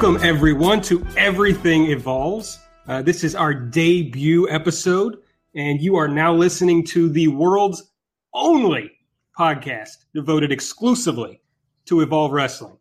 Welcome, 0.00 0.26
everyone, 0.26 0.80
to 0.84 1.06
Everything 1.18 1.90
Evolves. 1.90 2.58
Uh, 2.88 3.02
this 3.02 3.22
is 3.22 3.34
our 3.34 3.52
debut 3.52 4.48
episode, 4.48 5.18
and 5.54 5.78
you 5.78 5.94
are 5.96 6.08
now 6.08 6.32
listening 6.32 6.86
to 6.86 7.10
the 7.10 7.28
world's 7.28 7.92
only 8.32 8.90
podcast 9.38 10.06
devoted 10.14 10.52
exclusively 10.52 11.42
to 11.84 12.00
Evolve 12.00 12.32
Wrestling. 12.32 12.78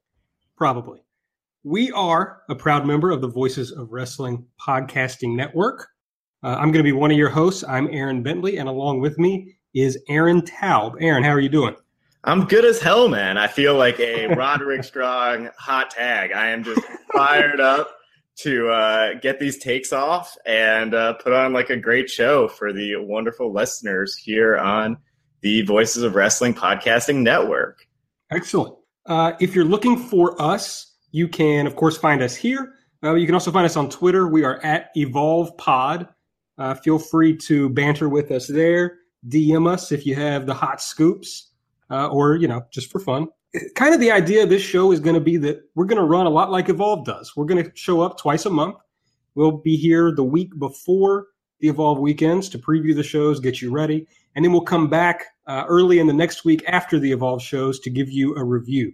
Probably. 0.56 1.04
We 1.66 1.92
are 1.92 2.44
a 2.48 2.56
proud 2.56 2.88
member 2.88 3.12
of 3.12 3.20
the 3.20 3.28
Voices 3.28 3.74
of 3.74 3.92
Wrestling 3.92 4.46
Podcasting 4.66 5.36
Network. 5.36 5.90
Uh, 6.42 6.56
I'm 6.58 6.72
going 6.72 6.86
to 6.86 6.90
be 6.90 6.94
one 6.94 7.12
of 7.12 7.18
your 7.18 7.30
hosts. 7.30 7.66
I'm 7.68 7.90
Aaron 7.92 8.24
Bentley, 8.24 8.60
and 8.60 8.70
along 8.70 9.02
with 9.02 9.20
me 9.20 9.58
is 9.76 10.02
Aaron 10.08 10.42
Taub. 10.42 10.96
Aaron, 11.02 11.24
how 11.26 11.32
are 11.32 11.42
you 11.42 11.50
doing? 11.50 11.76
I'm 12.24 12.46
good 12.46 12.66
as 12.66 12.82
hell, 12.82 13.08
man. 13.08 13.38
I 13.38 13.48
feel 13.48 13.76
like 13.76 14.00
a 14.00 14.28
Roderick 14.36 14.84
Strong 14.84 15.50
hot 15.58 15.92
tag. 15.92 16.34
I 16.34 16.50
am 16.50 16.64
just 16.64 16.82
fired 17.14 17.62
up 17.62 17.96
to 18.40 18.68
uh, 18.70 19.14
get 19.22 19.40
these 19.40 19.58
takes 19.58 19.94
off 19.94 20.36
and 20.46 20.94
uh, 20.94 21.14
put 21.14 21.32
on 21.32 21.54
like 21.54 21.70
a 21.70 21.78
great 21.78 22.10
show 22.10 22.50
for 22.50 22.74
the 22.74 22.98
wonderful 22.98 23.54
listeners 23.54 24.18
here 24.18 24.58
on 24.58 24.98
the 25.42 25.62
Voices 25.62 26.04
of 26.04 26.16
Wrestling 26.16 26.54
Podcasting 26.54 27.22
Network. 27.22 27.88
Excellent. 28.32 28.76
Uh, 29.06 29.32
if 29.40 29.56
you're 29.56 29.66
looking 29.66 29.98
for 29.98 30.40
us, 30.42 30.98
you 31.12 31.28
can, 31.28 31.68
of 31.68 31.78
course, 31.78 31.98
find 31.98 32.22
us 32.22 32.36
here. 32.36 32.74
Uh, 33.02 33.16
you 33.16 33.26
can 33.26 33.34
also 33.34 33.52
find 33.52 33.66
us 33.66 33.78
on 33.78 33.90
Twitter. 33.90 34.28
We 34.28 34.44
are 34.44 34.60
at 34.64 34.90
Evolve 34.96 35.58
Pod. 35.58 36.10
Uh, 36.58 36.74
feel 36.74 37.00
free 37.00 37.38
to 37.38 37.70
banter 37.70 38.10
with 38.10 38.30
us 38.32 38.48
there. 38.48 38.98
DM 39.30 39.68
us 39.68 39.94
if 39.94 40.06
you 40.06 40.16
have 40.16 40.46
the 40.46 40.54
hot 40.54 40.82
scoops 40.82 41.49
uh, 41.90 42.08
or 42.08 42.36
you 42.36 42.48
know 42.48 42.66
just 42.72 42.92
for 42.92 43.00
fun. 43.00 43.28
Kind 43.76 43.94
of 43.94 44.00
the 44.00 44.12
idea 44.12 44.44
of 44.44 44.50
this 44.50 44.62
show 44.62 44.92
is 44.92 45.00
going 45.00 45.16
to 45.16 45.22
be 45.22 45.38
that 45.38 45.62
we're 45.76 45.86
going 45.86 45.98
to 45.98 46.06
run 46.06 46.28
a 46.28 46.30
lot 46.30 46.52
like 46.52 46.70
Evolve 46.70 47.06
does. 47.06 47.36
We're 47.36 47.46
going 47.46 47.64
to 47.64 47.72
show 47.74 48.02
up 48.02 48.20
twice 48.20 48.46
a 48.46 48.50
month. 48.50 48.76
We'll 49.34 49.58
be 49.58 49.76
here 49.76 50.14
the 50.14 50.24
week 50.24 50.58
before 50.60 51.28
the 51.60 51.70
Evolve 51.70 52.00
weekends 52.00 52.48
to 52.50 52.60
preview 52.60 52.96
the 52.96 53.04
shows, 53.04 53.40
get 53.40 53.62
you 53.62 53.72
ready, 53.72 54.08
and 54.36 54.46
then 54.46 54.52
we'll 54.52 54.62
come 54.62 54.88
back 54.88 55.26
uh, 55.48 55.64
early 55.68 56.00
in 56.00 56.08
the 56.08 56.14
next 56.14 56.46
week 56.46 56.64
after 56.68 57.00
the 57.00 57.12
Evolve 57.12 57.42
shows 57.42 57.80
to 57.80 57.90
give 57.90 58.10
you 58.10 58.36
a 58.36 58.44
review. 58.44 58.94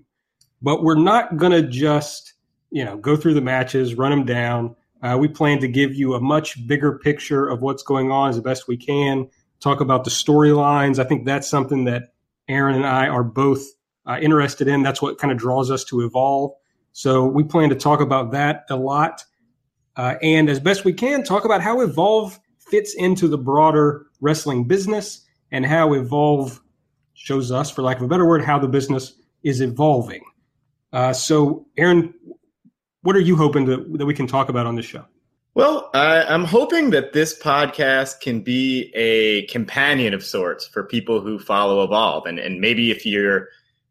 But 0.62 0.84
we're 0.84 0.96
not 0.96 1.38
going 1.38 1.52
to 1.52 1.68
just 1.68 2.34
you 2.72 2.86
know 2.86 2.98
go 2.98 3.16
through 3.18 3.34
the 3.34 3.42
matches, 3.42 3.96
run 3.96 4.12
them 4.12 4.26
down. 4.26 4.76
Uh, 5.02 5.18
we 5.20 5.28
plan 5.28 5.60
to 5.60 5.68
give 5.68 5.94
you 5.94 6.14
a 6.14 6.22
much 6.22 6.66
bigger 6.66 6.98
picture 6.98 7.48
of 7.48 7.62
what's 7.62 7.84
going 7.84 8.10
on 8.10 8.30
as 8.30 8.40
best 8.40 8.68
we 8.68 8.78
can. 8.78 9.28
Talk 9.60 9.82
about 9.82 10.04
the 10.04 10.10
storylines. 10.10 10.98
I 10.98 11.04
think 11.04 11.26
that's 11.26 11.48
something 11.48 11.84
that 11.86 12.15
Aaron 12.48 12.76
and 12.76 12.86
I 12.86 13.08
are 13.08 13.24
both 13.24 13.66
uh, 14.06 14.20
interested 14.22 14.68
in. 14.68 14.84
That's 14.84 15.02
what 15.02 15.18
kind 15.18 15.32
of 15.32 15.38
draws 15.38 15.72
us 15.72 15.84
to 15.86 16.02
evolve. 16.02 16.52
So 16.94 17.26
we 17.26 17.44
plan 17.44 17.70
to 17.70 17.76
talk 17.76 18.00
about 18.00 18.32
that 18.32 18.66
a 18.70 18.76
lot. 18.76 19.24
Uh, 19.98 20.16
and 20.22 20.50
as 20.50 20.60
best 20.60 20.86
we 20.86 20.94
can, 20.94 21.24
talk 21.24 21.46
about 21.46 21.62
how 21.62 21.82
Evolve 21.82 22.40
fits 22.60 22.94
into 22.96 23.28
the 23.28 23.38
broader 23.38 24.08
wrestling 24.22 24.66
business 24.66 25.22
and 25.52 25.66
how 25.66 25.94
Evolve 25.94 26.62
shows 27.14 27.52
us, 27.52 27.72
for 27.72 27.82
lack 27.82 27.98
of 27.98 28.04
a 28.04 28.08
better 28.08 28.26
word, 28.26 28.44
how 28.44 28.60
the 28.60 28.68
business 28.68 29.14
is 29.44 29.62
evolving. 29.62 30.24
Uh, 30.92 31.14
so, 31.14 31.66
Aaron, 31.78 32.14
what 33.02 33.16
are 33.16 33.22
you 33.22 33.36
hoping 33.36 33.66
to, 33.66 33.86
that 33.98 34.06
we 34.06 34.14
can 34.14 34.28
talk 34.28 34.50
about 34.50 34.66
on 34.66 34.76
this 34.76 34.86
show? 34.86 35.06
Well, 35.56 35.90
I'm 35.94 36.44
hoping 36.44 36.90
that 36.90 37.14
this 37.14 37.40
podcast 37.40 38.20
can 38.20 38.42
be 38.42 38.92
a 38.94 39.46
companion 39.46 40.14
of 40.14 40.22
sorts 40.22 40.68
for 40.68 40.84
people 40.84 41.22
who 41.22 41.40
follow 41.40 41.82
Evolve. 41.82 42.26
And, 42.26 42.40
and 42.40 42.60
maybe 42.60 42.92
if 42.92 43.06
you're 43.06 43.48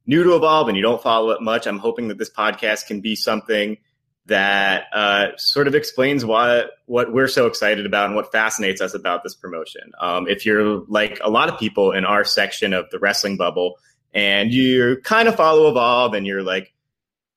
new 0.07 0.23
to 0.25 0.37
Evolve 0.37 0.69
and 0.69 0.77
you 0.77 0.83
don't 0.83 1.03
follow 1.03 1.31
it 1.31 1.41
much, 1.41 1.67
I'm 1.67 1.79
hoping 1.79 2.09
that 2.09 2.19
this 2.19 2.29
podcast 2.29 2.87
can 2.87 3.01
be 3.01 3.17
something 3.17 3.79
that 4.27 4.89
uh, 4.93 5.29
sort 5.39 5.67
of 5.67 5.75
explains 5.75 6.23
what 6.23 6.73
what 6.85 7.15
we're 7.15 7.29
so 7.29 7.47
excited 7.47 7.87
about 7.87 8.07
and 8.07 8.15
what 8.15 8.31
fascinates 8.31 8.83
us 8.83 8.93
about 8.93 9.23
this 9.23 9.35
promotion. 9.35 9.93
Um, 9.99 10.29
if 10.29 10.45
you're 10.45 10.85
like 10.89 11.19
a 11.25 11.31
lot 11.31 11.49
of 11.49 11.59
people 11.59 11.93
in 11.93 12.05
our 12.05 12.25
section 12.25 12.75
of 12.75 12.91
the 12.91 12.99
wrestling 12.99 13.39
bubble, 13.39 13.79
and 14.13 14.53
you 14.53 15.01
kind 15.03 15.29
of 15.29 15.37
follow 15.37 15.71
Evolve, 15.71 16.13
and 16.13 16.27
you're 16.27 16.43
like 16.43 16.75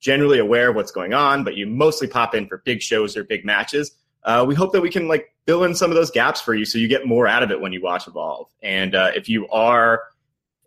generally 0.01 0.39
aware 0.39 0.71
of 0.71 0.75
what's 0.75 0.91
going 0.91 1.13
on, 1.13 1.45
but 1.45 1.55
you 1.55 1.65
mostly 1.65 2.09
pop 2.09 2.35
in 2.35 2.45
for 2.45 2.57
big 2.65 2.81
shows 2.81 3.15
or 3.15 3.23
big 3.23 3.45
matches 3.45 3.93
uh, 4.23 4.45
we 4.47 4.55
hope 4.55 4.73
that 4.73 4.81
we 4.81 4.89
can 4.89 5.07
like 5.07 5.33
fill 5.45 5.63
in 5.63 5.73
some 5.73 5.89
of 5.89 5.95
those 5.95 6.11
gaps 6.11 6.41
for 6.41 6.53
you 6.53 6.65
so 6.65 6.77
you 6.77 6.87
get 6.87 7.05
more 7.05 7.27
out 7.27 7.43
of 7.43 7.51
it 7.51 7.61
when 7.61 7.71
you 7.71 7.81
watch 7.81 8.07
Evolve. 8.07 8.47
And 8.61 8.95
uh, 8.95 9.11
if 9.15 9.29
you 9.29 9.47
are 9.47 10.01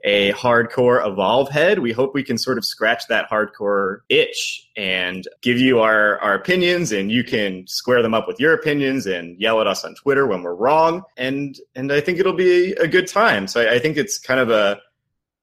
a 0.03 0.33
hardcore 0.33 1.07
Evolve 1.07 1.51
head, 1.51 1.81
we 1.81 1.93
hope 1.93 2.15
we 2.15 2.23
can 2.23 2.39
sort 2.39 2.57
of 2.57 2.65
scratch 2.65 3.07
that 3.09 3.29
hardcore 3.29 3.99
itch 4.09 4.67
and 4.77 5.29
give 5.43 5.59
you 5.59 5.81
our, 5.81 6.19
our 6.21 6.35
opinions 6.35 6.91
and 6.93 7.13
you 7.13 7.23
can 7.23 7.67
square 7.67 8.01
them 8.03 8.15
up 8.15 8.27
with 8.27 8.41
your 8.41 8.55
opinions 8.55 9.07
and 9.07 9.39
yell 9.39 9.61
at 9.61 9.67
us 9.67 9.85
on 9.85 9.95
Twitter 9.95 10.27
when 10.27 10.43
we're 10.43 10.55
wrong. 10.55 11.03
And, 11.19 11.59
and 11.75 11.93
I 11.93 12.01
think 12.01 12.19
it'll 12.19 12.33
be 12.33 12.73
a 12.73 12.89
good 12.89 13.07
time. 13.07 13.47
So 13.47 13.61
I, 13.61 13.75
I 13.75 13.79
think 13.79 13.99
it's 13.99 14.19
kind 14.19 14.41
of 14.41 14.51
a, 14.51 14.81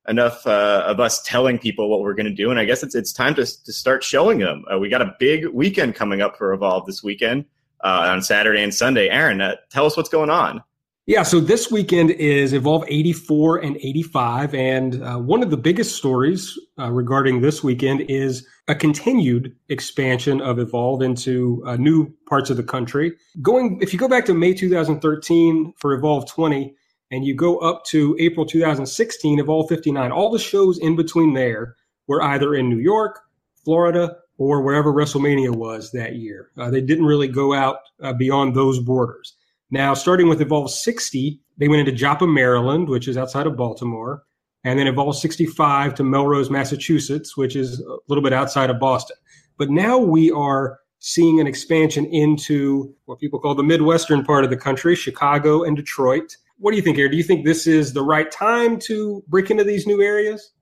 enough 0.08 0.48
uh, 0.48 0.84
of 0.88 1.00
us 1.00 1.22
telling 1.24 1.60
people 1.60 1.90
what 1.90 2.00
we're 2.00 2.14
going 2.14 2.28
to 2.28 2.34
do. 2.34 2.50
And 2.50 2.58
I 2.60 2.66
guess 2.66 2.82
it's, 2.82 2.96
it's 2.96 3.12
time 3.12 3.36
to, 3.36 3.46
to 3.46 3.74
start 3.74 4.04
showing 4.04 4.40
them. 4.40 4.64
Uh, 4.74 4.80
we 4.80 4.90
got 4.90 5.02
a 5.02 5.14
big 5.20 5.48
weekend 5.48 5.96
coming 5.96 6.22
up 6.22 6.38
for 6.38 6.54
Evolve 6.54 6.86
this 6.86 7.04
weekend 7.04 7.46
uh, 7.84 8.10
on 8.12 8.22
Saturday 8.22 8.64
and 8.64 8.74
Sunday. 8.74 9.10
Aaron, 9.10 9.42
uh, 9.42 9.56
tell 9.70 9.86
us 9.86 9.98
what's 9.98 10.10
going 10.10 10.30
on. 10.30 10.64
Yeah, 11.08 11.24
so 11.24 11.40
this 11.40 11.72
weekend 11.72 12.12
is 12.12 12.52
Evolve 12.52 12.84
84 12.90 13.60
and 13.60 13.78
85. 13.78 14.54
And 14.54 15.02
uh, 15.02 15.18
one 15.18 15.42
of 15.42 15.50
the 15.50 15.58
biggest 15.58 15.96
stories 15.96 16.60
uh, 16.78 16.92
regarding 16.92 17.40
this 17.40 17.64
weekend 17.64 18.02
is 18.10 18.46
a 18.68 18.76
continued 18.76 19.56
expansion 19.70 20.42
of 20.42 20.60
Evolve 20.60 21.02
into 21.02 21.64
uh, 21.66 21.78
new 21.78 22.14
parts 22.28 22.50
of 22.50 22.58
the 22.58 22.64
country. 22.64 23.14
Going, 23.42 23.80
if 23.82 23.94
you 23.94 24.00
go 24.00 24.10
back 24.10 24.26
to 24.26 24.34
May 24.34 24.54
2013 24.54 25.74
for 25.78 25.94
Evolve 25.94 26.30
20, 26.30 26.76
and 27.10 27.24
you 27.24 27.34
go 27.34 27.58
up 27.60 27.86
to 27.86 28.18
April 28.20 28.46
2016, 28.46 29.40
Evolve 29.40 29.70
59, 29.70 30.12
all 30.12 30.30
the 30.30 30.38
shows 30.38 30.78
in 30.78 30.98
between 30.98 31.34
there 31.34 31.78
were 32.08 32.22
either 32.22 32.54
in 32.54 32.70
New 32.70 32.80
York, 32.80 33.22
Florida, 33.64 34.18
or 34.38 34.62
wherever 34.62 34.94
WrestleMania 34.94 35.56
was 35.56 35.92
that 35.92 36.16
year. 36.16 36.52
Uh, 36.58 36.70
they 36.70 36.82
didn't 36.82 37.06
really 37.06 37.28
go 37.28 37.54
out 37.54 37.78
uh, 38.02 38.14
beyond 38.14 38.56
those 38.56 38.80
borders. 38.80 39.36
Now, 39.70 39.94
starting 39.94 40.30
with 40.30 40.42
Evolve 40.42 40.72
60, 40.72 41.42
they 41.58 41.68
went 41.68 41.82
into 41.82 41.92
Joppa, 41.92 42.28
Maryland, 42.28 42.88
which 42.88 43.08
is 43.08 43.18
outside 43.18 43.48
of 43.48 43.58
Baltimore, 43.58 44.24
and 44.64 44.80
then 44.80 44.88
Evolve 44.88 45.18
65 45.18 45.96
to 45.96 46.04
Melrose, 46.04 46.50
Massachusetts, 46.50 47.36
which 47.36 47.56
is 47.56 47.80
a 47.80 47.98
little 48.08 48.24
bit 48.24 48.34
outside 48.34 48.70
of 48.70 48.80
Boston. 48.80 49.18
But 49.58 49.70
now 49.70 49.98
we 49.98 50.32
are 50.32 50.80
seeing 51.00 51.40
an 51.40 51.48
expansion 51.48 52.06
into 52.06 52.94
what 53.06 53.20
people 53.20 53.40
call 53.40 53.56
the 53.56 53.64
Midwestern 53.64 54.24
part 54.24 54.44
of 54.44 54.50
the 54.50 54.58
country, 54.58 54.96
Chicago 54.96 55.64
and 55.64 55.76
Detroit. 55.76 56.38
What 56.60 56.72
do 56.72 56.78
you 56.78 56.84
think, 56.84 56.98
here? 56.98 57.10
Do 57.10 57.18
you 57.18 57.24
think 57.24 57.46
this 57.46 57.68
is 57.68 57.94
the 57.94 58.04
right 58.04 58.32
time 58.32 58.80
to 58.82 59.24
break 59.28 59.52
into 59.52 59.64
these 59.64 59.86
new 59.86 60.02
areas? 60.02 60.54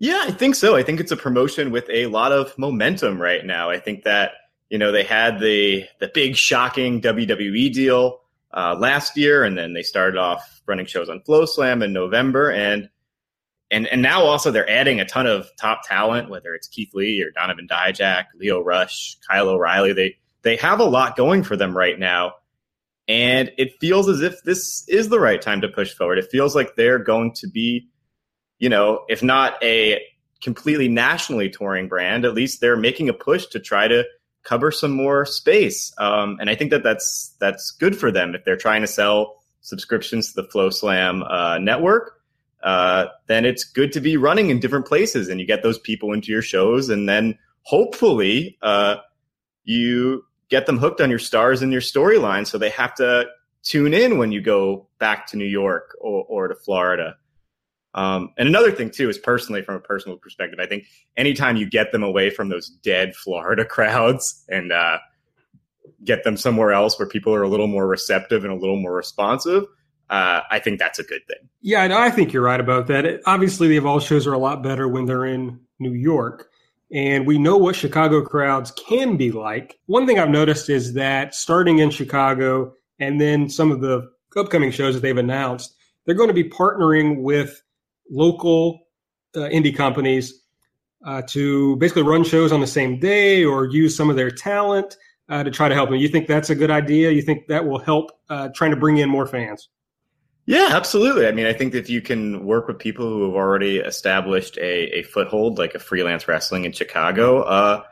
Yeah, 0.00 0.22
I 0.26 0.32
think 0.32 0.56
so. 0.56 0.76
I 0.76 0.82
think 0.82 0.98
it's 1.00 1.12
a 1.12 1.16
promotion 1.16 1.70
with 1.70 1.88
a 1.90 2.06
lot 2.06 2.32
of 2.32 2.58
momentum 2.58 3.22
right 3.22 3.44
now. 3.46 3.70
I 3.70 3.78
think 3.78 4.04
that 4.04 4.32
You 4.70 4.78
know, 4.78 4.92
they 4.92 5.04
had 5.04 5.40
the 5.40 5.84
the 6.00 6.08
big 6.14 6.36
shocking 6.36 7.00
WWE 7.02 7.72
deal 7.72 8.20
uh, 8.52 8.76
last 8.78 9.16
year, 9.16 9.44
and 9.44 9.58
then 9.58 9.74
they 9.74 9.82
started 9.82 10.18
off 10.18 10.62
running 10.66 10.86
shows 10.86 11.08
on 11.10 11.20
FloSlam 11.28 11.84
in 11.84 11.92
November, 11.92 12.50
and 12.52 12.88
and 13.70 13.86
and 13.88 14.02
now 14.02 14.22
also 14.24 14.50
they're 14.52 14.70
adding 14.70 15.00
a 15.00 15.04
ton 15.04 15.26
of 15.26 15.48
top 15.60 15.82
talent, 15.86 16.30
whether 16.30 16.54
it's 16.54 16.68
Keith 16.68 16.94
Lee 16.94 17.22
or 17.22 17.30
Donovan 17.32 17.68
Dijak, 17.70 18.26
Lio 18.36 18.62
Rush, 18.62 19.18
Kyle 19.28 19.48
O'Reilly. 19.48 19.92
They 19.92 20.16
they 20.42 20.56
have 20.56 20.80
a 20.80 20.84
lot 20.84 21.16
going 21.16 21.42
for 21.44 21.56
them 21.56 21.76
right 21.76 21.98
now. 21.98 22.34
And 23.08 23.50
it 23.58 23.72
feels 23.80 24.08
as 24.08 24.22
if 24.22 24.42
this 24.44 24.84
is 24.88 25.08
the 25.08 25.20
right 25.20 25.42
time 25.42 25.60
to 25.62 25.68
push 25.68 25.92
forward. 25.94 26.18
It 26.18 26.30
feels 26.30 26.54
like 26.54 26.76
they're 26.76 26.98
going 27.00 27.32
to 27.36 27.48
be, 27.48 27.88
you 28.60 28.68
know, 28.68 29.04
if 29.08 29.22
not 29.22 29.60
a 29.64 30.00
completely 30.40 30.88
nationally 30.88 31.50
touring 31.50 31.88
brand, 31.88 32.24
at 32.24 32.34
least 32.34 32.60
they're 32.60 32.76
making 32.76 33.08
a 33.08 33.12
push 33.12 33.46
to 33.46 33.58
try 33.58 33.88
to 33.88 34.04
cover 34.44 34.70
some 34.70 34.92
more 34.92 35.26
space. 35.26 35.92
Um, 35.98 36.38
and 36.40 36.48
I 36.48 36.54
think 36.54 36.70
that 36.70 36.82
that's 36.82 37.34
that's 37.40 37.72
good 37.72 37.98
for 37.98 38.12
them 38.12 38.34
if 38.34 38.44
they're 38.44 38.56
trying 38.56 38.82
to 38.82 38.86
sell 38.86 39.42
subscriptions 39.62 40.32
to 40.32 40.42
the 40.42 40.48
FloSlam 40.48 41.28
uh, 41.28 41.58
network. 41.58 42.20
Uh, 42.62 43.06
then 43.26 43.44
it's 43.44 43.64
good 43.64 43.92
to 43.92 44.00
be 44.00 44.16
running 44.16 44.50
in 44.50 44.60
different 44.60 44.86
places, 44.86 45.28
and 45.28 45.40
you 45.40 45.46
get 45.46 45.62
those 45.62 45.78
people 45.78 46.12
into 46.12 46.30
your 46.30 46.42
shows, 46.42 46.90
and 46.90 47.08
then 47.08 47.38
hopefully 47.62 48.58
uh, 48.62 48.96
you 49.64 50.22
get 50.50 50.66
them 50.66 50.78
hooked 50.78 51.00
on 51.00 51.08
your 51.08 51.18
stars 51.18 51.62
and 51.62 51.72
your 51.72 51.80
storyline 51.80 52.46
so 52.46 52.58
they 52.58 52.70
have 52.70 52.94
to 52.94 53.24
tune 53.62 53.94
in 53.94 54.18
when 54.18 54.32
you 54.32 54.40
go 54.40 54.86
back 54.98 55.26
to 55.28 55.36
New 55.36 55.44
York 55.46 55.96
or, 56.00 56.24
or 56.28 56.48
to 56.48 56.54
Florida. 56.54 57.16
Um, 57.94 58.32
and 58.38 58.48
another 58.48 58.70
thing 58.70 58.90
too 58.90 59.08
is 59.08 59.18
personally 59.18 59.62
from 59.62 59.74
a 59.74 59.80
personal 59.80 60.16
perspective, 60.16 60.58
I 60.60 60.66
think 60.66 60.84
anytime 61.16 61.56
you 61.56 61.68
get 61.68 61.92
them 61.92 62.02
away 62.02 62.30
from 62.30 62.48
those 62.48 62.68
dead 62.68 63.16
Florida 63.16 63.64
crowds 63.66 64.44
and 64.48 64.72
uh, 64.72 64.98
get 66.04 66.24
them 66.24 66.36
somewhere 66.36 66.72
else 66.72 66.98
where 66.98 67.08
people 67.08 67.34
are 67.34 67.42
a 67.42 67.48
little 67.48 67.66
more 67.66 67.86
receptive 67.86 68.44
and 68.44 68.52
a 68.52 68.56
little 68.56 68.80
more 68.80 68.94
responsive, 68.94 69.64
uh, 70.08 70.40
I 70.50 70.58
think 70.58 70.78
that's 70.78 70.98
a 70.98 71.04
good 71.04 71.26
thing. 71.26 71.48
Yeah, 71.62 71.88
I 71.98 72.10
think 72.10 72.32
you're 72.32 72.42
right 72.42 72.60
about 72.60 72.88
that. 72.88 73.04
It, 73.04 73.22
obviously, 73.26 73.68
the 73.68 73.76
Evolve 73.76 74.02
shows 74.02 74.26
are 74.26 74.32
a 74.32 74.38
lot 74.38 74.62
better 74.62 74.88
when 74.88 75.06
they're 75.06 75.26
in 75.26 75.60
New 75.78 75.92
York. 75.92 76.48
And 76.92 77.26
we 77.26 77.38
know 77.38 77.56
what 77.56 77.76
Chicago 77.76 78.20
crowds 78.20 78.72
can 78.72 79.16
be 79.16 79.30
like. 79.30 79.78
One 79.86 80.06
thing 80.06 80.18
I've 80.18 80.30
noticed 80.30 80.68
is 80.68 80.94
that 80.94 81.34
starting 81.36 81.78
in 81.78 81.90
Chicago 81.90 82.72
and 82.98 83.20
then 83.20 83.48
some 83.48 83.70
of 83.70 83.80
the 83.80 84.10
upcoming 84.36 84.72
shows 84.72 84.94
that 84.94 85.00
they've 85.00 85.16
announced, 85.16 85.76
they're 86.04 86.16
going 86.16 86.28
to 86.28 86.34
be 86.34 86.48
partnering 86.48 87.22
with 87.22 87.62
local 88.10 88.80
uh, 89.34 89.40
indie 89.40 89.74
companies 89.74 90.42
uh, 91.06 91.22
to 91.28 91.76
basically 91.76 92.02
run 92.02 92.24
shows 92.24 92.52
on 92.52 92.60
the 92.60 92.66
same 92.66 92.98
day 92.98 93.44
or 93.44 93.66
use 93.66 93.96
some 93.96 94.10
of 94.10 94.16
their 94.16 94.30
talent 94.30 94.96
uh, 95.28 95.44
to 95.44 95.50
try 95.50 95.68
to 95.68 95.74
help 95.74 95.90
them. 95.90 95.98
You 95.98 96.08
think 96.08 96.26
that's 96.26 96.50
a 96.50 96.54
good 96.54 96.70
idea? 96.70 97.10
You 97.10 97.22
think 97.22 97.46
that 97.48 97.66
will 97.66 97.78
help 97.78 98.10
uh, 98.28 98.48
trying 98.54 98.72
to 98.72 98.76
bring 98.76 98.98
in 98.98 99.08
more 99.08 99.26
fans? 99.26 99.68
Yeah, 100.46 100.70
absolutely. 100.72 101.28
I 101.28 101.32
mean, 101.32 101.46
I 101.46 101.52
think 101.52 101.74
if 101.74 101.88
you 101.88 102.00
can 102.00 102.44
work 102.44 102.66
with 102.66 102.78
people 102.78 103.08
who 103.08 103.24
have 103.26 103.34
already 103.34 103.78
established 103.78 104.58
a, 104.58 104.98
a 104.98 105.02
foothold, 105.04 105.58
like 105.58 105.74
a 105.74 105.78
freelance 105.78 106.26
wrestling 106.26 106.64
in 106.64 106.72
Chicago, 106.72 107.42
uh, 107.42 107.82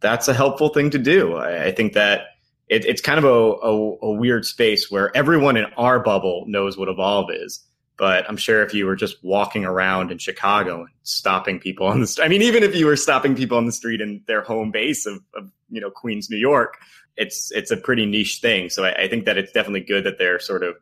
that's 0.00 0.28
a 0.28 0.34
helpful 0.34 0.68
thing 0.68 0.90
to 0.90 0.98
do. 0.98 1.34
I, 1.34 1.66
I 1.66 1.72
think 1.72 1.94
that 1.94 2.26
it, 2.68 2.84
it's 2.84 3.00
kind 3.00 3.18
of 3.18 3.24
a, 3.24 3.28
a, 3.28 3.96
a, 4.06 4.12
weird 4.12 4.46
space 4.46 4.90
where 4.90 5.14
everyone 5.16 5.56
in 5.56 5.64
our 5.76 5.98
bubble 6.00 6.44
knows 6.46 6.78
what 6.78 6.88
Evolve 6.88 7.30
is. 7.32 7.60
But 7.96 8.28
I'm 8.28 8.36
sure 8.36 8.62
if 8.62 8.74
you 8.74 8.86
were 8.86 8.96
just 8.96 9.22
walking 9.22 9.64
around 9.64 10.10
in 10.10 10.18
Chicago 10.18 10.80
and 10.80 10.90
stopping 11.04 11.60
people 11.60 11.86
on 11.86 12.00
the 12.00 12.06
street, 12.06 12.24
I 12.24 12.28
mean, 12.28 12.42
even 12.42 12.62
if 12.62 12.74
you 12.74 12.86
were 12.86 12.96
stopping 12.96 13.36
people 13.36 13.56
on 13.56 13.66
the 13.66 13.72
street 13.72 14.00
in 14.00 14.22
their 14.26 14.42
home 14.42 14.72
base 14.72 15.06
of, 15.06 15.20
of 15.34 15.48
you 15.70 15.80
know, 15.80 15.90
Queens, 15.90 16.28
New 16.28 16.36
York, 16.36 16.76
it's, 17.16 17.52
it's 17.52 17.70
a 17.70 17.76
pretty 17.76 18.04
niche 18.04 18.40
thing. 18.40 18.68
So 18.68 18.84
I, 18.84 19.04
I 19.04 19.08
think 19.08 19.26
that 19.26 19.38
it's 19.38 19.52
definitely 19.52 19.82
good 19.82 20.04
that 20.04 20.18
they're 20.18 20.40
sort 20.40 20.64
of 20.64 20.74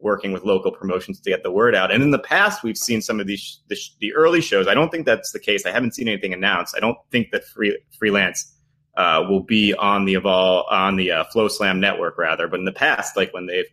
working 0.00 0.32
with 0.32 0.44
local 0.44 0.70
promotions 0.70 1.20
to 1.20 1.30
get 1.30 1.42
the 1.42 1.50
word 1.50 1.74
out. 1.74 1.90
And 1.90 2.02
in 2.02 2.10
the 2.10 2.18
past, 2.18 2.62
we've 2.62 2.76
seen 2.76 3.00
some 3.00 3.20
of 3.20 3.26
these 3.26 3.60
the, 3.68 3.76
the 4.00 4.14
early 4.14 4.40
shows. 4.40 4.66
I 4.66 4.74
don't 4.74 4.90
think 4.90 5.06
that's 5.06 5.32
the 5.32 5.40
case. 5.40 5.64
I 5.66 5.70
haven't 5.70 5.94
seen 5.94 6.08
anything 6.08 6.32
announced. 6.32 6.74
I 6.76 6.80
don't 6.80 6.98
think 7.10 7.30
that 7.32 7.44
free, 7.44 7.78
freelance 7.98 8.54
uh, 8.96 9.24
will 9.28 9.42
be 9.42 9.74
on 9.74 10.04
the 10.04 10.14
Evolve 10.14 10.66
on 10.70 10.96
the 10.96 11.12
uh, 11.12 11.24
FloSlam 11.34 11.78
network 11.78 12.18
rather. 12.18 12.48
But 12.48 12.60
in 12.60 12.66
the 12.66 12.72
past, 12.72 13.16
like 13.16 13.32
when 13.32 13.46
they've 13.46 13.68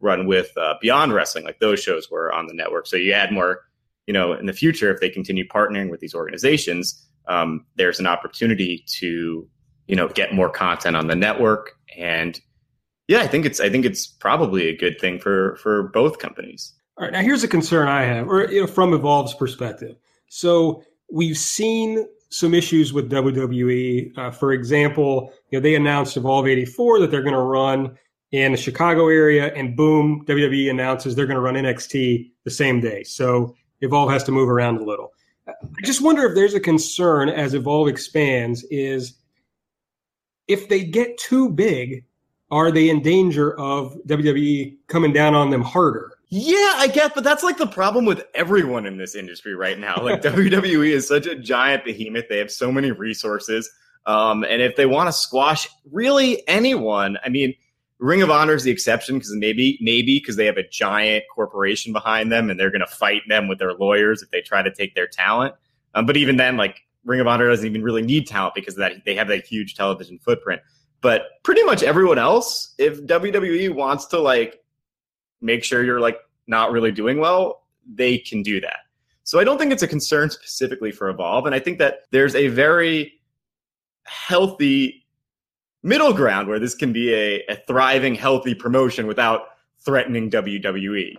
run 0.00 0.26
with 0.26 0.56
uh, 0.56 0.74
Beyond 0.80 1.12
Wrestling, 1.12 1.44
like 1.44 1.58
those 1.60 1.80
shows 1.80 2.10
were 2.10 2.32
on 2.32 2.46
the 2.46 2.54
network. 2.54 2.86
So 2.86 2.96
you 2.96 3.12
add 3.12 3.32
more, 3.32 3.60
you 4.06 4.14
know, 4.14 4.32
in 4.32 4.46
the 4.46 4.52
future 4.52 4.92
if 4.92 5.00
they 5.00 5.10
continue 5.10 5.46
partnering 5.46 5.90
with 5.90 6.00
these 6.00 6.14
organizations, 6.14 7.06
um, 7.28 7.66
there's 7.76 8.00
an 8.00 8.06
opportunity 8.06 8.84
to 8.98 9.48
you 9.86 9.96
know 9.96 10.08
get 10.08 10.32
more 10.32 10.50
content 10.50 10.96
on 10.96 11.08
the 11.08 11.16
network 11.16 11.72
and 11.96 12.40
yeah, 13.10 13.22
I 13.22 13.26
think 13.26 13.44
it's 13.44 13.58
I 13.58 13.68
think 13.68 13.84
it's 13.84 14.06
probably 14.06 14.68
a 14.68 14.76
good 14.76 15.00
thing 15.00 15.18
for 15.18 15.56
for 15.56 15.88
both 15.88 16.20
companies. 16.20 16.72
All 16.96 17.04
right, 17.06 17.12
now 17.12 17.22
here's 17.22 17.42
a 17.42 17.48
concern 17.48 17.88
I 17.88 18.02
have, 18.02 18.28
or 18.28 18.48
you 18.48 18.60
know, 18.60 18.68
from 18.68 18.94
Evolve's 18.94 19.34
perspective. 19.34 19.96
So 20.28 20.84
we've 21.10 21.36
seen 21.36 22.06
some 22.28 22.54
issues 22.54 22.92
with 22.92 23.10
WWE. 23.10 24.16
Uh, 24.16 24.30
for 24.30 24.52
example, 24.52 25.32
you 25.50 25.58
know, 25.58 25.62
they 25.62 25.74
announced 25.74 26.16
Evolve 26.16 26.46
84 26.46 27.00
that 27.00 27.10
they're 27.10 27.24
going 27.24 27.34
to 27.34 27.40
run 27.40 27.98
in 28.32 28.52
the 28.52 28.58
Chicago 28.58 29.08
area, 29.08 29.52
and 29.54 29.76
boom, 29.76 30.24
WWE 30.26 30.70
announces 30.70 31.14
they're 31.14 31.26
going 31.26 31.36
to 31.36 31.40
run 31.40 31.54
NXT 31.54 32.30
the 32.44 32.50
same 32.50 32.80
day. 32.80 33.02
So 33.02 33.56
Evolve 33.80 34.10
has 34.10 34.22
to 34.24 34.32
move 34.32 34.48
around 34.48 34.78
a 34.78 34.84
little. 34.84 35.12
I 35.48 35.52
just 35.84 36.00
wonder 36.00 36.24
if 36.26 36.34
there's 36.34 36.54
a 36.54 36.60
concern 36.60 37.28
as 37.28 37.54
Evolve 37.54 37.88
expands 37.88 38.64
is 38.70 39.14
if 40.46 40.68
they 40.68 40.84
get 40.84 41.18
too 41.18 41.50
big, 41.50 42.04
are 42.50 42.70
they 42.70 42.88
in 42.88 43.02
danger 43.02 43.58
of 43.58 43.96
WWE 44.06 44.76
coming 44.88 45.12
down 45.12 45.34
on 45.34 45.50
them 45.50 45.62
harder? 45.62 46.12
Yeah, 46.28 46.74
I 46.76 46.88
guess, 46.92 47.10
but 47.14 47.24
that's 47.24 47.42
like 47.42 47.58
the 47.58 47.66
problem 47.66 48.04
with 48.04 48.22
everyone 48.34 48.86
in 48.86 48.96
this 48.96 49.16
industry 49.16 49.56
right 49.56 49.78
now. 49.78 50.00
Like 50.00 50.22
WWE 50.22 50.90
is 50.90 51.08
such 51.08 51.26
a 51.26 51.34
giant 51.34 51.84
behemoth; 51.84 52.28
they 52.28 52.38
have 52.38 52.52
so 52.52 52.70
many 52.70 52.92
resources, 52.92 53.68
um, 54.06 54.44
and 54.44 54.62
if 54.62 54.76
they 54.76 54.86
want 54.86 55.08
to 55.08 55.12
squash 55.12 55.68
really 55.90 56.46
anyone, 56.46 57.18
I 57.24 57.30
mean, 57.30 57.54
Ring 58.00 58.22
of 58.22 58.30
Honor 58.30 58.54
is 58.54 58.64
the 58.64 58.70
exception 58.70 59.16
because 59.16 59.34
maybe, 59.36 59.78
maybe 59.80 60.18
because 60.18 60.36
they 60.36 60.46
have 60.46 60.56
a 60.56 60.66
giant 60.66 61.24
corporation 61.32 61.92
behind 61.92 62.32
them 62.32 62.48
and 62.48 62.58
they're 62.58 62.70
going 62.70 62.80
to 62.80 62.86
fight 62.86 63.22
them 63.28 63.46
with 63.46 63.58
their 63.58 63.74
lawyers 63.74 64.22
if 64.22 64.30
they 64.30 64.40
try 64.40 64.62
to 64.62 64.72
take 64.72 64.94
their 64.94 65.06
talent. 65.06 65.54
Um, 65.94 66.06
but 66.06 66.16
even 66.16 66.36
then, 66.36 66.56
like 66.56 66.80
Ring 67.04 67.20
of 67.20 67.26
Honor 67.26 67.48
doesn't 67.48 67.66
even 67.66 67.82
really 67.82 68.02
need 68.02 68.26
talent 68.26 68.54
because 68.54 68.74
that 68.76 69.04
they 69.04 69.14
have 69.14 69.28
that 69.28 69.44
huge 69.44 69.74
television 69.74 70.18
footprint. 70.18 70.62
But 71.02 71.42
pretty 71.42 71.62
much 71.62 71.82
everyone 71.82 72.18
else, 72.18 72.74
if 72.78 73.02
WWE 73.02 73.74
wants 73.74 74.06
to 74.06 74.18
like 74.18 74.62
make 75.42 75.62
sure 75.62 75.84
you're 75.84 76.00
like 76.00 76.18
not 76.46 76.72
really 76.72 76.92
doing 76.92 77.18
well, 77.18 77.64
they 77.86 78.16
can 78.16 78.42
do 78.42 78.60
that. 78.62 78.78
So 79.24 79.38
I 79.38 79.44
don't 79.44 79.58
think 79.58 79.72
it's 79.72 79.82
a 79.82 79.88
concern 79.88 80.30
specifically 80.30 80.90
for 80.90 81.10
Evolve. 81.10 81.46
And 81.46 81.54
I 81.54 81.58
think 81.58 81.78
that 81.78 82.00
there's 82.12 82.34
a 82.34 82.48
very 82.48 83.20
healthy 84.04 85.06
middle 85.82 86.12
ground 86.12 86.48
where 86.48 86.58
this 86.58 86.74
can 86.74 86.92
be 86.92 87.12
a, 87.14 87.42
a 87.48 87.56
thriving, 87.66 88.14
healthy 88.14 88.54
promotion 88.54 89.06
without 89.06 89.42
threatening 89.84 90.30
WWE. 90.30 91.14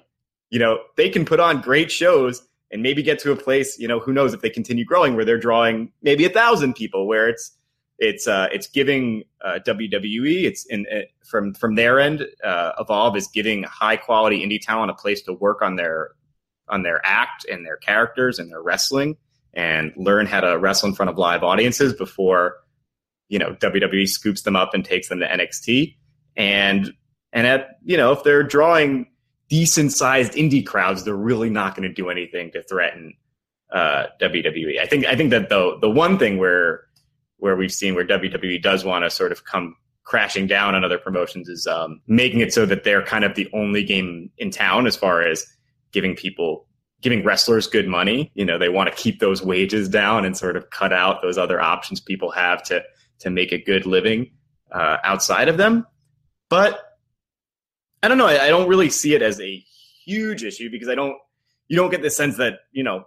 You 0.49 0.59
know, 0.59 0.79
they 0.97 1.09
can 1.09 1.25
put 1.25 1.39
on 1.39 1.61
great 1.61 1.91
shows 1.91 2.47
and 2.71 2.81
maybe 2.81 3.03
get 3.03 3.19
to 3.19 3.31
a 3.31 3.35
place, 3.35 3.77
you 3.79 3.87
know, 3.87 3.99
who 3.99 4.13
knows 4.13 4.33
if 4.33 4.41
they 4.41 4.49
continue 4.49 4.85
growing 4.85 5.15
where 5.15 5.25
they're 5.25 5.39
drawing 5.39 5.91
maybe 6.01 6.25
a 6.25 6.29
thousand 6.29 6.73
people, 6.73 7.07
where 7.07 7.27
it's 7.27 7.51
it's 7.97 8.27
uh, 8.27 8.47
it's 8.51 8.67
giving 8.67 9.23
uh, 9.43 9.59
WWE 9.65 10.43
it's 10.43 10.65
in 10.65 10.85
uh, 10.91 11.01
from 11.23 11.53
from 11.53 11.75
their 11.75 11.99
end. 11.99 12.25
Uh, 12.43 12.71
Evolve 12.79 13.15
is 13.15 13.27
giving 13.27 13.63
high 13.63 13.97
quality 13.97 14.45
indie 14.45 14.59
talent 14.59 14.91
a 14.91 14.93
place 14.93 15.21
to 15.23 15.33
work 15.33 15.61
on 15.61 15.75
their 15.75 16.11
on 16.67 16.83
their 16.83 17.01
act 17.03 17.45
and 17.51 17.65
their 17.65 17.77
characters 17.77 18.39
and 18.39 18.49
their 18.49 18.61
wrestling 18.61 19.17
and 19.53 19.91
learn 19.97 20.25
how 20.25 20.39
to 20.39 20.57
wrestle 20.57 20.89
in 20.89 20.95
front 20.95 21.09
of 21.09 21.17
live 21.17 21.43
audiences 21.43 21.93
before 21.93 22.55
you 23.31 23.39
know 23.39 23.55
WWE 23.55 24.07
scoops 24.07 24.41
them 24.41 24.55
up 24.55 24.73
and 24.73 24.83
takes 24.83 25.07
them 25.07 25.19
to 25.19 25.25
NXT. 25.25 25.95
And 26.35 26.93
and 27.31 27.47
at 27.47 27.79
you 27.81 27.97
know 27.97 28.11
if 28.11 28.23
they're 28.23 28.43
drawing 28.43 29.07
decent 29.49 29.93
sized 29.93 30.33
indie 30.33 30.65
crowds, 30.65 31.05
they're 31.05 31.15
really 31.15 31.49
not 31.49 31.75
going 31.75 31.87
to 31.87 31.93
do 31.93 32.09
anything 32.09 32.51
to 32.51 32.61
threaten 32.61 33.13
uh, 33.71 34.07
WWE. 34.21 34.79
I 34.79 34.85
think 34.85 35.05
I 35.05 35.15
think 35.15 35.31
that 35.31 35.47
the 35.47 35.77
the 35.79 35.89
one 35.89 36.19
thing 36.19 36.37
where 36.37 36.81
where 37.37 37.55
we've 37.55 37.71
seen 37.71 37.95
where 37.95 38.05
WWE 38.05 38.61
does 38.61 38.83
want 38.83 39.05
to 39.05 39.09
sort 39.09 39.31
of 39.31 39.45
come 39.45 39.77
crashing 40.03 40.45
down 40.45 40.75
on 40.75 40.83
other 40.83 40.97
promotions 40.97 41.47
is 41.47 41.65
um, 41.67 42.01
making 42.07 42.41
it 42.41 42.53
so 42.53 42.65
that 42.65 42.83
they're 42.83 43.03
kind 43.03 43.23
of 43.23 43.35
the 43.35 43.49
only 43.53 43.83
game 43.83 44.29
in 44.37 44.51
town 44.51 44.85
as 44.87 44.95
far 44.97 45.21
as 45.21 45.45
giving 45.93 46.15
people 46.15 46.65
giving 47.01 47.23
wrestlers 47.23 47.65
good 47.65 47.87
money 47.87 48.31
you 48.35 48.45
know 48.45 48.57
they 48.57 48.69
want 48.69 48.89
to 48.89 48.95
keep 48.95 49.19
those 49.19 49.41
wages 49.41 49.87
down 49.89 50.25
and 50.25 50.37
sort 50.37 50.55
of 50.55 50.69
cut 50.69 50.91
out 50.91 51.21
those 51.21 51.37
other 51.37 51.59
options 51.61 51.99
people 51.99 52.29
have 52.31 52.61
to 52.61 52.81
to 53.21 53.29
make 53.29 53.51
a 53.51 53.57
good 53.57 53.85
living 53.85 54.31
uh, 54.71 54.97
outside 55.03 55.49
of 55.49 55.57
them 55.57 55.85
but 56.49 56.79
i 58.03 58.07
don't 58.07 58.17
know 58.17 58.27
I, 58.27 58.45
I 58.45 58.47
don't 58.49 58.67
really 58.67 58.89
see 58.89 59.13
it 59.13 59.21
as 59.21 59.39
a 59.39 59.63
huge 60.05 60.43
issue 60.43 60.69
because 60.69 60.89
i 60.89 60.95
don't 60.95 61.15
you 61.67 61.77
don't 61.77 61.89
get 61.89 62.01
the 62.01 62.09
sense 62.09 62.37
that 62.37 62.59
you 62.71 62.83
know 62.83 63.05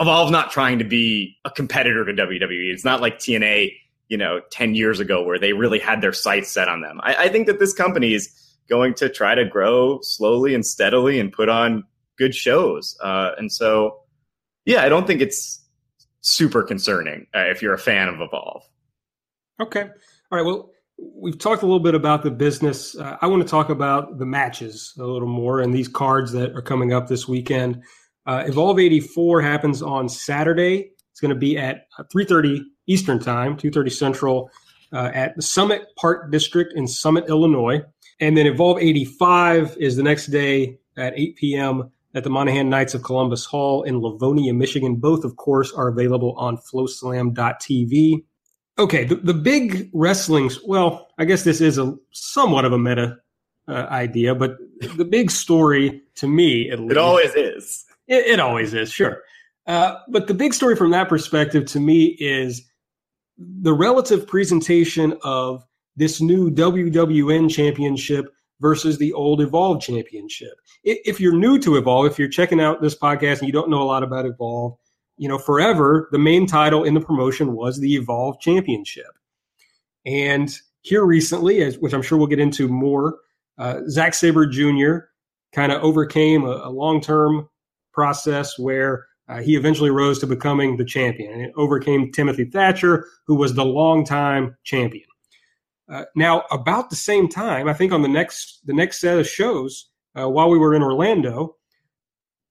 Evolve 0.00 0.32
not 0.32 0.50
trying 0.50 0.80
to 0.80 0.84
be 0.84 1.36
a 1.44 1.52
competitor 1.52 2.04
to 2.04 2.12
WWE. 2.12 2.72
It's 2.72 2.84
not 2.84 3.00
like 3.00 3.18
TNA 3.18 3.70
you 4.08 4.16
know, 4.16 4.40
10 4.50 4.74
years 4.74 5.00
ago 5.00 5.22
where 5.22 5.38
they 5.38 5.52
really 5.52 5.78
had 5.78 6.00
their 6.00 6.12
sights 6.12 6.50
set 6.50 6.68
on 6.68 6.80
them. 6.80 7.00
I, 7.02 7.14
I 7.24 7.28
think 7.28 7.46
that 7.46 7.58
this 7.58 7.72
company 7.72 8.14
is 8.14 8.30
going 8.68 8.94
to 8.94 9.08
try 9.08 9.34
to 9.34 9.44
grow 9.44 10.00
slowly 10.02 10.54
and 10.54 10.64
steadily 10.64 11.18
and 11.18 11.32
put 11.32 11.48
on 11.48 11.84
good 12.16 12.34
shows. 12.34 12.96
Uh, 13.02 13.32
and 13.38 13.50
so, 13.50 14.00
yeah, 14.64 14.82
I 14.82 14.88
don't 14.88 15.06
think 15.06 15.20
it's 15.20 15.62
super 16.20 16.62
concerning 16.62 17.26
uh, 17.34 17.46
if 17.46 17.62
you're 17.62 17.74
a 17.74 17.78
fan 17.78 18.08
of 18.08 18.20
Evolve. 18.20 18.62
Okay. 19.60 19.82
All 19.82 20.38
right. 20.38 20.44
Well, 20.44 20.70
we've 20.98 21.38
talked 21.38 21.62
a 21.62 21.66
little 21.66 21.80
bit 21.80 21.94
about 21.94 22.22
the 22.22 22.30
business. 22.30 22.96
Uh, 22.96 23.16
I 23.20 23.26
want 23.26 23.42
to 23.42 23.48
talk 23.48 23.68
about 23.68 24.18
the 24.18 24.26
matches 24.26 24.94
a 24.98 25.04
little 25.04 25.28
more 25.28 25.60
and 25.60 25.72
these 25.72 25.88
cards 25.88 26.32
that 26.32 26.52
are 26.54 26.62
coming 26.62 26.92
up 26.92 27.08
this 27.08 27.28
weekend. 27.28 27.82
Uh, 28.26 28.44
Evolve 28.46 28.78
84 28.78 29.42
happens 29.42 29.82
on 29.82 30.08
Saturday. 30.08 30.92
It's 31.10 31.20
going 31.20 31.30
to 31.30 31.38
be 31.38 31.56
at 31.56 31.86
3:30 32.12 32.62
Eastern 32.86 33.20
Time, 33.20 33.56
2:30 33.56 33.92
Central, 33.92 34.50
uh, 34.92 35.10
at 35.14 35.36
the 35.36 35.42
Summit 35.42 35.86
Park 35.96 36.32
District 36.32 36.72
in 36.74 36.88
Summit, 36.88 37.26
Illinois. 37.28 37.82
And 38.20 38.36
then 38.36 38.46
Evolve 38.46 38.78
85 38.78 39.76
is 39.78 39.96
the 39.96 40.02
next 40.02 40.26
day 40.26 40.78
at 40.96 41.12
8 41.16 41.36
p.m. 41.36 41.90
at 42.14 42.24
the 42.24 42.30
Monaghan 42.30 42.68
Knights 42.68 42.94
of 42.94 43.02
Columbus 43.02 43.44
Hall 43.44 43.82
in 43.82 44.00
Livonia, 44.00 44.54
Michigan. 44.54 44.96
Both, 44.96 45.24
of 45.24 45.36
course, 45.36 45.72
are 45.72 45.88
available 45.88 46.34
on 46.36 46.56
FloSlam.tv. 46.56 48.24
Okay, 48.78 49.04
the, 49.04 49.16
the 49.16 49.34
big 49.34 49.88
wrestling. 49.92 50.50
Well, 50.66 51.08
I 51.18 51.24
guess 51.24 51.44
this 51.44 51.60
is 51.60 51.78
a 51.78 51.96
somewhat 52.10 52.64
of 52.64 52.72
a 52.72 52.78
meta 52.78 53.18
uh, 53.68 53.86
idea, 53.90 54.34
but 54.34 54.56
the 54.96 55.04
big 55.04 55.30
story 55.30 56.02
to 56.16 56.26
me, 56.26 56.70
at 56.70 56.80
least, 56.80 56.92
it 56.92 56.98
always 56.98 57.34
is. 57.34 57.84
It, 58.08 58.26
it 58.26 58.40
always 58.40 58.74
is, 58.74 58.90
sure. 58.90 59.22
Uh, 59.66 59.96
but 60.08 60.26
the 60.26 60.34
big 60.34 60.52
story 60.52 60.76
from 60.76 60.90
that 60.90 61.08
perspective 61.08 61.64
to 61.66 61.80
me 61.80 62.16
is 62.20 62.62
the 63.38 63.72
relative 63.72 64.26
presentation 64.26 65.16
of 65.22 65.64
this 65.96 66.20
new 66.20 66.50
WWN 66.50 67.50
championship 67.50 68.26
versus 68.60 68.98
the 68.98 69.12
old 69.12 69.40
Evolve 69.40 69.80
championship. 69.80 70.54
If 70.82 71.20
you're 71.20 71.36
new 71.36 71.58
to 71.60 71.76
Evolve, 71.76 72.06
if 72.06 72.18
you're 72.18 72.28
checking 72.28 72.60
out 72.60 72.82
this 72.82 72.96
podcast 72.96 73.38
and 73.38 73.46
you 73.46 73.52
don't 73.52 73.70
know 73.70 73.82
a 73.82 73.84
lot 73.84 74.02
about 74.02 74.26
Evolve, 74.26 74.76
you 75.16 75.28
know, 75.28 75.38
forever 75.38 76.08
the 76.12 76.18
main 76.18 76.46
title 76.46 76.84
in 76.84 76.94
the 76.94 77.00
promotion 77.00 77.54
was 77.54 77.78
the 77.78 77.94
Evolve 77.94 78.40
championship. 78.40 79.06
And 80.06 80.52
here 80.82 81.04
recently, 81.04 81.62
as, 81.62 81.78
which 81.78 81.94
I'm 81.94 82.02
sure 82.02 82.18
we'll 82.18 82.26
get 82.26 82.40
into 82.40 82.68
more, 82.68 83.18
uh, 83.58 83.80
Zack 83.88 84.14
Sabre 84.14 84.46
Jr. 84.46 85.06
kind 85.54 85.72
of 85.72 85.82
overcame 85.82 86.44
a, 86.44 86.62
a 86.64 86.70
long 86.70 87.00
term 87.00 87.48
process 87.92 88.58
where 88.58 89.06
uh, 89.28 89.40
he 89.40 89.56
eventually 89.56 89.90
rose 89.90 90.18
to 90.18 90.26
becoming 90.26 90.76
the 90.76 90.84
champion 90.84 91.40
and 91.40 91.52
overcame 91.56 92.12
Timothy 92.12 92.44
Thatcher, 92.44 93.06
who 93.26 93.36
was 93.36 93.54
the 93.54 93.64
longtime 93.64 94.56
champion. 94.64 95.06
Uh, 95.88 96.04
now, 96.14 96.44
about 96.50 96.90
the 96.90 96.96
same 96.96 97.28
time, 97.28 97.68
I 97.68 97.74
think 97.74 97.92
on 97.92 98.02
the 98.02 98.08
next 98.08 98.60
the 98.64 98.74
next 98.74 99.00
set 99.00 99.18
of 99.18 99.28
shows, 99.28 99.90
uh, 100.18 100.28
while 100.28 100.50
we 100.50 100.58
were 100.58 100.74
in 100.74 100.82
Orlando, 100.82 101.56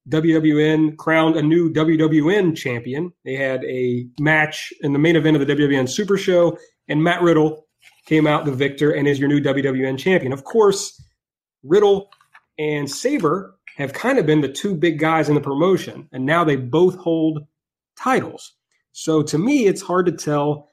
WWN 0.10 0.98
crowned 0.98 1.38
a 1.38 1.42
new 1.42 1.72
WWN 1.72 2.56
champion. 2.56 3.14
They 3.24 3.36
had 3.36 3.64
a 3.66 4.06
match 4.20 4.74
in 4.82 4.94
the 4.94 5.00
main 5.00 5.16
event 5.16 5.38
of 5.38 5.46
the 5.46 5.54
WWN 5.54 5.88
Super 5.88 6.18
Show, 6.18 6.58
and 6.90 7.02
Matt 7.02 7.22
Riddle 7.22 7.66
came 8.06 8.28
out 8.28 8.46
the 8.46 8.52
victor 8.52 8.92
and 8.92 9.08
is 9.08 9.20
your 9.20 9.30
new 9.30 9.40
WWN 9.40 9.98
champion. 9.98 10.34
Of 10.34 10.44
course, 10.44 11.02
Riddle 11.64 12.10
and 12.60 12.90
Sabre 12.90 13.56
have 13.78 13.94
kind 13.94 14.20
of 14.20 14.26
been 14.26 14.42
the 14.42 14.52
two 14.52 14.76
big 14.76 15.00
guys 15.00 15.30
in 15.30 15.36
the 15.36 15.42
promotion, 15.42 16.08
and 16.12 16.26
now 16.26 16.44
they 16.44 16.56
both 16.56 16.96
hold 16.96 17.48
titles. 17.98 18.54
So 18.92 19.24
to 19.24 19.38
me, 19.38 19.66
it's 19.68 19.82
hard 19.82 20.06
to 20.06 20.12
tell 20.12 20.70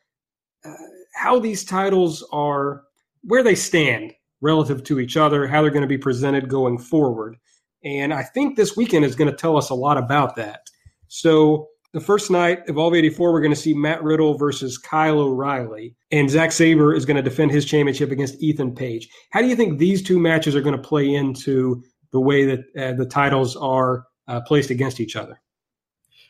uh, 0.64 0.74
how 1.14 1.38
these 1.38 1.64
titles 1.64 2.26
are, 2.32 2.82
where 3.22 3.42
they 3.42 3.54
stand 3.54 4.12
relative 4.40 4.82
to 4.84 4.98
each 5.00 5.16
other, 5.16 5.46
how 5.46 5.62
they're 5.62 5.70
going 5.70 5.82
to 5.82 5.88
be 5.88 5.98
presented 5.98 6.48
going 6.48 6.78
forward. 6.78 7.36
And 7.84 8.12
I 8.12 8.22
think 8.22 8.56
this 8.56 8.76
weekend 8.76 9.04
is 9.04 9.14
going 9.14 9.30
to 9.30 9.36
tell 9.36 9.56
us 9.56 9.70
a 9.70 9.74
lot 9.74 9.96
about 9.96 10.36
that. 10.36 10.68
So 11.08 11.68
the 11.92 12.00
first 12.00 12.30
night, 12.30 12.60
of 12.60 12.70
Evolve 12.70 12.94
84, 12.94 13.32
we're 13.32 13.40
going 13.40 13.52
to 13.52 13.56
see 13.56 13.74
Matt 13.74 14.02
Riddle 14.02 14.36
versus 14.36 14.78
Kyle 14.78 15.18
O'Reilly. 15.18 15.96
And 16.12 16.30
Zack 16.30 16.52
Sabre 16.52 16.94
is 16.94 17.04
going 17.04 17.16
to 17.16 17.22
defend 17.22 17.50
his 17.50 17.64
championship 17.64 18.10
against 18.10 18.40
Ethan 18.42 18.74
Page. 18.74 19.08
How 19.30 19.40
do 19.40 19.48
you 19.48 19.56
think 19.56 19.78
these 19.78 20.02
two 20.02 20.18
matches 20.18 20.54
are 20.54 20.60
going 20.60 20.76
to 20.76 20.82
play 20.82 21.12
into 21.12 21.82
the 22.12 22.20
way 22.20 22.44
that 22.44 22.60
uh, 22.76 22.92
the 22.92 23.06
titles 23.06 23.56
are 23.56 24.06
uh, 24.28 24.40
placed 24.40 24.70
against 24.70 25.00
each 25.00 25.16
other. 25.16 25.40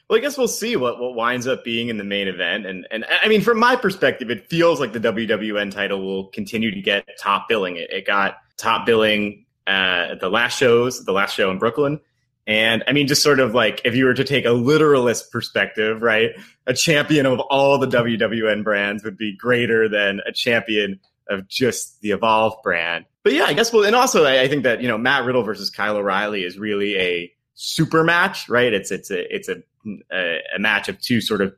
Well, 0.08 0.18
I 0.18 0.22
guess 0.22 0.36
we'll 0.36 0.48
see 0.48 0.74
what, 0.74 0.98
what 0.98 1.14
winds 1.14 1.46
up 1.46 1.62
being 1.64 1.88
in 1.88 1.96
the 1.96 2.04
main 2.04 2.26
event. 2.26 2.66
And 2.66 2.86
and 2.90 3.04
I 3.22 3.28
mean, 3.28 3.42
from 3.42 3.58
my 3.58 3.76
perspective, 3.76 4.28
it 4.30 4.48
feels 4.50 4.80
like 4.80 4.92
the 4.92 4.98
WWN 4.98 5.70
title 5.70 6.02
will 6.02 6.28
continue 6.28 6.72
to 6.72 6.80
get 6.80 7.06
top 7.18 7.48
billing. 7.48 7.76
It, 7.76 7.90
it 7.90 8.06
got 8.06 8.38
top 8.56 8.86
billing 8.86 9.46
uh, 9.70 10.14
the 10.16 10.28
last 10.28 10.58
shows, 10.58 11.04
the 11.04 11.12
last 11.12 11.34
show 11.34 11.50
in 11.50 11.58
Brooklyn. 11.58 12.00
And 12.46 12.82
I 12.88 12.92
mean, 12.92 13.06
just 13.06 13.22
sort 13.22 13.38
of 13.38 13.54
like 13.54 13.82
if 13.84 13.94
you 13.94 14.06
were 14.06 14.14
to 14.14 14.24
take 14.24 14.44
a 14.44 14.52
literalist 14.52 15.30
perspective, 15.30 16.02
right? 16.02 16.30
A 16.66 16.74
champion 16.74 17.26
of 17.26 17.38
all 17.38 17.78
the 17.78 17.86
WWN 17.86 18.64
brands 18.64 19.04
would 19.04 19.16
be 19.16 19.36
greater 19.36 19.88
than 19.88 20.20
a 20.26 20.32
champion 20.32 21.00
of 21.28 21.46
just 21.46 22.00
the 22.00 22.10
Evolve 22.10 22.54
brand 22.64 23.04
but 23.22 23.32
yeah, 23.34 23.44
I 23.44 23.52
guess 23.52 23.72
well, 23.72 23.84
and 23.84 23.94
also 23.94 24.24
I, 24.24 24.42
I, 24.42 24.48
think 24.48 24.62
that 24.64 24.80
you 24.80 24.88
know 24.88 24.96
Matt 24.96 25.24
Riddle 25.24 25.42
versus 25.42 25.70
Kyle 25.70 25.96
O'Reilly 25.96 26.42
is 26.42 26.58
really 26.58 26.96
a 26.96 27.32
super 27.54 28.02
match, 28.02 28.48
right? 28.48 28.72
It's 28.72 28.90
it's 28.90 29.10
a 29.10 29.34
it's 29.34 29.48
a 29.48 29.62
a, 30.10 30.38
a 30.56 30.58
match 30.58 30.88
of 30.88 31.00
two 31.00 31.20
sort 31.20 31.42
of 31.42 31.54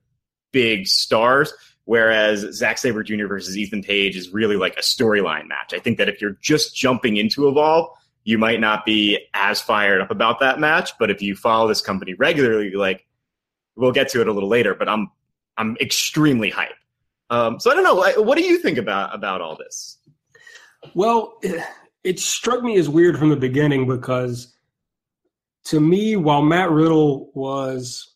big 0.50 0.88
stars, 0.88 1.52
whereas 1.84 2.40
Zack 2.52 2.78
Sabre 2.78 3.04
Jr. 3.04 3.26
versus 3.26 3.56
Ethan 3.56 3.82
Page 3.82 4.16
is 4.16 4.30
really 4.30 4.56
like 4.56 4.76
a 4.76 4.80
storyline 4.80 5.46
match. 5.46 5.72
I 5.72 5.78
think 5.78 5.98
that 5.98 6.08
if 6.08 6.20
you're 6.20 6.36
just 6.40 6.74
jumping 6.74 7.16
into 7.16 7.48
Evolve, 7.48 7.90
you 8.24 8.38
might 8.38 8.60
not 8.60 8.84
be 8.84 9.18
as 9.34 9.60
fired 9.60 10.00
up 10.00 10.10
about 10.10 10.40
that 10.40 10.60
match, 10.60 10.92
but 10.98 11.10
if 11.10 11.20
you 11.20 11.34
follow 11.34 11.68
this 11.68 11.80
company 11.80 12.14
regularly, 12.14 12.72
like 12.72 13.06
we'll 13.76 13.92
get 13.92 14.08
to 14.10 14.20
it 14.20 14.28
a 14.28 14.32
little 14.32 14.48
later, 14.48 14.74
but 14.74 14.88
I'm 14.88 15.10
I'm 15.58 15.76
extremely 15.80 16.50
hyped. 16.50 16.68
Um, 17.30 17.58
so 17.58 17.70
I 17.70 17.74
don't 17.74 17.84
know. 17.84 18.22
What 18.22 18.36
do 18.36 18.44
you 18.44 18.58
think 18.58 18.78
about 18.78 19.14
about 19.14 19.40
all 19.40 19.56
this? 19.56 19.98
Well, 20.94 21.38
it, 22.04 22.18
struck 22.18 22.62
me 22.62 22.76
as 22.76 22.88
weird 22.88 23.18
from 23.18 23.30
the 23.30 23.36
beginning 23.36 23.86
because 23.86 24.54
to 25.64 25.80
me, 25.80 26.16
while 26.16 26.42
Matt 26.42 26.70
Riddle 26.70 27.30
was, 27.34 28.14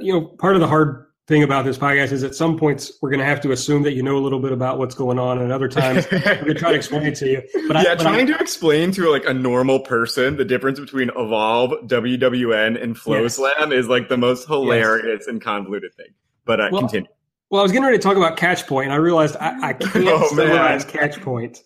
you 0.00 0.12
know, 0.12 0.24
part 0.24 0.54
of 0.54 0.60
the 0.60 0.66
hard 0.66 1.06
thing 1.26 1.42
about 1.42 1.64
this 1.64 1.76
podcast 1.76 2.12
is 2.12 2.22
at 2.22 2.34
some 2.34 2.56
points 2.56 2.92
we're 3.02 3.10
going 3.10 3.18
to 3.18 3.26
have 3.26 3.40
to 3.40 3.50
assume 3.50 3.82
that 3.82 3.94
you 3.94 4.02
know 4.02 4.16
a 4.16 4.20
little 4.20 4.38
bit 4.38 4.52
about 4.52 4.78
what's 4.78 4.94
going 4.94 5.18
on, 5.18 5.38
and 5.38 5.52
other 5.52 5.68
times 5.68 6.06
we're 6.12 6.20
going 6.20 6.44
to 6.46 6.54
try 6.54 6.70
to 6.70 6.76
explain 6.76 7.06
it 7.06 7.16
to 7.16 7.28
you. 7.28 7.42
But 7.68 7.82
yeah, 7.82 7.92
I, 7.92 7.94
but 7.96 8.02
trying 8.02 8.28
I, 8.28 8.32
to 8.32 8.38
explain 8.38 8.92
to 8.92 9.10
like 9.10 9.24
a 9.26 9.34
normal 9.34 9.80
person 9.80 10.36
the 10.36 10.44
difference 10.44 10.78
between 10.78 11.10
Evolve, 11.10 11.72
WWN, 11.86 12.80
and 12.80 12.96
Flow 12.96 13.22
yes. 13.22 13.36
Slam 13.36 13.72
is 13.72 13.88
like 13.88 14.08
the 14.08 14.16
most 14.16 14.46
hilarious 14.46 15.22
yes. 15.22 15.26
and 15.26 15.40
convoluted 15.40 15.94
thing. 15.94 16.14
But 16.44 16.60
uh, 16.60 16.68
well, 16.70 16.82
continue. 16.82 17.08
Well, 17.50 17.60
I 17.60 17.62
was 17.62 17.72
getting 17.72 17.84
ready 17.84 17.98
to 17.98 18.02
talk 18.02 18.16
about 18.16 18.36
Catch 18.36 18.66
Point, 18.66 18.86
and 18.86 18.92
I 18.92 18.96
realized 18.96 19.36
I, 19.36 19.68
I 19.68 19.72
can't 19.74 20.08
oh, 20.08 20.28
summarize 20.28 20.84
Catch 20.84 21.20
Point. 21.20 21.62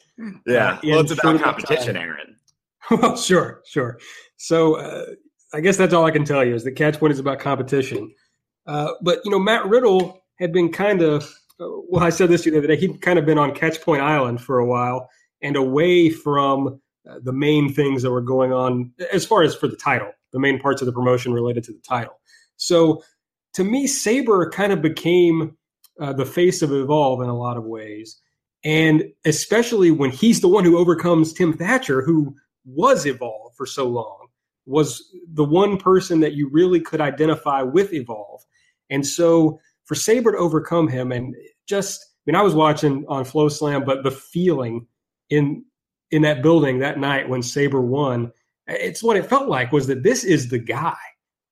Yeah, 0.47 0.73
uh, 0.73 0.79
well, 0.85 1.01
it's 1.01 1.13
about 1.13 1.41
competition, 1.41 1.97
Aaron. 1.97 2.37
well, 2.91 3.17
sure, 3.17 3.63
sure. 3.67 3.99
So, 4.37 4.77
uh, 4.77 5.07
I 5.53 5.61
guess 5.61 5.77
that's 5.77 5.95
all 5.95 6.05
I 6.05 6.11
can 6.11 6.25
tell 6.25 6.45
you 6.45 6.55
is 6.55 6.65
that 6.65 6.73
Catch 6.73 6.99
Point 6.99 7.13
is 7.13 7.19
about 7.19 7.39
competition. 7.41 8.13
Uh, 8.67 8.93
but 9.03 9.21
you 9.25 9.31
know, 9.31 9.39
Matt 9.39 9.67
Riddle 9.67 10.23
had 10.39 10.53
been 10.53 10.71
kind 10.71 11.03
of 11.03 11.33
well. 11.59 12.03
I 12.03 12.11
said 12.11 12.29
this 12.29 12.43
the 12.43 12.57
other 12.57 12.67
day. 12.67 12.77
He'd 12.77 13.01
kind 13.01 13.19
of 13.19 13.27
been 13.27 13.39
on 13.39 13.55
Catch 13.55 13.81
Point 13.83 14.03
Island 14.03 14.41
for 14.41 14.59
a 14.59 14.67
while 14.67 15.09
and 15.43 15.57
away 15.57 16.11
from 16.11 16.81
uh, 17.09 17.19
the 17.23 17.33
main 17.33 17.73
things 17.73 18.03
that 18.03 18.11
were 18.11 18.21
going 18.21 18.53
on 18.53 18.93
as 19.13 19.25
far 19.25 19.43
as 19.43 19.55
for 19.55 19.69
the 19.69 19.77
title, 19.77 20.11
the 20.33 20.39
main 20.39 20.59
parts 20.59 20.83
of 20.83 20.87
the 20.87 20.93
promotion 20.93 21.33
related 21.33 21.65
to 21.65 21.73
the 21.73 21.81
title. 21.81 22.21
So, 22.57 23.03
to 23.55 23.65
me, 23.65 23.87
Sabre 23.87 24.51
kind 24.51 24.73
of 24.73 24.83
became 24.83 25.57
uh, 26.01 26.13
the 26.13 26.27
face 26.27 26.63
of 26.63 26.73
Evolve 26.73 27.23
in 27.23 27.29
a 27.29 27.37
lot 27.37 27.57
of 27.57 27.65
ways. 27.65 28.21
And 28.63 29.05
especially 29.25 29.91
when 29.91 30.11
he's 30.11 30.41
the 30.41 30.49
one 30.49 30.65
who 30.65 30.79
overcomes 30.79 31.33
Tim 31.33 31.53
Thatcher, 31.53 32.03
who 32.03 32.35
was 32.65 33.07
Evolve 33.07 33.55
for 33.57 33.67
so 33.67 33.89
long, 33.89 34.29
was 34.67 35.03
the 35.33 35.45
one 35.45 35.79
person 35.79 36.21
that 36.21 36.35
you 36.35 36.49
really 36.49 36.81
could 36.81 37.01
identify 37.01 37.63
with 37.63 37.93
Evolve. 37.93 38.30
And 38.91 39.07
so 39.07 39.61
for 39.85 39.95
Sabre 39.95 40.33
to 40.33 40.39
overcome 40.39 40.89
him 40.89 41.13
and 41.13 41.35
just, 41.67 42.01
I 42.03 42.31
mean, 42.31 42.37
I 42.37 42.43
was 42.43 42.55
watching 42.55 43.05
on 43.09 43.25
FloSlam, 43.25 43.85
but 43.85 44.03
the 44.03 44.11
feeling 44.11 44.87
in 45.31 45.65
in 46.11 46.23
that 46.23 46.43
building 46.43 46.81
that 46.81 46.99
night 46.99 47.29
when 47.29 47.43
Sabre 47.43 47.81
won, 47.81 48.33
it's 48.67 49.03
what 49.03 49.17
it 49.17 49.27
felt 49.27 49.49
like 49.49 49.71
was 49.73 49.87
that 49.87 50.03
this 50.03 50.25
is 50.25 50.49
the 50.49 50.59
guy 50.59 50.97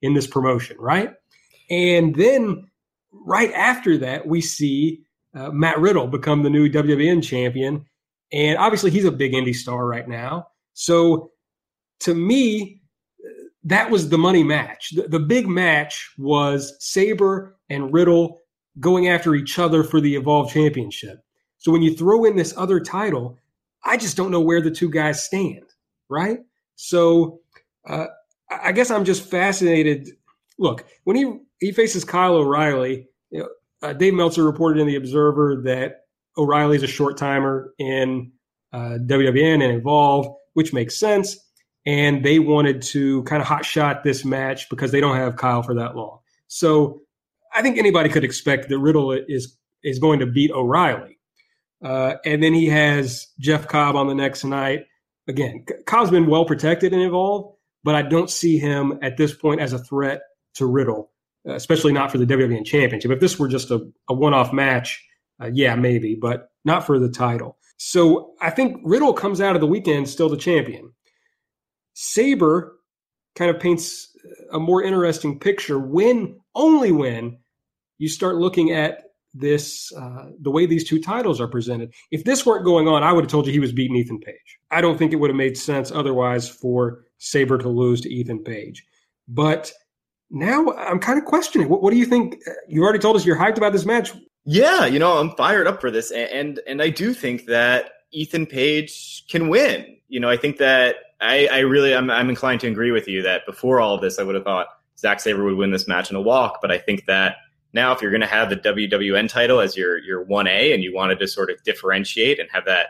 in 0.03 0.15
this 0.15 0.27
promotion, 0.27 0.77
right? 0.79 1.13
And 1.71 2.15
then 2.15 2.69
right 3.13 3.53
after 3.53 3.97
that, 3.99 4.27
we 4.27 4.41
see 4.41 5.03
uh, 5.35 5.51
Matt 5.51 5.79
Riddle 5.79 6.07
become 6.07 6.43
the 6.43 6.51
new 6.51 6.69
WWN 6.69 7.23
champion. 7.23 7.85
And 8.33 8.59
obviously, 8.59 8.91
he's 8.91 9.05
a 9.05 9.13
big 9.13 9.33
indie 9.33 9.55
star 9.55 9.87
right 9.87 10.09
now. 10.09 10.49
So 10.75 11.31
to 12.01 12.15
me, 12.15 12.78
that 13.69 13.91
was 13.91 14.09
the 14.09 14.19
money 14.19 14.43
match. 14.43 14.91
The, 14.95 15.09
the 15.09 15.21
big 15.21 15.47
match 15.47 16.13
was 16.17 16.75
Sabre 16.81 17.57
and 17.69 17.93
Riddle 17.93 18.41
going 18.81 19.09
after 19.09 19.35
each 19.35 19.59
other 19.59 19.85
for 19.85 20.01
the 20.01 20.15
Evolve 20.15 20.51
Championship. 20.51 21.19
So 21.59 21.71
when 21.71 21.83
you 21.83 21.95
throw 21.95 22.25
in 22.25 22.37
this 22.37 22.55
other 22.57 22.81
title, 22.81 23.39
I 23.85 23.97
just 23.97 24.17
don't 24.17 24.31
know 24.31 24.41
where 24.41 24.63
the 24.63 24.71
two 24.71 24.91
guys 24.91 25.23
stand, 25.23 25.65
right? 26.09 26.39
So 26.77 27.41
uh, 27.87 28.07
I 28.51 28.73
guess 28.73 28.91
I'm 28.91 29.05
just 29.05 29.29
fascinated. 29.29 30.11
Look, 30.59 30.87
when 31.05 31.17
he 31.17 31.39
he 31.61 31.73
faces 31.73 32.05
Kyle 32.05 32.37
O'Reilly, 32.37 33.09
you 33.31 33.41
know, 33.41 33.49
uh, 33.83 33.93
Dave 33.93 34.15
Meltzer 34.15 34.45
reported 34.45 34.81
in 34.81 34.87
the 34.87 34.97
Observer 34.97 35.61
that 35.65 36.07
O'Reilly's 36.37 36.83
a 36.83 36.89
short 36.89 37.19
timer 37.19 37.75
in 37.79 38.33
uh, 38.73 38.99
WWN 39.03 39.63
and 39.63 39.75
Evolve, 39.75 40.35
which 40.55 40.73
makes 40.73 40.99
sense. 40.99 41.37
And 41.87 42.25
they 42.25 42.39
wanted 42.39 42.83
to 42.83 43.23
kind 43.23 43.41
of 43.41 43.49
hot 43.49 43.65
shot 43.65 44.05
this 44.05 44.25
match 44.25 44.69
because 44.69 44.93
they 44.93 45.01
don't 45.01 45.17
have 45.17 45.37
Kyle 45.37 45.63
for 45.63 45.75
that 45.75 45.97
long. 45.97 46.19
So 46.49 47.03
I 47.55 47.63
think 47.63 47.79
anybody 47.79 48.09
could 48.09 48.25
expect 48.25 48.69
that 48.69 48.79
Riddle 48.79 49.13
is 49.13 49.57
is 49.83 49.99
going 49.99 50.19
to 50.21 50.27
beat 50.27 50.51
O'Reilly. 50.51 51.19
Uh, 51.83 52.15
and 52.25 52.43
then 52.43 52.53
he 52.53 52.67
has 52.67 53.29
Jeff 53.39 53.69
Cobb 53.69 53.95
on 53.95 54.09
the 54.09 54.15
next 54.15 54.45
night. 54.45 54.87
Again, 55.29 55.65
Cobb's 55.87 56.11
been 56.11 56.27
well 56.27 56.45
protected 56.45 56.93
and 56.93 57.03
involved, 57.03 57.57
but 57.85 57.95
I 57.95 58.03
don't 58.03 58.31
see 58.31 58.59
him 58.59 58.99
at 59.03 59.17
this 59.17 59.35
point 59.35 59.61
as 59.61 59.73
a 59.73 59.79
threat 59.79 60.21
to 60.55 60.67
Riddle, 60.67 61.11
especially 61.47 61.93
not 61.93 62.11
for 62.11 62.19
the 62.19 62.27
WWN 62.27 62.65
Championship. 62.65 63.11
If 63.11 63.21
this 63.21 63.39
were 63.39 63.49
just 63.49 63.71
a, 63.71 63.87
a 64.09 64.15
one 64.15 64.35
off 64.35 64.53
match, 64.53 65.05
uh, 65.41 65.51
yeah, 65.53 65.77
maybe, 65.77 66.17
but 66.17 66.51
not 66.65 66.85
for 66.85 66.99
the 66.99 67.09
title. 67.09 67.59
So 67.77 68.35
I 68.41 68.51
think 68.51 68.81
Riddle 68.83 69.13
comes 69.13 69.41
out 69.41 69.55
of 69.55 69.61
the 69.61 69.67
weekend 69.67 70.09
still 70.09 70.29
the 70.29 70.37
champion. 70.37 70.93
Sabre 72.01 72.77
kind 73.35 73.51
of 73.51 73.61
paints 73.61 74.17
a 74.53 74.61
more 74.61 74.85
interesting 74.85 75.37
picture 75.41 75.81
when, 75.81 76.39
only 76.55 76.93
when, 76.93 77.39
you 77.99 78.09
start 78.09 78.37
looking 78.37 78.71
at 78.71 79.03
this 79.35 79.93
uh, 79.97 80.27
the 80.41 80.51
way 80.53 80.65
these 80.65 80.89
two 80.89 81.01
titles 81.01 81.41
are 81.41 81.49
presented. 81.49 81.93
If 82.13 82.23
this 82.23 82.47
weren't 82.47 82.65
going 82.65 82.87
on, 82.87 83.03
I 83.03 83.13
would 83.13 83.25
have 83.25 83.31
told 83.31 83.47
you 83.47 83.53
he 83.53 83.59
was 83.59 83.73
beating 83.73 83.97
Ethan 83.97 84.21
Page. 84.21 84.59
I 84.71 84.81
don't 84.81 84.97
think 84.97 85.13
it 85.13 85.17
would 85.17 85.31
have 85.31 85.37
made 85.37 85.59
sense 85.59 85.91
otherwise 85.91 86.49
for 86.49 87.05
Sabre 87.19 87.59
to 87.59 87.69
lose 87.69 88.01
to 88.03 88.09
Ethan 88.09 88.45
Page. 88.45 88.87
But 89.27 89.73
now 90.31 90.71
I'm 90.75 91.01
kind 91.01 91.19
of 91.19 91.25
questioning. 91.25 91.69
What, 91.69 91.83
what, 91.83 91.91
do 91.91 91.97
you 91.97 92.07
think? 92.07 92.37
You 92.69 92.85
already 92.85 93.01
told 93.01 93.17
us 93.17 93.27
you're 93.27 93.37
hyped 93.37 93.57
about 93.57 93.73
this 93.73 93.85
match. 93.85 94.13
Yeah, 94.45 94.87
you 94.87 95.01
know 95.01 95.19
I'm 95.19 95.33
fired 95.33 95.67
up 95.67 95.81
for 95.81 95.91
this, 95.91 96.13
and, 96.13 96.61
and 96.65 96.81
I 96.81 96.91
do 96.91 97.13
think 97.13 97.47
that 97.47 97.91
Ethan 98.13 98.47
Page 98.47 99.25
can 99.29 99.49
win. 99.49 99.97
You 100.07 100.21
know, 100.21 100.31
I 100.31 100.37
think 100.37 100.59
that 100.59 100.95
I, 101.21 101.49
I 101.51 101.59
really 101.61 101.95
I'm, 101.95 102.11
I'm 102.11 102.31
inclined 102.31 102.61
to 102.61 102.69
agree 102.69 102.93
with 102.93 103.09
you 103.09 103.23
that 103.23 103.47
before 103.47 103.81
all 103.81 103.95
of 103.95 104.01
this, 104.01 104.19
I 104.19 104.23
would 104.23 104.35
have 104.35 104.45
thought 104.45 104.69
Zack 104.99 105.21
Sabre 105.21 105.45
would 105.45 105.57
win 105.57 105.71
this 105.71 105.89
match 105.89 106.11
in 106.11 106.17
a 106.17 106.21
walk, 106.21 106.61
but 106.61 106.71
I 106.71 106.79
think 106.79 107.07
that 107.07 107.37
now, 107.75 107.93
if 107.93 108.01
you're 108.01 108.11
going 108.11 108.23
to 108.23 108.27
have 108.27 108.49
the 108.49 108.57
WWN 108.57 109.29
title 109.29 109.61
as 109.61 109.77
your 109.77 109.99
your 109.99 110.23
one 110.23 110.47
A, 110.47 110.73
and 110.73 110.83
you 110.83 110.95
wanted 110.95 111.19
to 111.19 111.29
sort 111.29 111.51
of 111.51 111.63
differentiate 111.65 112.41
and 112.41 112.49
have 112.51 112.65
that 112.65 112.89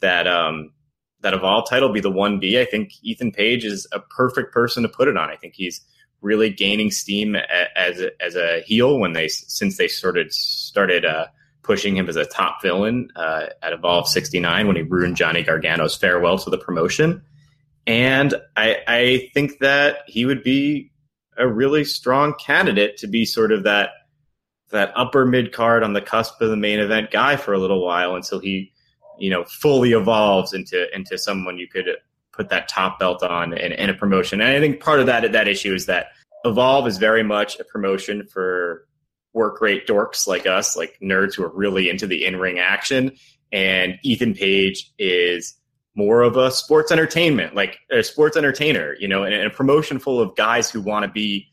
that 0.00 0.26
um, 0.26 0.72
that 1.20 1.34
Evolve 1.34 1.68
title 1.68 1.92
be 1.92 2.00
the 2.00 2.10
one 2.10 2.38
B, 2.38 2.58
I 2.58 2.64
think 2.64 2.92
Ethan 3.02 3.32
Page 3.32 3.64
is 3.64 3.86
a 3.92 4.00
perfect 4.00 4.52
person 4.52 4.82
to 4.82 4.88
put 4.88 5.08
it 5.08 5.16
on. 5.16 5.28
I 5.30 5.36
think 5.36 5.54
he's 5.54 5.82
really 6.22 6.48
gaining 6.48 6.90
steam 6.90 7.36
as 7.76 8.00
a, 8.00 8.10
as 8.22 8.34
a 8.34 8.62
heel 8.62 8.98
when 8.98 9.12
they 9.12 9.28
since 9.28 9.76
they 9.76 9.88
sort 9.88 10.16
of 10.16 10.32
started 10.32 11.04
uh, 11.04 11.26
pushing 11.62 11.94
him 11.94 12.08
as 12.08 12.16
a 12.16 12.24
top 12.24 12.62
villain 12.62 13.08
uh, 13.16 13.46
at 13.62 13.74
Evolve 13.74 14.08
69 14.08 14.66
when 14.66 14.76
he 14.76 14.82
ruined 14.82 15.16
Johnny 15.16 15.42
Gargano's 15.42 15.96
farewell 15.96 16.38
to 16.38 16.48
the 16.48 16.58
promotion. 16.58 17.22
And 17.86 18.34
I, 18.56 18.78
I 18.86 19.30
think 19.34 19.58
that 19.58 19.98
he 20.06 20.24
would 20.24 20.42
be 20.42 20.90
a 21.36 21.46
really 21.46 21.84
strong 21.84 22.34
candidate 22.34 22.96
to 22.98 23.06
be 23.06 23.24
sort 23.24 23.52
of 23.52 23.64
that 23.64 23.90
that 24.70 24.92
upper 24.96 25.24
mid 25.24 25.52
card 25.52 25.82
on 25.82 25.92
the 25.92 26.00
cusp 26.00 26.40
of 26.40 26.50
the 26.50 26.56
main 26.56 26.80
event 26.80 27.10
guy 27.10 27.36
for 27.36 27.52
a 27.52 27.58
little 27.58 27.84
while 27.84 28.16
until 28.16 28.40
he, 28.40 28.72
you 29.18 29.30
know, 29.30 29.44
fully 29.44 29.92
evolves 29.92 30.52
into 30.52 30.92
into 30.94 31.18
someone 31.18 31.58
you 31.58 31.68
could 31.68 31.86
put 32.32 32.48
that 32.48 32.68
top 32.68 32.98
belt 32.98 33.22
on 33.22 33.52
in, 33.52 33.72
in 33.72 33.90
a 33.90 33.94
promotion. 33.94 34.40
And 34.40 34.50
I 34.50 34.60
think 34.60 34.80
part 34.80 35.00
of 35.00 35.06
that 35.06 35.30
that 35.32 35.48
issue 35.48 35.74
is 35.74 35.86
that 35.86 36.08
Evolve 36.44 36.86
is 36.86 36.98
very 36.98 37.22
much 37.22 37.58
a 37.58 37.64
promotion 37.64 38.26
for 38.26 38.86
work 39.32 39.60
rate 39.60 39.86
dorks 39.86 40.26
like 40.26 40.46
us, 40.46 40.76
like 40.76 40.98
nerds 41.02 41.34
who 41.34 41.42
are 41.42 41.54
really 41.54 41.88
into 41.88 42.06
the 42.06 42.24
in 42.24 42.36
ring 42.36 42.58
action. 42.58 43.12
And 43.50 43.98
Ethan 44.02 44.34
Page 44.34 44.92
is 44.98 45.54
more 45.94 46.22
of 46.22 46.36
a 46.36 46.50
sports 46.50 46.90
entertainment, 46.90 47.54
like 47.54 47.78
a 47.90 48.02
sports 48.02 48.36
entertainer, 48.36 48.96
you 48.98 49.06
know, 49.06 49.22
and, 49.22 49.34
and 49.34 49.46
a 49.46 49.50
promotion 49.50 49.98
full 49.98 50.20
of 50.20 50.34
guys 50.36 50.70
who 50.70 50.80
want 50.80 51.04
to 51.04 51.10
be 51.10 51.46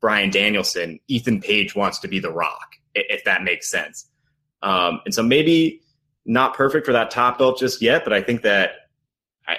Bryan 0.00 0.30
Danielson, 0.30 1.00
Ethan 1.08 1.40
Page 1.40 1.74
wants 1.74 1.98
to 2.00 2.08
be 2.08 2.20
The 2.20 2.30
Rock, 2.30 2.76
if 2.94 3.24
that 3.24 3.42
makes 3.42 3.68
sense. 3.68 4.08
Um, 4.62 5.00
and 5.04 5.12
so 5.12 5.22
maybe 5.22 5.82
not 6.24 6.54
perfect 6.54 6.86
for 6.86 6.92
that 6.92 7.10
top 7.10 7.38
belt 7.38 7.58
just 7.58 7.82
yet, 7.82 8.04
but 8.04 8.12
I 8.12 8.22
think 8.22 8.42
that, 8.42 8.70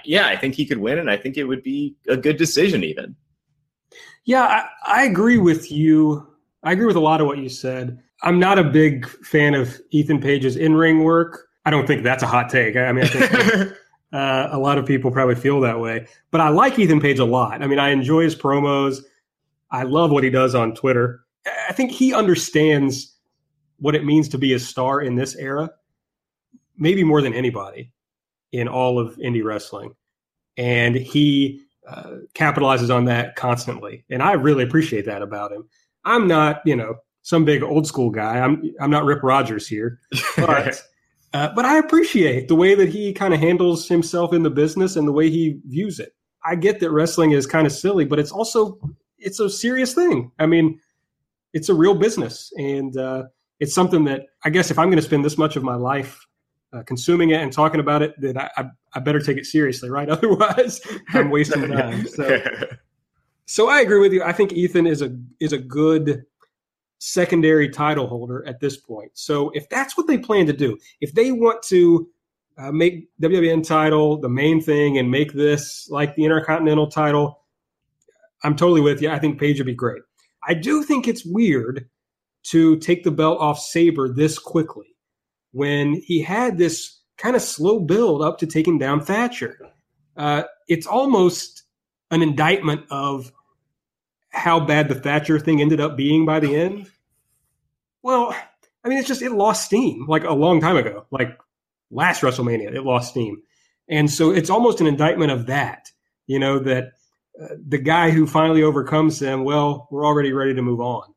yeah, 0.06 0.28
I 0.28 0.38
think 0.38 0.56
he 0.56 0.66
could 0.66 0.78
win, 0.78 1.00
and 1.00 1.10
I 1.10 1.18
think 1.18 1.36
it 1.36 1.46
would 1.46 1.64
be 1.64 1.96
a 2.08 2.16
good 2.16 2.38
decision 2.38 2.84
even. 2.84 3.16
Yeah, 4.24 4.44
I, 4.44 5.02
I 5.02 5.04
agree 5.06 5.40
with 5.40 5.72
you. 5.72 6.28
I 6.64 6.74
agree 6.74 6.86
with 6.86 6.96
a 6.96 7.02
lot 7.02 7.22
of 7.22 7.28
what 7.28 7.40
you 7.40 7.50
said. 7.50 8.00
I'm 8.22 8.40
not 8.40 8.60
a 8.60 8.64
big 8.64 9.08
fan 9.26 9.56
of 9.56 9.80
Ethan 9.92 10.22
Page's 10.22 10.56
in 10.56 10.76
ring 10.76 11.04
work. 11.04 11.48
I 11.66 11.72
don't 11.72 11.88
think 11.88 12.04
that's 12.04 12.24
a 12.24 12.28
hot 12.28 12.50
take. 12.50 12.76
I 12.76 12.92
mean, 12.92 13.06
I 13.06 13.08
think 13.08 13.74
uh, 14.12 14.50
a 14.52 14.58
lot 14.58 14.78
of 14.78 14.86
people 14.86 15.12
probably 15.12 15.36
feel 15.36 15.60
that 15.62 15.80
way. 15.80 16.08
But 16.32 16.42
I 16.42 16.50
like 16.50 16.78
Ethan 16.80 17.00
Page 17.00 17.20
a 17.20 17.26
lot. 17.26 17.62
I 17.62 17.68
mean, 17.68 17.80
I 17.80 17.90
enjoy 17.90 18.24
his 18.24 18.36
promos. 18.36 19.00
I 19.72 19.84
love 19.84 20.12
what 20.12 20.24
he 20.24 20.30
does 20.30 20.56
on 20.56 20.74
Twitter. 20.74 21.22
I 21.68 21.74
think 21.74 21.92
he 21.92 22.14
understands 22.14 23.16
what 23.78 23.96
it 23.96 24.04
means 24.04 24.28
to 24.30 24.38
be 24.38 24.54
a 24.54 24.60
star 24.60 25.02
in 25.02 25.16
this 25.16 25.36
era, 25.36 25.70
maybe 26.78 27.04
more 27.04 27.22
than 27.22 27.34
anybody 27.34 27.92
in 28.52 28.68
all 28.68 29.00
of 29.00 29.16
indie 29.18 29.44
wrestling. 29.44 29.94
And 30.58 30.96
he 30.96 31.62
uh, 31.88 32.18
capitalizes 32.34 32.94
on 32.94 33.06
that 33.06 33.36
constantly. 33.36 34.06
And 34.10 34.22
I 34.22 34.34
really 34.34 34.64
appreciate 34.64 35.06
that 35.06 35.22
about 35.22 35.52
him. 35.52 35.68
I'm 36.04 36.28
not, 36.28 36.62
you 36.66 36.76
know, 36.76 36.96
some 37.22 37.46
big 37.46 37.64
old 37.64 37.88
school 37.88 38.10
guy. 38.10 38.40
I'm 38.40 38.74
I'm 38.80 38.90
not 38.90 39.06
Rip 39.06 39.24
Rogers 39.24 39.68
here, 39.68 40.00
but 40.38 40.82
uh, 41.34 41.50
but 41.56 41.66
I 41.66 41.78
appreciate 41.78 42.48
the 42.48 42.56
way 42.56 42.76
that 42.76 42.90
he 42.90 43.14
kind 43.14 43.34
of 43.34 43.40
handles 43.40 43.88
himself 43.88 44.34
in 44.34 44.44
the 44.44 44.50
business 44.50 44.96
and 44.96 45.08
the 45.08 45.12
way 45.12 45.30
he 45.30 45.60
views 45.66 46.00
it. 46.00 46.14
I 46.44 46.56
get 46.56 46.80
that 46.80 46.92
wrestling 46.92 47.32
is 47.32 47.46
kind 47.46 47.68
of 47.68 47.74
silly, 47.74 48.06
but 48.06 48.20
it's 48.20 48.32
also 48.32 48.80
it's 49.18 49.40
a 49.40 49.50
serious 49.50 49.94
thing. 49.94 50.32
I 50.40 50.46
mean, 50.46 50.80
it's 51.54 51.70
a 51.70 51.74
real 51.74 51.94
business, 51.94 52.52
and 52.58 52.96
uh, 52.98 53.24
it's 53.60 53.74
something 53.74 54.06
that 54.06 54.28
I 54.44 54.50
guess 54.50 54.72
if 54.72 54.80
I'm 54.80 54.88
going 54.88 54.98
to 54.98 55.06
spend 55.06 55.26
this 55.26 55.38
much 55.38 55.56
of 55.56 55.64
my 55.64 55.76
life 55.76 56.26
uh, 56.74 56.84
consuming 56.84 57.32
it 57.32 57.42
and 57.42 57.52
talking 57.52 57.80
about 57.80 58.02
it, 58.02 58.20
that 58.22 58.38
I, 58.38 58.50
I, 58.58 58.66
I, 58.94 59.00
better 59.00 59.20
take 59.20 59.38
it 59.38 59.46
seriously, 59.46 59.90
right? 59.90 60.08
Otherwise, 60.10 60.82
I'm 61.14 61.30
wasting 61.30 61.68
time. 61.72 62.08
So, 62.08 62.42
so 63.46 63.70
I 63.70 63.82
agree 63.82 64.00
with 64.00 64.14
you. 64.14 64.24
I 64.24 64.32
think 64.32 64.54
Ethan 64.54 64.88
is 64.88 65.02
a 65.02 65.16
is 65.40 65.54
a 65.54 65.58
good 65.58 66.24
secondary 67.00 67.70
title 67.70 68.08
holder 68.08 68.46
at 68.46 68.60
this 68.60 68.78
point. 68.78 69.12
So 69.14 69.50
if 69.54 69.68
that's 69.70 69.98
what 69.98 70.08
they 70.08 70.18
plan 70.18 70.46
to 70.46 70.54
do, 70.54 70.78
if 71.02 71.14
they 71.14 71.32
want 71.32 71.64
to 71.64 72.08
uh, 72.58 72.72
make 72.72 73.08
WWN 73.22 73.66
title 73.66 74.20
the 74.20 74.30
main 74.30 74.62
thing 74.62 74.98
and 74.98 75.10
make 75.10 75.34
this 75.34 75.88
like 75.90 76.16
the 76.16 76.26
Intercontinental 76.26 76.92
title, 76.92 77.40
I'm 78.44 78.56
totally 78.56 78.82
with 78.82 79.02
you. 79.02 79.10
I 79.10 79.20
think 79.20 79.40
Page 79.40 79.60
would 79.60 79.66
be 79.66 79.74
great. 79.74 80.04
I 80.48 80.54
do 80.54 80.84
think 80.84 81.08
it's 81.08 81.26
weird 81.26 81.90
to 82.44 82.78
take 82.78 83.04
the 83.04 83.12
belt 83.12 83.40
off 83.40 83.60
Sabre 83.60 84.14
this 84.14 84.38
quickly 84.38 84.96
when 85.52 85.96
he 86.06 86.22
had 86.22 86.58
this 86.58 87.00
kind 87.18 87.36
of 87.36 87.42
slow 87.42 87.80
build 87.80 88.22
up 88.22 88.38
to 88.40 88.48
taking 88.48 88.78
down 88.78 89.04
Thatcher. 89.04 89.58
Uh, 90.16 90.44
it's 90.68 90.88
almost 90.88 91.64
an 92.12 92.22
indictment 92.22 92.86
of 92.90 93.32
how 94.30 94.60
bad 94.60 94.90
the 94.90 94.96
Thatcher 94.96 95.40
thing 95.40 95.62
ended 95.62 95.80
up 95.80 95.98
being 95.98 96.26
by 96.26 96.40
the 96.40 96.56
end. 96.56 96.90
Well, 98.04 98.36
I 98.84 98.88
mean, 98.88 98.98
it's 98.98 99.08
just 99.08 99.22
it 99.22 99.32
lost 99.32 99.66
steam 99.66 100.06
like 100.08 100.24
a 100.24 100.34
long 100.34 100.62
time 100.62 100.78
ago, 100.78 101.06
like 101.12 101.38
last 101.92 102.22
WrestleMania, 102.22 102.74
it 102.74 102.84
lost 102.84 103.12
steam, 103.12 103.42
and 103.90 104.10
so 104.10 104.32
it's 104.32 104.50
almost 104.50 104.82
an 104.82 104.88
indictment 104.88 105.32
of 105.32 105.48
that. 105.48 105.92
You 106.28 106.40
know 106.40 106.60
that 106.60 106.92
the 107.68 107.78
guy 107.78 108.12
who 108.12 108.28
finally 108.28 108.64
overcomes 108.64 109.20
them, 109.20 109.44
well, 109.44 109.88
we're 109.92 110.06
already 110.06 110.34
ready 110.34 110.54
to 110.54 110.62
move 110.62 110.82
on. 110.82 111.14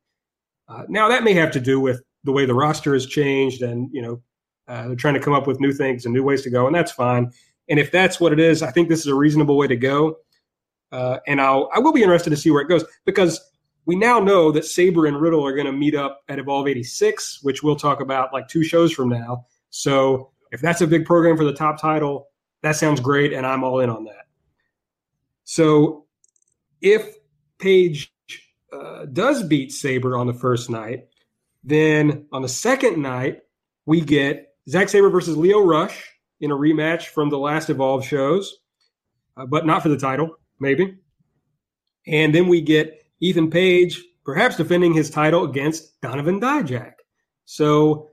Uh, 0.68 0.84
now 0.88 1.08
that 1.08 1.24
may 1.24 1.34
have 1.34 1.50
to 1.52 1.60
do 1.60 1.80
with 1.80 2.02
the 2.24 2.32
way 2.32 2.46
the 2.46 2.54
roster 2.54 2.94
has 2.94 3.06
changed, 3.06 3.62
and 3.62 3.90
you 3.92 4.02
know 4.02 4.22
uh, 4.68 4.86
they're 4.86 4.96
trying 4.96 5.14
to 5.14 5.20
come 5.20 5.34
up 5.34 5.46
with 5.46 5.60
new 5.60 5.72
things 5.72 6.04
and 6.04 6.14
new 6.14 6.22
ways 6.22 6.42
to 6.42 6.50
go, 6.50 6.66
and 6.66 6.74
that's 6.74 6.92
fine. 6.92 7.30
And 7.68 7.78
if 7.78 7.90
that's 7.92 8.20
what 8.20 8.32
it 8.32 8.40
is, 8.40 8.62
I 8.62 8.70
think 8.70 8.88
this 8.88 9.00
is 9.00 9.06
a 9.06 9.14
reasonable 9.14 9.56
way 9.56 9.66
to 9.66 9.76
go. 9.76 10.16
Uh, 10.92 11.18
and 11.26 11.40
I'll 11.40 11.70
I 11.74 11.78
will 11.78 11.92
be 11.92 12.02
interested 12.02 12.30
to 12.30 12.36
see 12.36 12.50
where 12.50 12.62
it 12.62 12.68
goes 12.68 12.84
because 13.04 13.40
we 13.86 13.96
now 13.96 14.20
know 14.20 14.52
that 14.52 14.64
Sabre 14.64 15.06
and 15.06 15.20
Riddle 15.20 15.44
are 15.44 15.54
going 15.54 15.66
to 15.66 15.72
meet 15.72 15.94
up 15.94 16.22
at 16.28 16.38
Evolve 16.38 16.68
86, 16.68 17.40
which 17.42 17.62
we'll 17.62 17.76
talk 17.76 18.00
about 18.00 18.32
like 18.32 18.46
two 18.46 18.62
shows 18.62 18.92
from 18.92 19.08
now. 19.08 19.46
So 19.70 20.30
if 20.52 20.60
that's 20.60 20.82
a 20.82 20.86
big 20.86 21.04
program 21.04 21.36
for 21.36 21.44
the 21.44 21.52
top 21.52 21.80
title, 21.80 22.28
that 22.60 22.76
sounds 22.76 23.00
great, 23.00 23.32
and 23.32 23.44
I'm 23.44 23.64
all 23.64 23.80
in 23.80 23.90
on 23.90 24.04
that. 24.04 24.26
So 25.44 26.06
if 26.80 27.16
Page 27.58 28.12
uh, 28.72 29.06
does 29.06 29.42
beat 29.42 29.72
Sabre 29.72 30.16
on 30.16 30.26
the 30.26 30.34
first 30.34 30.70
night, 30.70 31.08
Then 31.64 32.26
on 32.32 32.42
the 32.42 32.48
second 32.48 33.00
night, 33.00 33.42
we 33.86 34.00
get 34.00 34.54
Zack 34.68 34.88
Sabre 34.88 35.10
versus 35.10 35.36
Lio 35.36 35.64
Rush 35.64 36.10
in 36.40 36.50
a 36.50 36.56
rematch 36.56 37.06
from 37.06 37.30
the 37.30 37.38
last 37.38 37.70
Evolve 37.70 38.04
shows, 38.04 38.58
uh, 39.36 39.46
but 39.46 39.64
not 39.64 39.82
for 39.82 39.88
the 39.88 39.96
title, 39.96 40.36
maybe. 40.62 40.96
And 42.06 42.34
then 42.34 42.48
we 42.48 42.62
get 42.62 43.04
Ethan 43.20 43.50
Page 43.50 44.02
perhaps 44.24 44.56
defending 44.56 44.94
his 44.94 45.10
title 45.10 45.44
against 45.44 46.00
Donovan 46.00 46.40
Dijak. 46.40 46.94
So 47.44 48.10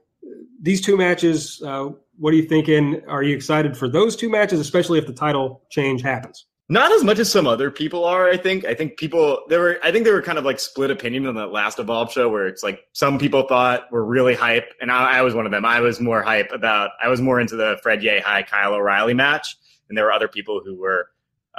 these 0.61 0.81
two 0.81 0.97
matches, 0.97 1.61
uh, 1.65 1.89
what 2.17 2.33
are 2.33 2.37
you 2.37 2.47
thinking? 2.47 3.01
Are 3.07 3.23
you 3.23 3.35
excited 3.35 3.77
for 3.77 3.87
those 3.87 4.15
two 4.15 4.29
matches, 4.29 4.59
especially 4.59 4.99
if 4.99 5.07
the 5.07 5.13
title 5.13 5.63
change 5.69 6.01
happens? 6.01 6.45
Not 6.71 6.91
as 6.91 7.03
much 7.03 7.17
as 7.17 7.31
some 7.31 7.47
other 7.47 7.71
people 7.71 8.05
are, 8.05 8.29
I 8.29 8.37
think. 8.37 8.63
I 8.65 8.75
think 8.75 8.97
people 8.97 9.39
there 9.49 9.59
were 9.59 9.79
I 9.81 9.91
think 9.91 10.03
there 10.03 10.13
were 10.13 10.21
kind 10.21 10.37
of 10.37 10.45
like 10.45 10.59
split 10.59 10.91
opinion 10.91 11.25
on 11.25 11.33
that 11.35 11.47
last 11.47 11.79
Evolve 11.79 12.11
show 12.11 12.29
where 12.29 12.45
it's 12.45 12.61
like 12.61 12.81
some 12.93 13.17
people 13.17 13.47
thought 13.47 13.91
were 13.91 14.05
really 14.05 14.35
hype, 14.35 14.71
and 14.79 14.91
I, 14.91 15.17
I 15.17 15.21
was 15.23 15.33
one 15.33 15.47
of 15.47 15.51
them. 15.51 15.65
I 15.65 15.79
was 15.79 15.99
more 15.99 16.21
hype 16.21 16.51
about 16.51 16.91
I 17.01 17.07
was 17.07 17.21
more 17.21 17.39
into 17.39 17.55
the 17.55 17.79
Fred 17.81 18.01
Yehi 18.01 18.47
Kyle 18.47 18.75
O'Reilly 18.75 19.15
match, 19.15 19.57
and 19.87 19.97
there 19.97 20.05
were 20.05 20.11
other 20.11 20.27
people 20.27 20.61
who 20.63 20.79
were 20.79 21.07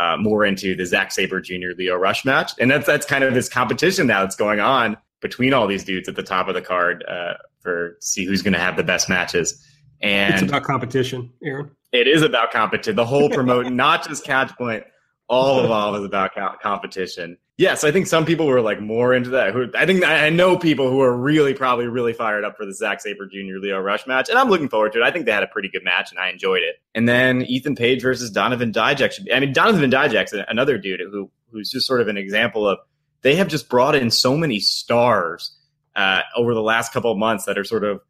uh, 0.01 0.17
more 0.17 0.47
into 0.47 0.75
the 0.75 0.87
Zack 0.87 1.13
Sabre 1.13 1.41
Jr. 1.41 1.73
Lio 1.77 1.95
Rush 1.95 2.25
match, 2.25 2.53
and 2.59 2.71
that's 2.71 2.87
that's 2.87 3.05
kind 3.05 3.23
of 3.23 3.35
this 3.35 3.49
competition 3.49 4.07
now 4.07 4.21
that's 4.21 4.37
going 4.37 4.59
on 4.59 4.97
between 5.21 5.53
all 5.53 5.67
these 5.67 5.85
dudes 5.85 6.09
at 6.09 6.17
the 6.17 6.23
top 6.23 6.49
of 6.49 6.55
the 6.55 6.63
card 6.63 7.05
uh, 7.07 7.35
for 7.61 7.99
see 8.01 8.25
who's 8.25 8.41
going 8.41 8.55
to 8.55 8.59
have 8.59 8.77
the 8.77 8.83
best 8.83 9.11
matches. 9.11 9.63
And 10.01 10.33
it's 10.33 10.43
about 10.43 10.65
competition, 10.65 11.31
Aaron. 11.45 11.71
It 11.93 12.09
is 12.09 12.23
about 12.23 12.51
competition. 12.51 12.97
The 12.97 13.05
whole 13.05 13.29
promote, 13.29 13.67
not 13.73 14.09
just 14.09 14.25
catch 15.31 15.65
of 15.65 15.71
all 15.71 15.95
is 15.97 16.05
about 16.05 16.33
competition. 16.63 17.39
Yes, 17.61 17.85
I 17.85 17.93
think 17.93 18.07
some 18.07 18.25
people 18.25 18.47
were 18.47 18.63
like 18.63 18.81
more 18.81 19.13
into 19.13 19.29
that. 19.31 19.53
Who 19.53 19.71
I 19.75 19.85
think 19.85 20.03
I 20.03 20.31
know 20.31 20.57
people 20.57 20.91
who 20.91 21.03
are 21.03 21.15
really 21.15 21.53
probably 21.53 21.89
really 21.89 22.15
fired 22.15 22.43
up 22.43 22.57
for 22.57 22.65
the 22.65 22.73
Zack 22.73 23.03
Sabre 23.03 23.27
Jr. 23.27 23.59
Lio 23.61 23.79
Rush 23.79 24.07
match, 24.07 24.31
and 24.31 24.39
I'm 24.39 24.49
looking 24.49 24.71
forward 24.71 24.93
to 24.93 25.01
it. 25.01 25.05
I 25.05 25.11
think 25.11 25.27
they 25.27 25.33
had 25.33 25.43
a 25.43 25.47
pretty 25.47 25.69
good 25.69 25.85
match, 25.85 26.11
and 26.11 26.19
I 26.19 26.31
enjoyed 26.31 26.63
it. 26.63 26.77
And 26.95 27.07
then 27.07 27.43
Ethan 27.43 27.77
Page 27.77 28.01
versus 28.01 28.31
Donovan 28.31 28.73
Dijak 28.73 29.13
should 29.13 29.27
be. 29.27 29.33
I 29.35 29.41
mean, 29.41 29.53
Donovan 29.53 29.91
Dijak's 29.91 30.33
another 30.49 30.79
dude 30.79 31.01
who 31.01 31.31
who's 31.53 31.71
just 31.71 31.87
sort 31.87 32.01
of 32.01 32.09
an 32.09 32.17
example 32.17 32.67
of 32.67 32.79
they 33.21 33.37
have 33.37 33.49
just 33.49 33.69
brought 33.69 33.95
in 33.95 34.11
so 34.11 34.39
many 34.39 34.59
stars 34.59 35.55
uh, 35.97 36.23
over 36.37 36.55
the 36.55 36.63
last 36.63 36.95
couple 36.95 37.13
of 37.13 37.19
months 37.19 37.45
that 37.45 37.59
are 37.59 37.65
sort 37.65 37.85
of 37.85 38.01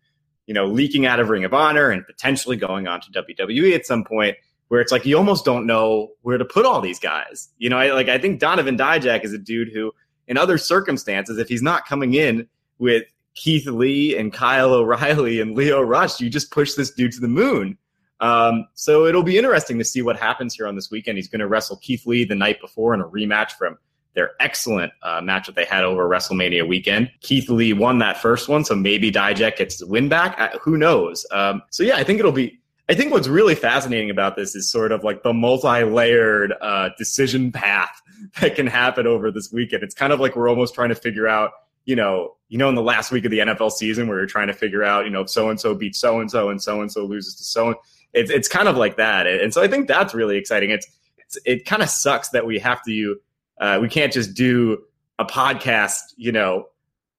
you 0.47 0.55
know 0.55 0.67
leaking 0.67 1.07
out 1.07 1.19
of 1.19 1.29
Ring 1.29 1.45
of 1.45 1.53
Honor 1.53 1.91
and 1.91 2.07
potentially 2.07 2.57
going 2.57 2.87
on 2.87 3.01
to 3.01 3.11
WWE 3.11 3.75
at 3.75 3.85
some 3.85 4.05
point 4.05 4.37
where 4.71 4.81
it's 4.81 4.93
like 4.93 5.05
you 5.05 5.17
almost 5.17 5.45
don't 5.45 5.67
know 5.67 6.13
where 6.23 6.39
to 6.39 6.45
put 6.45 6.65
all 6.65 6.81
these 6.81 7.01
guys. 7.01 7.49
You 7.59 7.69
know, 7.69 7.77
I 7.77 7.93
like 7.93 8.09
I 8.09 8.19
think 8.19 8.39
Donovan 8.39 8.79
Dijak 8.79 9.25
is 9.25 9.33
a 9.33 9.39
dude 9.39 9.69
who, 9.73 9.93
in 10.29 10.39
other 10.39 10.59
circumstances, 10.59 11.39
if 11.39 11.49
he's 11.49 11.61
not 11.61 11.87
coming 11.87 12.15
in 12.15 12.47
with 12.79 13.03
Keith 13.35 13.67
Lee 13.67 14.17
and 14.17 14.33
Kyle 14.33 14.73
O'Reilly 14.73 15.41
and 15.41 15.57
Lio 15.57 15.83
Rush, 15.83 16.21
you 16.21 16.31
just 16.31 16.53
push 16.53 16.75
this 16.75 16.93
dude 16.93 17.11
to 17.13 17.21
the 17.21 17.27
moon. 17.27 17.77
Um, 18.21 18.69
so 18.75 19.07
it'll 19.07 19.25
be 19.25 19.39
interesting 19.39 19.77
to 19.79 19.85
see 19.85 20.03
what 20.03 20.17
happens 20.17 20.55
here 20.55 20.69
on 20.69 20.77
this 20.77 20.89
weekend. 20.89 21.19
He's 21.19 21.29
going 21.29 21.41
to 21.41 21.49
wrestle 21.49 21.79
Keith 21.79 22.07
Lee 22.07 22.25
the 22.25 22.37
night 22.37 22.61
before 22.61 22.95
in 22.95 23.01
a 23.01 23.09
rematch 23.09 23.53
from 23.53 23.77
their 24.15 24.33
excellent 24.39 24.93
uh, 25.03 25.21
match 25.21 25.47
that 25.47 25.57
they 25.57 25.65
had 25.65 25.83
over 25.83 26.09
WrestleMania 26.09 26.69
weekend. 26.69 27.11
Keith 27.23 27.49
Lee 27.49 27.73
won 27.73 27.99
that 27.99 28.19
first 28.19 28.49
one, 28.49 28.65
so 28.65 28.77
maybe 28.77 29.11
Dijak 29.11 29.57
gets 29.57 29.79
the 29.79 29.87
win 29.87 30.09
back. 30.09 30.55
Who 30.61 30.77
knows? 30.77 31.27
Um, 31.33 31.63
so 31.71 31.83
yeah, 31.83 31.97
I 31.97 32.05
think 32.05 32.21
it'll 32.21 32.31
be 32.31 32.60
I 32.91 32.95
think 32.95 33.13
what's 33.13 33.29
really 33.29 33.55
fascinating 33.55 34.11
about 34.11 34.35
this 34.35 34.57
is 34.57 34.69
sort 34.69 34.91
of 34.91 35.05
like 35.05 35.23
the 35.23 35.33
multi-layered 35.33 36.53
uh, 36.61 36.89
decision 36.99 37.53
path 37.53 38.03
that 38.41 38.57
can 38.57 38.67
happen 38.67 39.07
over 39.07 39.31
this 39.31 39.53
weekend. 39.53 39.85
It's 39.85 39.95
kind 39.95 40.13
of 40.13 40.19
like 40.19 40.35
we're 40.35 40.49
almost 40.49 40.75
trying 40.75 40.89
to 40.89 40.97
figure 40.97 41.29
out, 41.29 41.53
you 41.85 41.95
know, 41.95 42.35
you 42.49 42.59
know, 42.59 42.69
in 42.69 42.75
the 42.75 42.83
last 42.83 43.13
week 43.13 43.25
of 43.25 43.31
the 43.31 43.39
NFL 43.39 43.71
season 43.71 44.09
where 44.09 44.19
you're 44.19 44.27
trying 44.27 44.49
to 44.49 44.53
figure 44.53 44.83
out, 44.83 45.05
you 45.05 45.11
know, 45.13 45.21
if 45.21 45.31
so 45.31 45.51
and 45.51 45.61
so 45.61 45.73
beats 45.73 46.01
so 46.01 46.19
and 46.19 46.33
so 46.33 46.49
and 46.49 46.61
so 46.61 46.81
and 46.81 46.91
so 46.91 47.05
loses 47.05 47.37
to 47.37 47.45
so. 47.45 47.69
And 47.69 47.77
it's 48.13 48.29
it's 48.29 48.49
kind 48.49 48.67
of 48.67 48.77
like 48.77 48.97
that, 48.97 49.29
and 49.29 49.55
so 49.55 49.63
I 49.63 49.69
think 49.69 49.87
that's 49.87 50.13
really 50.13 50.37
exciting. 50.37 50.71
It's, 50.71 50.89
it's 51.17 51.39
it 51.45 51.65
kind 51.65 51.83
of 51.83 51.89
sucks 51.89 52.31
that 52.31 52.45
we 52.45 52.59
have 52.59 52.83
to, 52.87 53.21
uh, 53.61 53.79
we 53.81 53.89
can't 53.89 54.13
just 54.13 54.35
do 54.35 54.83
a 55.21 55.25
podcast, 55.25 56.01
you 56.17 56.33
know, 56.33 56.67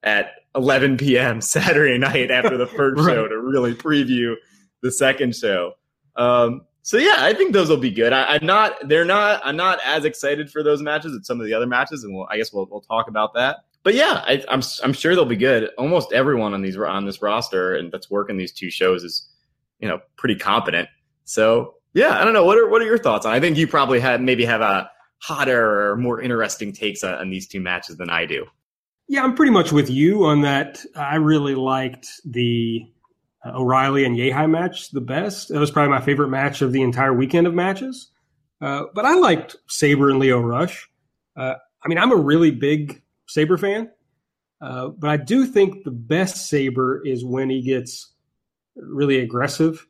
at 0.04 0.32
11 0.54 0.98
p.m. 0.98 1.40
Saturday 1.42 1.98
night 1.98 2.30
after 2.30 2.58
the 2.58 2.68
first 2.68 2.98
right. 3.06 3.14
show 3.14 3.30
to 3.30 3.40
really 3.40 3.74
preview 3.74 4.36
the 4.82 4.92
second 4.92 5.36
show. 5.36 5.74
Um, 6.16 6.62
so 6.84 6.98
yeah, 6.98 7.18
I 7.20 7.34
think 7.34 7.54
those 7.54 7.70
will 7.70 7.78
be 7.78 7.92
good. 7.92 8.12
I, 8.12 8.36
am 8.36 8.46
not. 8.46 8.88
They're 8.88 9.06
not. 9.06 9.42
I'm 9.44 9.56
not 9.56 9.80
as 9.86 10.04
excited 10.04 10.50
for 10.50 10.64
those 10.64 10.82
matches 10.82 11.16
as 11.16 11.28
some 11.28 11.40
of 11.40 11.46
the 11.46 11.54
other 11.54 11.68
matches, 11.68 12.04
and 12.04 12.16
we'll, 12.16 12.28
I 12.30 12.38
guess 12.38 12.52
we'll 12.52 12.68
we'll 12.70 12.82
talk 12.82 13.08
about 13.08 13.34
that. 13.36 13.58
But 13.84 13.96
yeah, 13.96 14.24
I, 14.26 14.44
I'm 14.50 14.62
I'm 14.84 14.94
sure 14.94 15.16
they'll 15.16 15.26
be 15.26 15.36
good. 15.36 15.70
Almost 15.78 16.12
everyone 16.12 16.54
on 16.54 16.62
these 16.62 16.78
on 16.78 17.06
this 17.06 17.22
roster 17.22 17.76
and 17.76 17.92
that's 17.92 18.10
working 18.10 18.38
these 18.38 18.52
two 18.52 18.70
shows 18.70 19.04
is, 19.04 19.28
you 19.80 19.88
know, 19.88 20.00
pretty 20.18 20.36
competent. 20.36 20.90
So 21.26 21.76
yeah, 21.94 22.20
I 22.20 22.24
don't 22.24 22.34
know. 22.34 22.46
What 22.46 22.58
are 22.58 22.68
what 22.68 22.82
are 22.82 22.86
your 22.86 23.00
thoughts 23.00 23.26
on? 23.26 23.34
I 23.34 23.40
think 23.40 23.58
you 23.58 23.68
probably 23.68 24.00
have 24.00 24.22
maybe 24.22 24.46
have 24.46 24.62
a 24.62 24.90
hotter 25.20 25.92
or 25.92 25.98
more 25.98 26.22
interesting 26.22 26.74
takes 26.74 27.04
on, 27.04 27.16
on 27.16 27.30
these 27.30 27.48
two 27.48 27.60
matches 27.60 27.98
than 27.98 28.10
I 28.10 28.26
do. 28.26 28.46
Yeah, 29.08 29.24
I'm 29.24 29.36
pretty 29.36 29.52
much 29.52 29.72
with 29.72 29.90
you 29.90 30.26
on 30.26 30.42
that. 30.42 30.84
I 30.96 31.16
really 31.16 31.56
liked 31.56 32.08
the 32.24 32.86
uh, 33.46 33.52
O'Reilly 33.56 34.06
and 34.06 34.16
Yehi 34.16 34.50
match 34.50 34.92
the 34.92 35.02
best. 35.02 35.50
That 35.50 35.60
was 35.60 35.72
probably 35.72 35.92
my 35.92 36.02
favorite 36.02 36.30
match 36.30 36.62
of 36.62 36.72
the 36.72 36.82
entire 36.82 37.14
weekend 37.14 37.48
of 37.48 37.54
matches. 37.54 38.10
Uh, 38.62 38.84
but 38.94 39.06
I 39.06 39.16
liked 39.16 39.56
Sabre 39.68 40.10
and 40.10 40.20
Lio 40.20 40.40
Rush. 40.40 40.90
Uh, 41.36 41.56
I 41.84 41.88
mean, 41.88 41.98
I'm 41.98 42.12
a 42.12 42.16
really 42.18 42.52
big 42.52 43.02
Sabre 43.28 43.58
fan, 43.58 43.90
uh, 44.62 44.90
but 44.90 45.10
I 45.10 45.18
do 45.18 45.46
think 45.46 45.84
the 45.84 45.92
best 45.92 46.48
Sabre 46.48 47.02
is 47.04 47.26
when 47.26 47.50
he 47.50 47.62
gets 47.62 48.12
really 48.76 49.20
aggressive, 49.20 49.88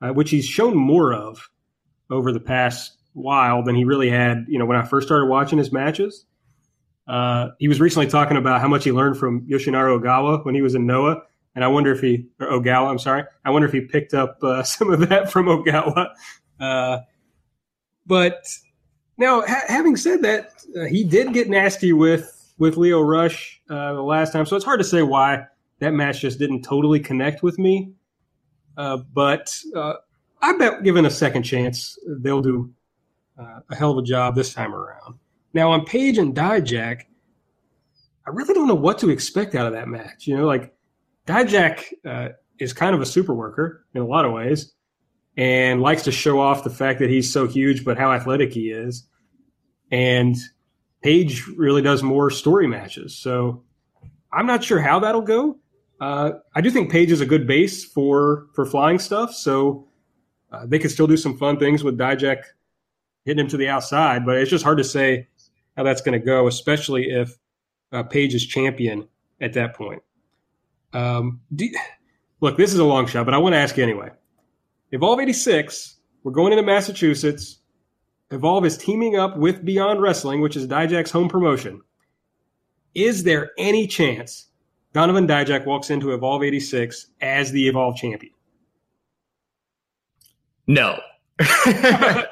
uh, 0.00 0.08
which 0.08 0.30
he's 0.30 0.46
shown 0.46 0.76
more 0.76 1.12
of 1.12 1.50
over 2.08 2.32
the 2.32 2.40
past 2.40 2.96
while 3.12 3.62
than 3.62 3.74
he 3.74 3.84
really 3.84 4.08
had. 4.08 4.46
You 4.48 4.58
know, 4.58 4.64
when 4.64 4.78
I 4.78 4.84
first 4.84 5.06
started 5.06 5.26
watching 5.26 5.58
his 5.58 5.72
matches. 5.72 6.24
Uh, 7.06 7.50
he 7.60 7.68
was 7.68 7.80
recently 7.80 8.08
talking 8.08 8.36
about 8.36 8.60
how 8.60 8.66
much 8.66 8.82
he 8.82 8.90
learned 8.90 9.16
from 9.16 9.46
Yoshinari 9.46 9.96
Ogawa 9.96 10.44
when 10.44 10.56
he 10.56 10.62
was 10.62 10.74
in 10.74 10.86
Noah 10.86 11.22
and 11.56 11.64
I 11.64 11.68
wonder 11.68 11.90
if 11.90 12.00
he 12.00 12.26
or 12.38 12.48
Ogawa, 12.48 12.88
I'm 12.90 12.98
sorry, 12.98 13.24
I 13.44 13.50
wonder 13.50 13.66
if 13.66 13.72
he 13.72 13.80
picked 13.80 14.14
up 14.14 14.38
uh, 14.42 14.62
some 14.62 14.92
of 14.92 15.08
that 15.08 15.32
from 15.32 15.46
Ogawa. 15.46 16.10
Uh, 16.60 16.98
but 18.06 18.46
now, 19.18 19.40
ha- 19.40 19.64
having 19.66 19.96
said 19.96 20.22
that, 20.22 20.50
uh, 20.78 20.84
he 20.84 21.02
did 21.02 21.32
get 21.32 21.48
nasty 21.48 21.92
with 21.92 22.32
with 22.58 22.76
Lio 22.76 23.00
Rush 23.00 23.60
uh, 23.68 23.94
the 23.94 24.02
last 24.02 24.32
time, 24.32 24.46
so 24.46 24.54
it's 24.54 24.64
hard 24.64 24.78
to 24.78 24.84
say 24.84 25.02
why 25.02 25.44
that 25.80 25.92
match 25.92 26.20
just 26.20 26.38
didn't 26.38 26.62
totally 26.62 27.00
connect 27.00 27.42
with 27.42 27.58
me. 27.58 27.92
Uh, 28.76 28.98
but 29.12 29.54
uh, 29.74 29.94
I 30.42 30.56
bet, 30.56 30.82
given 30.84 31.06
a 31.06 31.10
second 31.10 31.42
chance, 31.42 31.98
they'll 32.20 32.42
do 32.42 32.70
a 33.38 33.74
hell 33.74 33.90
of 33.90 33.98
a 33.98 34.02
job 34.02 34.34
this 34.34 34.54
time 34.54 34.74
around. 34.74 35.18
Now, 35.52 35.70
on 35.70 35.84
Page 35.84 36.16
and 36.16 36.34
Dijak, 36.34 37.02
I 38.26 38.30
really 38.30 38.54
don't 38.54 38.66
know 38.66 38.74
what 38.74 38.98
to 38.98 39.10
expect 39.10 39.54
out 39.54 39.66
of 39.66 39.72
that 39.74 39.88
match. 39.88 40.26
You 40.26 40.36
know, 40.36 40.46
like 40.46 40.75
Dijak 41.26 41.82
uh, 42.04 42.28
is 42.58 42.72
kind 42.72 42.94
of 42.94 43.00
a 43.00 43.06
super 43.06 43.34
worker 43.34 43.84
in 43.94 44.00
a 44.00 44.06
lot 44.06 44.24
of 44.24 44.32
ways 44.32 44.72
and 45.36 45.82
likes 45.82 46.02
to 46.04 46.12
show 46.12 46.40
off 46.40 46.64
the 46.64 46.70
fact 46.70 46.98
that 47.00 47.10
he's 47.10 47.30
so 47.32 47.46
huge, 47.46 47.84
but 47.84 47.98
how 47.98 48.12
athletic 48.12 48.52
he 48.52 48.70
is. 48.70 49.06
And 49.90 50.36
Page 51.02 51.46
really 51.56 51.82
does 51.82 52.02
more 52.02 52.30
story 52.30 52.66
matches. 52.66 53.16
So 53.16 53.62
I'm 54.32 54.46
not 54.46 54.64
sure 54.64 54.80
how 54.80 54.98
that'll 54.98 55.20
go. 55.20 55.58
Uh, 56.00 56.32
I 56.54 56.60
do 56.60 56.70
think 56.70 56.90
Page 56.90 57.12
is 57.12 57.20
a 57.20 57.26
good 57.26 57.46
base 57.46 57.84
for 57.84 58.46
for 58.54 58.66
flying 58.66 58.98
stuff. 58.98 59.32
So 59.34 59.88
uh, 60.50 60.66
they 60.66 60.78
could 60.78 60.90
still 60.90 61.06
do 61.06 61.16
some 61.16 61.36
fun 61.36 61.58
things 61.58 61.84
with 61.84 61.98
Dijak 61.98 62.42
hitting 63.24 63.44
him 63.44 63.48
to 63.48 63.56
the 63.56 63.68
outside, 63.68 64.24
but 64.24 64.36
it's 64.36 64.50
just 64.50 64.64
hard 64.64 64.78
to 64.78 64.84
say 64.84 65.28
how 65.76 65.82
that's 65.82 66.00
going 66.00 66.18
to 66.18 66.24
go, 66.24 66.46
especially 66.46 67.10
if 67.10 67.36
uh, 67.92 68.02
Page 68.02 68.34
is 68.34 68.46
champion 68.46 69.06
at 69.40 69.52
that 69.52 69.74
point. 69.74 70.02
Um, 70.92 71.40
do, 71.54 71.68
look, 72.40 72.56
this 72.56 72.72
is 72.72 72.78
a 72.78 72.84
long 72.84 73.06
shot, 73.06 73.24
but 73.24 73.34
I 73.34 73.38
want 73.38 73.54
to 73.54 73.58
ask 73.58 73.76
you 73.76 73.82
anyway. 73.82 74.10
Evolve 74.92 75.20
86, 75.20 75.96
we're 76.22 76.32
going 76.32 76.52
into 76.52 76.62
Massachusetts. 76.62 77.58
Evolve 78.30 78.64
is 78.64 78.76
teaming 78.76 79.16
up 79.16 79.36
with 79.36 79.64
Beyond 79.64 80.00
Wrestling, 80.00 80.40
which 80.40 80.56
is 80.56 80.66
Dijak's 80.66 81.10
home 81.10 81.28
promotion. 81.28 81.80
Is 82.94 83.24
there 83.24 83.50
any 83.58 83.86
chance 83.86 84.48
Donovan 84.92 85.26
Dijak 85.26 85.66
walks 85.66 85.90
into 85.90 86.14
Evolve 86.14 86.42
86 86.42 87.06
as 87.20 87.52
the 87.52 87.68
Evolve 87.68 87.96
champion? 87.96 88.32
No. 90.66 90.98
I 91.38 92.26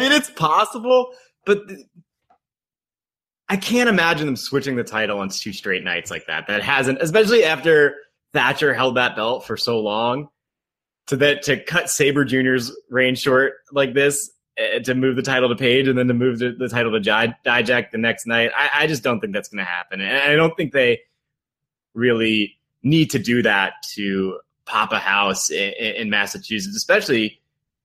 mean, 0.00 0.12
it's 0.12 0.30
possible, 0.30 1.12
but 1.44 1.58
I 3.48 3.56
can't 3.56 3.88
imagine 3.88 4.26
them 4.26 4.36
switching 4.36 4.76
the 4.76 4.84
title 4.84 5.20
on 5.20 5.28
two 5.28 5.52
straight 5.52 5.84
nights 5.84 6.10
like 6.10 6.26
that. 6.26 6.46
That 6.48 6.62
hasn't, 6.62 7.00
especially 7.00 7.44
after 7.44 7.94
Thatcher 8.32 8.74
held 8.74 8.96
that 8.96 9.14
belt 9.14 9.46
for 9.46 9.56
so 9.56 9.80
long, 9.80 10.28
to 11.06 11.16
that 11.16 11.42
to 11.44 11.62
cut 11.62 11.88
Sabre 11.88 12.24
Jr.'s 12.24 12.72
reign 12.90 13.14
short 13.14 13.54
like 13.70 13.94
this, 13.94 14.30
uh, 14.58 14.80
to 14.80 14.94
move 14.94 15.14
the 15.14 15.22
title 15.22 15.48
to 15.48 15.54
Page 15.54 15.86
and 15.86 15.96
then 15.96 16.08
to 16.08 16.14
move 16.14 16.40
the, 16.40 16.56
the 16.58 16.68
title 16.68 16.92
to 16.92 17.00
Dijak 17.00 17.90
the 17.92 17.98
next 17.98 18.26
night. 18.26 18.50
I, 18.56 18.70
I 18.82 18.86
just 18.88 19.04
don't 19.04 19.20
think 19.20 19.32
that's 19.32 19.48
going 19.48 19.64
to 19.64 19.70
happen, 19.70 20.00
and 20.00 20.16
I 20.16 20.34
don't 20.34 20.56
think 20.56 20.72
they 20.72 21.00
really 21.94 22.56
need 22.82 23.10
to 23.10 23.18
do 23.18 23.42
that 23.42 23.74
to 23.94 24.40
pop 24.64 24.92
a 24.92 24.98
house 24.98 25.50
in, 25.50 25.72
in 25.72 26.10
Massachusetts, 26.10 26.76
especially 26.76 27.40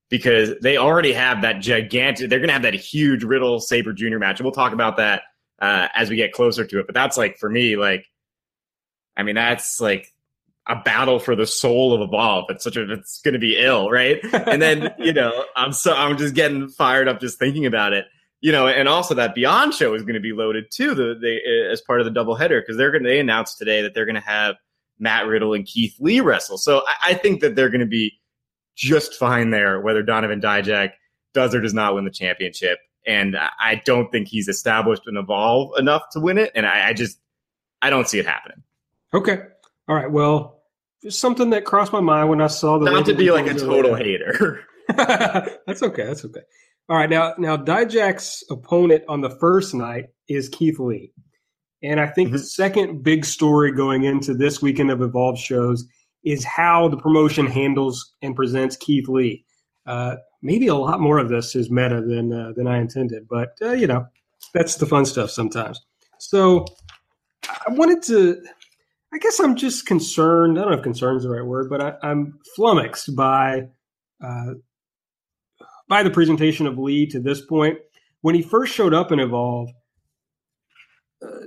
because 0.09 0.59
they 0.61 0.77
already 0.77 1.13
have 1.13 1.43
that 1.43 1.59
gigantic. 1.61 2.29
They're 2.29 2.39
going 2.39 2.49
to 2.49 2.53
have 2.53 2.63
that 2.63 2.73
huge 2.73 3.23
Riddle 3.23 3.59
Sabre 3.59 3.93
Jr. 3.93 4.17
match, 4.17 4.39
and 4.39 4.45
we'll 4.45 4.51
talk 4.51 4.73
about 4.73 4.97
that 4.97 5.21
uh, 5.61 5.87
as 5.93 6.09
we 6.09 6.15
get 6.15 6.33
closer 6.33 6.65
to 6.65 6.79
it. 6.79 6.87
But 6.87 6.95
that's 6.95 7.17
like 7.17 7.37
for 7.37 7.49
me, 7.49 7.75
like, 7.77 8.07
I 9.15 9.23
mean, 9.23 9.35
that's 9.35 9.79
like 9.79 10.11
a 10.67 10.75
battle 10.75 11.19
for 11.19 11.35
the 11.35 11.45
soul 11.45 11.93
of 11.93 12.01
Evolve. 12.01 12.45
It's 12.49 12.63
such 12.63 12.77
a, 12.77 12.91
it's 12.91 13.21
going 13.21 13.33
to 13.33 13.39
be 13.39 13.57
ill, 13.57 13.89
right? 13.89 14.19
And 14.33 14.61
then 14.61 14.93
you 14.99 15.13
know, 15.13 15.45
I'm 15.55 15.71
so 15.71 15.93
I'm 15.93 16.17
just 16.17 16.35
getting 16.35 16.67
fired 16.67 17.07
up 17.07 17.19
just 17.19 17.39
thinking 17.39 17.65
about 17.65 17.93
it. 17.93 18.05
You 18.41 18.51
know, 18.51 18.67
and 18.67 18.89
also 18.89 19.13
that 19.13 19.35
Beyond 19.35 19.75
show 19.75 19.93
is 19.93 20.01
going 20.01 20.15
to 20.15 20.19
be 20.19 20.33
loaded 20.33 20.65
too. 20.71 20.95
The 20.95 21.17
they 21.21 21.41
as 21.71 21.81
part 21.81 22.01
of 22.01 22.11
the 22.11 22.19
doubleheader 22.19 22.61
because 22.61 22.75
they're 22.75 22.91
going 22.91 23.03
to 23.03 23.09
they 23.09 23.19
announced 23.19 23.59
today 23.59 23.83
that 23.83 23.93
they're 23.93 24.05
going 24.05 24.15
to 24.15 24.21
have 24.21 24.55
Matt 24.97 25.27
Riddle 25.27 25.53
and 25.53 25.65
Keith 25.65 25.95
Lee 25.99 26.21
wrestle. 26.21 26.57
So 26.57 26.81
I, 26.87 27.11
I 27.11 27.13
think 27.13 27.41
that 27.41 27.55
they're 27.55 27.69
going 27.69 27.81
to 27.81 27.85
be 27.85 28.19
just 28.75 29.15
fine 29.15 29.51
there, 29.51 29.79
whether 29.79 30.01
Donovan 30.01 30.41
Dijak 30.41 30.93
does 31.33 31.53
or 31.53 31.61
does 31.61 31.73
not 31.73 31.93
win 31.93 32.05
the 32.05 32.11
championship. 32.11 32.79
And 33.07 33.35
I 33.37 33.81
don't 33.85 34.11
think 34.11 34.27
he's 34.27 34.47
established 34.47 35.03
and 35.07 35.17
evolved 35.17 35.79
enough 35.79 36.03
to 36.11 36.19
win 36.19 36.37
it. 36.37 36.51
And 36.53 36.65
I, 36.65 36.89
I 36.89 36.93
just, 36.93 37.19
I 37.81 37.89
don't 37.89 38.07
see 38.07 38.19
it 38.19 38.25
happening. 38.25 38.61
Okay. 39.13 39.39
All 39.87 39.95
right. 39.95 40.11
Well, 40.11 40.61
just 41.03 41.19
something 41.19 41.49
that 41.49 41.65
crossed 41.65 41.91
my 41.91 41.99
mind 41.99 42.29
when 42.29 42.41
I 42.41 42.47
saw 42.47 42.77
the. 42.77 42.85
Not 42.89 43.05
to 43.07 43.15
be 43.15 43.31
like 43.31 43.47
a 43.47 43.55
total 43.55 43.95
hater. 43.95 44.61
that's 44.97 45.81
okay. 45.81 46.05
That's 46.05 46.23
okay. 46.25 46.41
All 46.89 46.97
right. 46.97 47.09
Now, 47.09 47.33
now 47.37 47.57
Dijak's 47.57 48.43
opponent 48.51 49.03
on 49.07 49.21
the 49.21 49.29
first 49.29 49.73
night 49.73 50.09
is 50.27 50.49
Keith 50.49 50.79
Lee. 50.79 51.11
And 51.83 51.99
I 51.99 52.07
think 52.07 52.27
mm-hmm. 52.27 52.37
the 52.37 52.43
second 52.43 53.03
big 53.03 53.25
story 53.25 53.71
going 53.71 54.03
into 54.03 54.33
this 54.33 54.61
weekend 54.61 54.91
of 54.91 55.01
Evolve 55.01 55.39
shows 55.39 55.85
is 56.23 56.43
how 56.43 56.87
the 56.87 56.97
promotion 56.97 57.47
handles 57.47 58.13
and 58.21 58.35
presents 58.35 58.77
Keith 58.77 59.07
Lee. 59.07 59.43
Uh, 59.87 60.17
maybe 60.41 60.67
a 60.67 60.75
lot 60.75 60.99
more 60.99 61.17
of 61.17 61.29
this 61.29 61.55
is 61.55 61.69
meta 61.69 62.01
than 62.01 62.31
uh, 62.31 62.53
than 62.55 62.67
I 62.67 62.79
intended, 62.79 63.27
but 63.27 63.57
uh, 63.61 63.71
you 63.71 63.87
know 63.87 64.05
that's 64.53 64.75
the 64.75 64.85
fun 64.85 65.05
stuff 65.05 65.31
sometimes. 65.31 65.81
So 66.19 66.65
I 67.47 67.71
wanted 67.71 68.01
to. 68.03 68.41
I 69.13 69.17
guess 69.17 69.39
I'm 69.39 69.55
just 69.55 69.85
concerned. 69.85 70.57
I 70.57 70.61
don't 70.61 70.71
know 70.71 70.77
if 70.77 70.83
concerned 70.83 71.17
is 71.17 71.23
the 71.23 71.29
right 71.29 71.45
word, 71.45 71.69
but 71.69 71.81
I, 71.81 72.11
am 72.11 72.39
flummoxed 72.55 73.15
by 73.15 73.67
uh, 74.23 74.53
by 75.89 76.03
the 76.03 76.09
presentation 76.09 76.65
of 76.65 76.77
Lee 76.77 77.05
to 77.07 77.19
this 77.19 77.41
point. 77.41 77.77
When 78.21 78.35
he 78.35 78.41
first 78.41 78.73
showed 78.73 78.93
up 78.93 79.11
in 79.11 79.19
Evolve, 79.19 79.69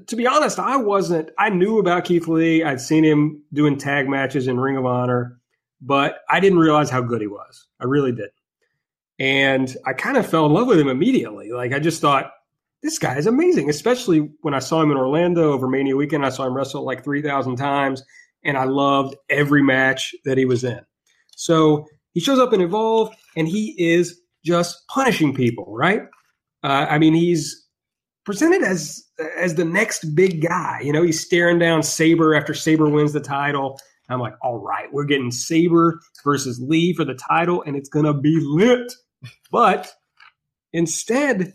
to 0.07 0.17
be 0.17 0.27
honest, 0.27 0.59
I 0.59 0.77
wasn't. 0.77 1.31
I 1.39 1.51
knew 1.51 1.79
about 1.79 2.05
Keith 2.05 2.29
Lee. 2.29 2.63
I'd 2.63 2.81
seen 2.81 3.05
him 3.05 3.43
doing 3.53 3.79
tag 3.79 4.09
matches 4.09 4.47
in 4.47 4.61
Ring 4.61 4.77
of 4.77 4.87
Honor, 4.87 5.39
but 5.81 6.21
I 6.29 6.41
didn't 6.41 6.59
realize 6.59 6.91
how 6.91 7.01
good 7.01 7.21
he 7.21 7.27
was. 7.27 7.67
I 7.81 7.85
really 7.85 8.13
didn't. 8.13 8.33
And 9.19 9.77
I 9.87 9.93
kind 9.93 10.17
of 10.17 10.27
fell 10.27 10.47
in 10.47 10.53
love 10.53 10.67
with 10.67 10.81
him 10.81 10.89
immediately. 10.89 11.53
Like 11.53 11.73
I 11.73 11.79
just 11.79 12.01
thought, 12.01 12.33
this 12.83 12.99
guy 12.99 13.17
is 13.17 13.27
amazing. 13.27 13.71
Especially 13.71 14.31
when 14.43 14.55
I 14.55 14.59
saw 14.59 14.83
him 14.83 14.91
in 14.91 14.97
Orlando 14.97 15.53
over 15.53 15.69
Mania 15.69 15.97
weekend. 15.97 16.25
I 16.25 16.29
saw 16.29 16.47
him 16.47 16.55
wrestle 16.55 16.85
like 16.85 17.03
three 17.03 17.23
thousand 17.23 17.57
times, 17.57 18.03
and 18.45 18.59
I 18.59 18.65
loved 18.65 19.17
every 19.31 19.63
match 19.63 20.15
that 20.25 20.37
he 20.37 20.45
was 20.45 20.65
in. 20.65 20.81
So 21.37 21.87
he 22.13 22.21
shows 22.21 22.39
up 22.39 22.53
in 22.53 22.61
Evolve, 22.61 23.15
and 23.37 23.49
he 23.49 23.75
is 23.79 24.21
just 24.45 24.87
punishing 24.89 25.35
people. 25.35 25.75
Right? 25.75 26.03
Uh, 26.63 26.87
I 26.91 26.99
mean, 26.99 27.15
he's 27.15 27.67
presented 28.25 28.63
as 28.63 29.03
as 29.39 29.55
the 29.55 29.65
next 29.65 30.15
big 30.15 30.43
guy. 30.43 30.81
You 30.83 30.93
know, 30.93 31.03
he's 31.03 31.21
staring 31.21 31.59
down 31.59 31.83
Sabre 31.83 32.35
after 32.35 32.53
Sabre 32.53 32.89
wins 32.89 33.13
the 33.13 33.21
title. 33.21 33.79
I'm 34.11 34.21
like, 34.21 34.35
all 34.43 34.59
right, 34.59 34.93
we're 34.93 35.05
getting 35.05 35.31
Sabre 35.31 35.99
versus 36.23 36.61
Lee 36.61 36.93
for 36.93 37.07
the 37.07 37.15
title, 37.15 37.63
and 37.63 37.77
it's 37.77 37.89
gonna 37.89 38.13
be 38.13 38.39
lit. 38.41 38.93
But 39.51 39.93
instead, 40.73 41.55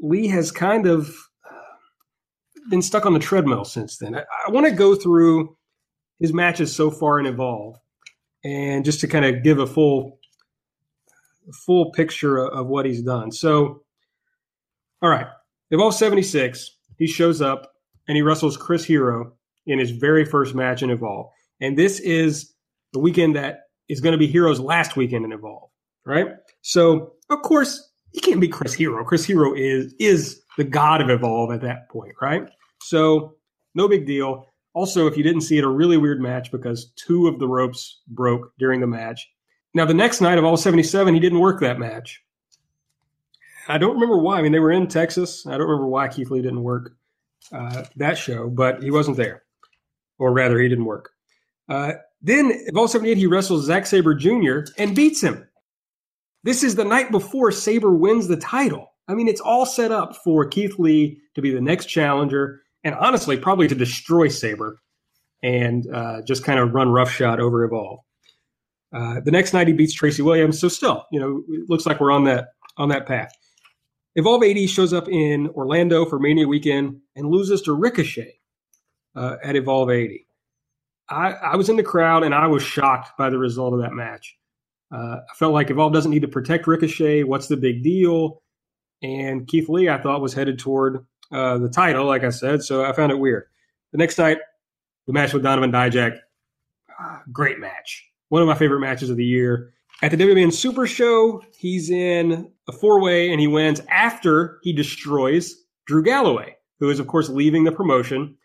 Lee 0.00 0.28
has 0.28 0.50
kind 0.52 0.86
of 0.86 1.08
uh, 1.44 2.68
been 2.70 2.82
stuck 2.82 3.06
on 3.06 3.12
the 3.12 3.18
treadmill 3.18 3.64
since 3.64 3.98
then. 3.98 4.14
I, 4.14 4.24
I 4.46 4.50
want 4.50 4.66
to 4.66 4.72
go 4.72 4.94
through 4.94 5.56
his 6.18 6.32
matches 6.32 6.74
so 6.74 6.90
far 6.90 7.18
in 7.18 7.26
Evolve, 7.26 7.76
and 8.44 8.84
just 8.84 9.00
to 9.00 9.08
kind 9.08 9.24
of 9.24 9.42
give 9.42 9.58
a 9.58 9.66
full 9.66 10.18
full 11.66 11.90
picture 11.92 12.38
of 12.38 12.66
what 12.66 12.86
he's 12.86 13.02
done. 13.02 13.32
So, 13.32 13.82
all 15.02 15.10
right, 15.10 15.26
Evolve 15.70 15.94
76, 15.94 16.76
he 16.96 17.06
shows 17.06 17.40
up 17.40 17.72
and 18.06 18.16
he 18.16 18.22
wrestles 18.22 18.56
Chris 18.56 18.84
Hero 18.84 19.32
in 19.66 19.78
his 19.78 19.90
very 19.90 20.24
first 20.24 20.54
match 20.54 20.82
in 20.82 20.90
Evolve. 20.90 21.30
And 21.60 21.76
this 21.76 22.00
is 22.00 22.54
the 22.92 22.98
weekend 22.98 23.36
that 23.36 23.60
is 23.88 24.00
going 24.00 24.12
to 24.12 24.18
be 24.18 24.26
Hero's 24.26 24.60
last 24.60 24.96
weekend 24.96 25.24
in 25.24 25.32
Evolve, 25.32 25.70
right? 26.04 26.28
So, 26.62 27.14
of 27.30 27.42
course, 27.42 27.90
he 28.12 28.20
can't 28.20 28.40
be 28.40 28.48
Chris 28.48 28.74
Hero. 28.74 29.04
Chris 29.04 29.24
Hero 29.24 29.54
is 29.54 29.94
is 29.98 30.42
the 30.56 30.64
god 30.64 31.00
of 31.00 31.10
Evolve 31.10 31.52
at 31.52 31.60
that 31.62 31.88
point, 31.88 32.14
right? 32.20 32.48
So, 32.82 33.36
no 33.74 33.88
big 33.88 34.06
deal. 34.06 34.46
Also, 34.72 35.06
if 35.06 35.16
you 35.16 35.22
didn't 35.22 35.42
see 35.42 35.58
it, 35.58 35.64
a 35.64 35.68
really 35.68 35.96
weird 35.96 36.20
match 36.20 36.50
because 36.52 36.92
two 36.96 37.26
of 37.26 37.38
the 37.38 37.48
ropes 37.48 38.00
broke 38.08 38.52
during 38.58 38.80
the 38.80 38.86
match. 38.86 39.28
Now, 39.74 39.84
the 39.84 39.94
next 39.94 40.20
night 40.20 40.38
Evolve 40.38 40.60
77, 40.60 41.12
he 41.14 41.20
didn't 41.20 41.40
work 41.40 41.60
that 41.60 41.78
match. 41.78 42.22
I 43.68 43.78
don't 43.78 43.94
remember 43.94 44.18
why. 44.18 44.38
I 44.38 44.42
mean, 44.42 44.52
they 44.52 44.58
were 44.58 44.72
in 44.72 44.88
Texas. 44.88 45.46
I 45.46 45.52
don't 45.52 45.68
remember 45.68 45.86
why 45.86 46.08
Keith 46.08 46.30
Lee 46.30 46.42
didn't 46.42 46.62
work 46.62 46.92
uh, 47.52 47.84
that 47.96 48.18
show, 48.18 48.48
but 48.48 48.82
he 48.82 48.90
wasn't 48.90 49.16
there, 49.16 49.44
or 50.18 50.32
rather, 50.32 50.58
he 50.58 50.68
didn't 50.68 50.84
work. 50.84 51.10
Uh, 51.68 51.92
then, 52.22 52.50
Evolve 52.66 52.90
78, 52.90 53.16
he 53.16 53.26
wrestles 53.26 53.66
Zack 53.66 53.86
Sabre 53.86 54.14
Jr. 54.14 54.60
and 54.78 54.94
beats 54.94 55.20
him. 55.20 55.46
This 56.42 56.62
is 56.62 56.74
the 56.74 56.84
night 56.84 57.10
before 57.10 57.52
Sabre 57.52 57.94
wins 57.94 58.28
the 58.28 58.36
title. 58.36 58.92
I 59.08 59.14
mean, 59.14 59.28
it's 59.28 59.40
all 59.40 59.66
set 59.66 59.92
up 59.92 60.16
for 60.16 60.46
Keith 60.46 60.78
Lee 60.78 61.20
to 61.34 61.42
be 61.42 61.52
the 61.52 61.60
next 61.60 61.86
challenger, 61.86 62.62
and 62.84 62.94
honestly, 62.94 63.36
probably 63.36 63.68
to 63.68 63.74
destroy 63.74 64.28
Sabre 64.28 64.78
and 65.42 65.86
uh, 65.92 66.22
just 66.22 66.44
kind 66.44 66.60
of 66.60 66.72
run 66.72 66.90
roughshod 66.90 67.40
over 67.40 67.64
Evolve. 67.64 68.00
Uh, 68.92 69.20
the 69.20 69.30
next 69.30 69.52
night, 69.52 69.68
he 69.68 69.72
beats 69.72 69.92
Tracy 69.92 70.22
Williams. 70.22 70.60
So, 70.60 70.68
still, 70.68 71.06
you 71.12 71.20
know, 71.20 71.42
it 71.48 71.68
looks 71.68 71.86
like 71.86 72.00
we're 72.00 72.10
on 72.10 72.24
that 72.24 72.48
on 72.76 72.88
that 72.88 73.06
path. 73.06 73.32
Evolve 74.16 74.42
80 74.42 74.66
shows 74.66 74.92
up 74.92 75.08
in 75.08 75.48
Orlando 75.48 76.04
for 76.04 76.18
Mania 76.18 76.48
weekend 76.48 77.00
and 77.14 77.30
loses 77.30 77.62
to 77.62 77.72
Ricochet 77.72 78.40
uh, 79.14 79.36
at 79.42 79.54
Evolve 79.54 79.90
80. 79.90 80.26
I, 81.08 81.32
I, 81.32 81.56
was 81.56 81.68
in 81.68 81.76
the 81.76 81.82
crowd 81.82 82.24
and 82.24 82.34
I 82.34 82.46
was 82.46 82.62
shocked 82.62 83.16
by 83.18 83.30
the 83.30 83.38
result 83.38 83.74
of 83.74 83.80
that 83.80 83.92
match. 83.92 84.36
Uh, 84.92 85.18
I 85.30 85.34
felt 85.36 85.54
like 85.54 85.70
Evolve 85.70 85.92
doesn't 85.92 86.10
need 86.10 86.22
to 86.22 86.28
protect 86.28 86.66
Ricochet. 86.66 87.24
What's 87.24 87.46
the 87.46 87.56
big 87.56 87.82
deal? 87.82 88.42
And 89.02 89.46
Keith 89.46 89.68
Lee, 89.68 89.88
I 89.88 89.98
thought, 89.98 90.20
was 90.20 90.34
headed 90.34 90.58
toward 90.58 91.06
uh, 91.32 91.58
the 91.58 91.68
title, 91.68 92.06
like 92.06 92.24
I 92.24 92.30
said, 92.30 92.62
so 92.62 92.84
I 92.84 92.92
found 92.92 93.12
it 93.12 93.18
weird. 93.18 93.44
The 93.92 93.98
next 93.98 94.18
night, 94.18 94.38
the 95.06 95.12
match 95.12 95.32
with 95.32 95.42
Donovan 95.42 95.72
Dijak, 95.72 96.18
ah, 96.98 97.22
great 97.32 97.58
match. 97.58 98.06
One 98.28 98.42
of 98.42 98.48
my 98.48 98.54
favorite 98.54 98.80
matches 98.80 99.10
of 99.10 99.16
the 99.16 99.24
year. 99.24 99.72
At 100.02 100.10
the 100.10 100.16
WWN 100.16 100.52
Super 100.52 100.86
Show, 100.86 101.42
he's 101.56 101.90
in 101.90 102.50
a 102.68 102.72
four 102.72 103.00
way 103.00 103.30
and 103.30 103.40
he 103.40 103.46
wins 103.46 103.80
after 103.90 104.58
he 104.62 104.72
destroys 104.72 105.54
Drew 105.86 106.02
Galloway, 106.02 106.56
who 106.78 106.90
is, 106.90 107.00
of 107.00 107.06
course, 107.06 107.28
leaving 107.28 107.64
the 107.64 107.72
promotion. 107.72 108.36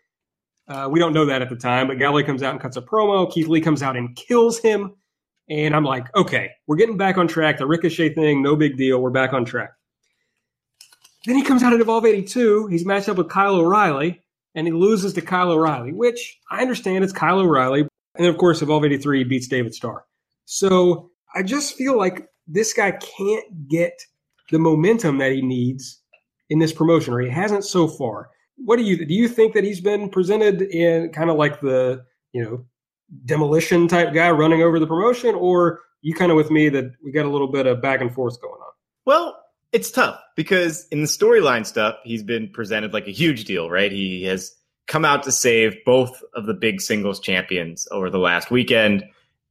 Uh, 0.68 0.88
we 0.90 0.98
don't 0.98 1.12
know 1.12 1.24
that 1.24 1.42
at 1.42 1.48
the 1.48 1.56
time, 1.56 1.86
but 1.86 1.98
Galloway 1.98 2.24
comes 2.24 2.42
out 2.42 2.52
and 2.52 2.60
cuts 2.60 2.76
a 2.76 2.82
promo. 2.82 3.32
Keith 3.32 3.46
Lee 3.46 3.60
comes 3.60 3.82
out 3.82 3.96
and 3.96 4.14
kills 4.16 4.58
him. 4.58 4.94
And 5.48 5.76
I'm 5.76 5.84
like, 5.84 6.14
okay, 6.14 6.50
we're 6.66 6.76
getting 6.76 6.96
back 6.96 7.18
on 7.18 7.28
track. 7.28 7.58
The 7.58 7.66
Ricochet 7.66 8.14
thing, 8.14 8.42
no 8.42 8.56
big 8.56 8.76
deal. 8.76 9.00
We're 9.00 9.10
back 9.10 9.32
on 9.32 9.44
track. 9.44 9.70
Then 11.24 11.36
he 11.36 11.42
comes 11.42 11.62
out 11.62 11.72
at 11.72 11.80
Evolve 11.80 12.06
82. 12.06 12.68
He's 12.68 12.86
matched 12.86 13.08
up 13.08 13.16
with 13.16 13.28
Kyle 13.28 13.56
O'Reilly, 13.56 14.22
and 14.54 14.66
he 14.66 14.72
loses 14.72 15.12
to 15.14 15.20
Kyle 15.20 15.50
O'Reilly, 15.50 15.92
which 15.92 16.38
I 16.50 16.62
understand 16.62 17.04
it's 17.04 17.12
Kyle 17.12 17.38
O'Reilly. 17.38 17.88
And 18.16 18.26
of 18.26 18.38
course, 18.38 18.62
Evolve 18.62 18.84
83 18.84 19.24
beats 19.24 19.48
David 19.48 19.74
Starr. 19.74 20.04
So 20.44 21.10
I 21.34 21.42
just 21.42 21.74
feel 21.74 21.96
like 21.96 22.28
this 22.46 22.72
guy 22.72 22.92
can't 22.92 23.68
get 23.68 24.00
the 24.50 24.58
momentum 24.58 25.18
that 25.18 25.32
he 25.32 25.42
needs 25.42 26.00
in 26.48 26.58
this 26.58 26.72
promotion, 26.72 27.12
or 27.12 27.20
he 27.20 27.28
hasn't 27.28 27.64
so 27.64 27.88
far. 27.88 28.30
What 28.56 28.76
do 28.76 28.84
you 28.84 29.04
do? 29.04 29.12
You 29.12 29.28
think 29.28 29.54
that 29.54 29.64
he's 29.64 29.80
been 29.80 30.08
presented 30.08 30.62
in 30.62 31.12
kind 31.12 31.30
of 31.30 31.36
like 31.36 31.60
the 31.60 32.04
you 32.32 32.42
know 32.42 32.64
demolition 33.24 33.88
type 33.88 34.12
guy 34.12 34.30
running 34.30 34.62
over 34.62 34.78
the 34.78 34.86
promotion, 34.86 35.34
or 35.34 35.80
you 36.02 36.14
kind 36.14 36.30
of 36.30 36.36
with 36.36 36.50
me 36.50 36.68
that 36.68 36.92
we 37.04 37.12
got 37.12 37.26
a 37.26 37.30
little 37.30 37.50
bit 37.50 37.66
of 37.66 37.80
back 37.80 38.00
and 38.00 38.12
forth 38.12 38.40
going 38.40 38.54
on? 38.54 38.72
Well, 39.04 39.38
it's 39.72 39.90
tough 39.90 40.20
because 40.36 40.86
in 40.88 41.00
the 41.00 41.06
storyline 41.06 41.66
stuff, 41.66 41.96
he's 42.04 42.22
been 42.22 42.48
presented 42.48 42.92
like 42.92 43.06
a 43.06 43.12
huge 43.12 43.44
deal, 43.44 43.70
right? 43.70 43.92
He 43.92 44.24
has 44.24 44.52
come 44.86 45.04
out 45.04 45.24
to 45.24 45.32
save 45.32 45.76
both 45.84 46.22
of 46.34 46.46
the 46.46 46.54
big 46.54 46.80
singles 46.80 47.20
champions 47.20 47.86
over 47.90 48.10
the 48.10 48.18
last 48.18 48.50
weekend 48.50 49.04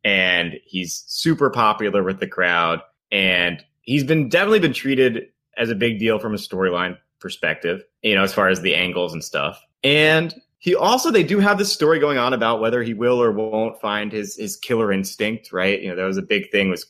and 0.03 0.53
he's 0.63 1.03
super 1.07 1.49
popular 1.49 2.03
with 2.03 2.19
the 2.19 2.27
crowd 2.27 2.79
and 3.11 3.63
he's 3.81 4.03
been 4.03 4.29
definitely 4.29 4.59
been 4.59 4.73
treated 4.73 5.23
as 5.57 5.69
a 5.69 5.75
big 5.75 5.99
deal 5.99 6.19
from 6.19 6.33
a 6.33 6.37
storyline 6.37 6.97
perspective 7.19 7.83
you 8.01 8.15
know 8.15 8.23
as 8.23 8.33
far 8.33 8.49
as 8.49 8.61
the 8.61 8.75
angles 8.75 9.13
and 9.13 9.23
stuff 9.23 9.61
and 9.83 10.33
he 10.59 10.75
also 10.75 11.11
they 11.11 11.23
do 11.23 11.39
have 11.39 11.57
this 11.57 11.71
story 11.71 11.99
going 11.99 12.17
on 12.17 12.33
about 12.33 12.59
whether 12.59 12.81
he 12.81 12.93
will 12.93 13.21
or 13.21 13.31
won't 13.31 13.79
find 13.79 14.11
his 14.11 14.35
his 14.35 14.57
killer 14.57 14.91
instinct, 14.91 15.51
right? 15.51 15.81
You 15.81 15.89
know, 15.89 15.95
that 15.95 16.05
was 16.05 16.17
a 16.17 16.23
big 16.23 16.51
thing 16.51 16.69
was 16.69 16.85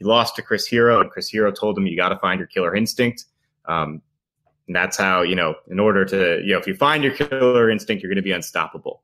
he 0.00 0.06
lost 0.06 0.34
to 0.36 0.42
Chris 0.42 0.66
Hero 0.66 1.00
and 1.00 1.10
Chris 1.10 1.28
Hero 1.28 1.52
told 1.52 1.76
him 1.76 1.86
you 1.86 1.96
got 1.96 2.08
to 2.08 2.18
find 2.18 2.38
your 2.38 2.46
killer 2.46 2.74
instinct. 2.74 3.26
Um, 3.66 4.00
and 4.66 4.74
that's 4.74 4.96
how, 4.96 5.22
you 5.22 5.34
know, 5.34 5.56
in 5.68 5.78
order 5.78 6.04
to, 6.06 6.40
you 6.42 6.52
know, 6.52 6.58
if 6.58 6.66
you 6.66 6.74
find 6.74 7.04
your 7.04 7.12
killer 7.12 7.68
instinct, 7.70 8.02
you're 8.02 8.08
going 8.08 8.16
to 8.16 8.22
be 8.22 8.32
unstoppable. 8.32 9.02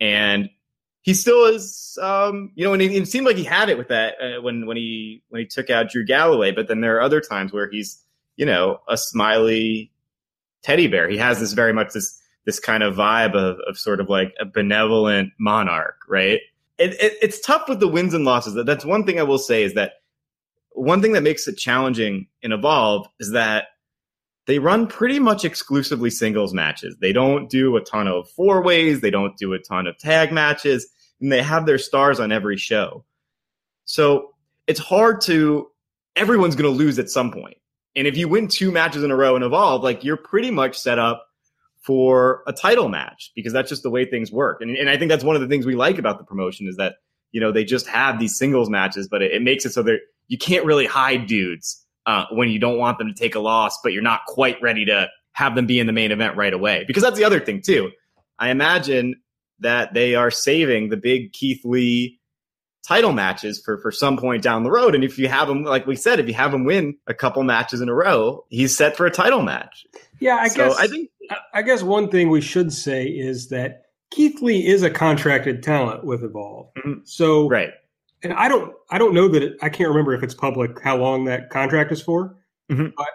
And 0.00 0.50
he 1.02 1.14
still 1.14 1.46
is, 1.46 1.98
um, 2.00 2.52
you 2.54 2.64
know, 2.64 2.72
and 2.72 2.80
it, 2.80 3.08
seemed 3.08 3.26
like 3.26 3.36
he 3.36 3.44
had 3.44 3.68
it 3.68 3.76
with 3.76 3.88
that 3.88 4.14
uh, 4.20 4.40
when 4.40 4.66
when 4.66 4.76
he 4.76 5.22
when 5.30 5.40
he 5.40 5.46
took 5.46 5.68
out 5.68 5.90
Drew 5.90 6.04
Galloway. 6.04 6.52
But 6.52 6.68
then 6.68 6.80
there 6.80 6.96
are 6.96 7.02
other 7.02 7.20
times 7.20 7.52
where 7.52 7.68
he's, 7.68 8.02
you 8.36 8.46
know, 8.46 8.80
a 8.88 8.96
smiley 8.96 9.90
teddy 10.62 10.86
bear. 10.86 11.08
He 11.08 11.16
has 11.16 11.40
this 11.40 11.54
very 11.54 11.72
much 11.72 11.92
this 11.92 12.20
this 12.44 12.60
kind 12.60 12.82
of 12.82 12.94
vibe 12.94 13.34
of, 13.34 13.58
of 13.66 13.78
sort 13.78 14.00
of 14.00 14.08
like 14.08 14.34
a 14.38 14.44
benevolent 14.44 15.32
monarch, 15.38 15.96
right? 16.08 16.40
It, 16.78 16.92
it, 17.00 17.18
it's 17.22 17.40
tough 17.40 17.68
with 17.68 17.80
the 17.80 17.88
wins 17.88 18.14
and 18.14 18.24
losses. 18.24 18.54
That's 18.66 18.84
one 18.84 19.04
thing 19.04 19.18
I 19.18 19.22
will 19.22 19.38
say 19.38 19.62
is 19.62 19.74
that 19.74 19.92
one 20.72 21.00
thing 21.00 21.12
that 21.12 21.22
makes 21.22 21.46
it 21.46 21.56
challenging 21.56 22.26
in 22.42 22.52
Evolve 22.52 23.06
is 23.20 23.32
that 23.32 23.68
they 24.46 24.58
run 24.58 24.86
pretty 24.86 25.18
much 25.18 25.44
exclusively 25.44 26.10
singles 26.10 26.52
matches. 26.52 26.96
They 27.00 27.12
don't 27.12 27.48
do 27.48 27.76
a 27.76 27.80
ton 27.80 28.08
of 28.08 28.28
four 28.30 28.62
ways. 28.62 29.00
They 29.00 29.10
don't 29.10 29.36
do 29.38 29.54
a 29.54 29.58
ton 29.58 29.86
of 29.86 29.96
tag 29.98 30.32
matches 30.32 30.86
and 31.20 31.32
they 31.32 31.42
have 31.42 31.64
their 31.64 31.78
stars 31.78 32.20
on 32.20 32.32
every 32.32 32.56
show. 32.56 33.04
So 33.86 34.34
it's 34.66 34.80
hard 34.80 35.20
to, 35.22 35.70
everyone's 36.16 36.56
going 36.56 36.70
to 36.70 36.76
lose 36.76 36.98
at 36.98 37.08
some 37.08 37.30
point. 37.30 37.56
And 37.96 38.06
if 38.06 38.16
you 38.16 38.28
win 38.28 38.48
two 38.48 38.70
matches 38.70 39.04
in 39.04 39.10
a 39.10 39.16
row 39.16 39.36
in 39.36 39.42
Evolve, 39.42 39.82
like 39.82 40.04
you're 40.04 40.16
pretty 40.16 40.50
much 40.50 40.78
set 40.78 40.98
up 40.98 41.28
for 41.84 42.42
a 42.46 42.52
title 42.52 42.88
match 42.88 43.30
because 43.34 43.52
that's 43.52 43.68
just 43.68 43.82
the 43.82 43.90
way 43.90 44.04
things 44.04 44.32
work. 44.32 44.60
And, 44.60 44.74
and 44.76 44.88
I 44.88 44.96
think 44.96 45.10
that's 45.10 45.24
one 45.24 45.36
of 45.36 45.42
the 45.42 45.48
things 45.48 45.66
we 45.66 45.74
like 45.74 45.98
about 45.98 46.18
the 46.18 46.24
promotion 46.24 46.66
is 46.66 46.76
that, 46.76 46.96
you 47.32 47.40
know, 47.40 47.52
they 47.52 47.64
just 47.64 47.86
have 47.86 48.18
these 48.18 48.38
singles 48.38 48.70
matches, 48.70 49.06
but 49.06 49.22
it, 49.22 49.32
it 49.32 49.42
makes 49.42 49.66
it 49.66 49.72
so 49.72 49.82
that 49.82 49.98
you 50.28 50.38
can't 50.38 50.64
really 50.64 50.86
hide 50.86 51.26
dudes 51.26 51.84
uh, 52.06 52.24
when 52.30 52.48
you 52.48 52.58
don't 52.58 52.78
want 52.78 52.98
them 52.98 53.08
to 53.08 53.14
take 53.14 53.34
a 53.34 53.40
loss, 53.40 53.78
but 53.82 53.92
you're 53.92 54.02
not 54.02 54.20
quite 54.26 54.60
ready 54.62 54.84
to 54.86 55.08
have 55.32 55.54
them 55.54 55.66
be 55.66 55.78
in 55.78 55.86
the 55.86 55.92
main 55.92 56.10
event 56.10 56.36
right 56.36 56.54
away. 56.54 56.84
Because 56.86 57.02
that's 57.02 57.18
the 57.18 57.24
other 57.24 57.40
thing 57.40 57.60
too. 57.60 57.90
I 58.38 58.50
imagine 58.50 59.16
that 59.60 59.92
they 59.92 60.14
are 60.14 60.30
saving 60.30 60.88
the 60.88 60.96
big 60.96 61.32
Keith 61.32 61.64
Lee 61.64 62.18
title 62.86 63.12
matches 63.12 63.60
for 63.60 63.78
for 63.78 63.90
some 63.90 64.16
point 64.16 64.42
down 64.42 64.62
the 64.62 64.70
road. 64.70 64.94
And 64.94 65.02
if 65.02 65.18
you 65.18 65.28
have 65.28 65.48
him, 65.48 65.64
like 65.64 65.86
we 65.86 65.96
said, 65.96 66.20
if 66.20 66.28
you 66.28 66.34
have 66.34 66.52
him 66.52 66.64
win 66.64 66.96
a 67.06 67.14
couple 67.14 67.42
matches 67.42 67.80
in 67.80 67.88
a 67.88 67.94
row, 67.94 68.44
he's 68.50 68.76
set 68.76 68.96
for 68.96 69.06
a 69.06 69.10
title 69.10 69.42
match. 69.42 69.86
Yeah, 70.20 70.36
I 70.36 70.48
so 70.48 70.68
guess 70.68 70.78
I 70.78 70.86
think 70.86 71.10
I 71.52 71.62
guess 71.62 71.82
one 71.82 72.10
thing 72.10 72.30
we 72.30 72.40
should 72.40 72.72
say 72.72 73.06
is 73.06 73.48
that 73.48 73.86
Keith 74.10 74.40
Lee 74.42 74.66
is 74.66 74.82
a 74.82 74.90
contracted 74.90 75.62
talent 75.62 76.04
with 76.04 76.22
Evolve. 76.22 76.68
Mm-hmm. 76.78 77.00
So 77.04 77.48
right. 77.48 77.70
And 78.22 78.32
I 78.32 78.48
don't 78.48 78.72
I 78.90 78.98
don't 78.98 79.14
know 79.14 79.28
that 79.28 79.42
it, 79.42 79.56
I 79.62 79.68
can't 79.68 79.88
remember 79.88 80.14
if 80.14 80.22
it's 80.22 80.34
public 80.34 80.80
how 80.82 80.96
long 80.96 81.24
that 81.24 81.50
contract 81.50 81.90
is 81.92 82.02
for. 82.02 82.36
Mm-hmm. 82.70 82.88
But 82.96 83.06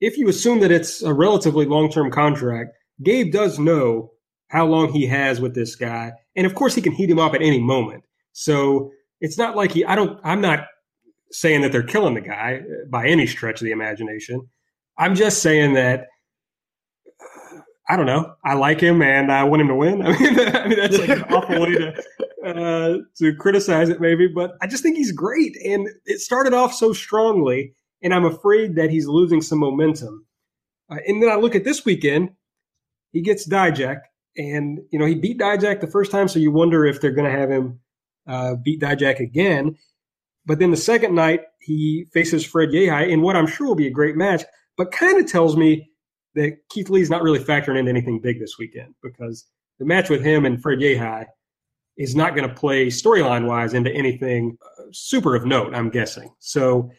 if 0.00 0.18
you 0.18 0.28
assume 0.28 0.60
that 0.60 0.72
it's 0.72 1.02
a 1.02 1.14
relatively 1.14 1.64
long-term 1.64 2.10
contract, 2.10 2.76
Gabe 3.02 3.32
does 3.32 3.58
know 3.58 4.10
how 4.48 4.66
long 4.66 4.92
he 4.92 5.06
has 5.06 5.40
with 5.40 5.54
this 5.54 5.76
guy. 5.76 6.12
And 6.34 6.44
of 6.46 6.54
course 6.54 6.74
he 6.74 6.82
can 6.82 6.92
heat 6.92 7.08
him 7.08 7.18
up 7.18 7.34
at 7.34 7.40
any 7.40 7.60
moment. 7.60 8.04
So 8.32 8.90
it's 9.22 9.38
not 9.38 9.56
like 9.56 9.72
he 9.72 9.84
I 9.86 9.94
don't 9.94 10.20
I'm 10.22 10.42
not 10.42 10.66
saying 11.30 11.62
that 11.62 11.72
they're 11.72 11.82
killing 11.82 12.14
the 12.14 12.20
guy 12.20 12.60
by 12.90 13.06
any 13.06 13.26
stretch 13.26 13.62
of 13.62 13.64
the 13.64 13.70
imagination. 13.70 14.48
I'm 14.98 15.14
just 15.14 15.40
saying 15.40 15.74
that 15.74 16.08
I 17.88 17.96
don't 17.96 18.06
know. 18.06 18.34
I 18.44 18.54
like 18.54 18.80
him 18.80 19.00
and 19.00 19.32
I 19.32 19.44
want 19.44 19.62
him 19.62 19.68
to 19.68 19.74
win. 19.74 20.02
I 20.06 20.18
mean, 20.18 20.38
I 20.38 20.68
mean 20.68 20.78
that's 20.78 20.98
like 20.98 21.08
an 21.08 21.22
awful 21.30 21.60
way 21.60 21.72
to 21.72 22.02
uh, 22.44 22.98
to 23.18 23.34
criticize 23.36 23.88
it, 23.88 24.00
maybe, 24.00 24.26
but 24.26 24.56
I 24.60 24.66
just 24.66 24.82
think 24.82 24.96
he's 24.96 25.12
great. 25.12 25.56
And 25.64 25.88
it 26.04 26.20
started 26.20 26.52
off 26.52 26.74
so 26.74 26.92
strongly, 26.92 27.74
and 28.02 28.12
I'm 28.12 28.24
afraid 28.24 28.74
that 28.74 28.90
he's 28.90 29.06
losing 29.06 29.40
some 29.40 29.60
momentum. 29.60 30.26
Uh, 30.90 30.96
and 31.06 31.22
then 31.22 31.30
I 31.30 31.36
look 31.36 31.54
at 31.54 31.62
this 31.62 31.84
weekend, 31.84 32.30
he 33.12 33.20
gets 33.20 33.48
Dijak, 33.48 34.00
and 34.36 34.80
you 34.90 34.98
know 34.98 35.06
he 35.06 35.14
beat 35.14 35.38
Dijak 35.38 35.80
the 35.80 35.86
first 35.86 36.10
time, 36.10 36.26
so 36.26 36.40
you 36.40 36.50
wonder 36.50 36.84
if 36.84 37.00
they're 37.00 37.12
going 37.12 37.30
to 37.30 37.38
have 37.38 37.50
him 37.50 37.78
uh, 38.26 38.54
beat 38.56 38.80
Dijak 38.80 39.20
again. 39.20 39.76
But 40.44 40.58
then 40.58 40.70
the 40.70 40.76
second 40.76 41.14
night, 41.14 41.42
he 41.60 42.06
faces 42.12 42.44
Fred 42.44 42.70
Yehi 42.70 43.08
in 43.08 43.22
what 43.22 43.36
I'm 43.36 43.46
sure 43.46 43.68
will 43.68 43.74
be 43.74 43.86
a 43.86 43.90
great 43.92 44.16
match, 44.16 44.42
but 44.76 44.90
kind 44.90 45.18
of 45.18 45.30
tells 45.30 45.56
me 45.56 45.90
that 46.34 46.56
Keith 46.70 46.90
Lee's 46.90 47.10
not 47.10 47.22
really 47.22 47.38
factoring 47.38 47.78
into 47.78 47.90
anything 47.90 48.20
big 48.20 48.40
this 48.40 48.58
weekend 48.58 48.94
because 49.02 49.46
the 49.78 49.84
match 49.84 50.08
with 50.08 50.22
him 50.22 50.44
and 50.44 50.60
Fred 50.60 50.78
Yehi 50.78 51.26
is 51.98 52.16
not 52.16 52.34
going 52.34 52.48
to 52.48 52.54
play 52.54 52.86
storyline 52.86 53.46
wise 53.46 53.74
into 53.74 53.92
anything 53.92 54.56
uh, 54.64 54.84
super 54.92 55.36
of 55.36 55.44
note, 55.44 55.74
I'm 55.74 55.90
guessing. 55.90 56.32
So 56.38 56.90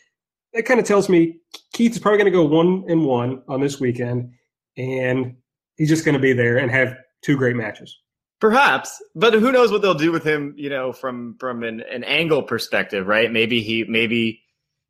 that 0.53 0.65
kind 0.65 0.79
of 0.79 0.85
tells 0.85 1.09
me 1.09 1.39
Keith 1.73 1.93
is 1.93 1.99
probably 1.99 2.19
going 2.19 2.31
to 2.31 2.37
go 2.37 2.45
one 2.45 2.85
and 2.87 3.05
one 3.05 3.41
on 3.47 3.59
this 3.59 3.79
weekend, 3.79 4.31
and 4.77 5.35
he's 5.77 5.89
just 5.89 6.05
going 6.05 6.13
to 6.13 6.21
be 6.21 6.33
there 6.33 6.57
and 6.57 6.69
have 6.69 6.95
two 7.23 7.35
great 7.35 7.55
matches. 7.55 7.97
Perhaps, 8.43 9.01
but 9.15 9.33
who 9.33 9.53
knows 9.53 9.71
what 9.71 9.81
they'll 9.81 9.93
do 9.93 10.11
with 10.11 10.25
him? 10.25 10.53
You 10.57 10.69
know, 10.69 10.91
from 10.91 11.37
from 11.39 11.63
an, 11.63 11.79
an 11.89 12.03
angle 12.03 12.43
perspective, 12.43 13.07
right? 13.07 13.31
Maybe 13.31 13.61
he, 13.61 13.85
maybe, 13.87 14.41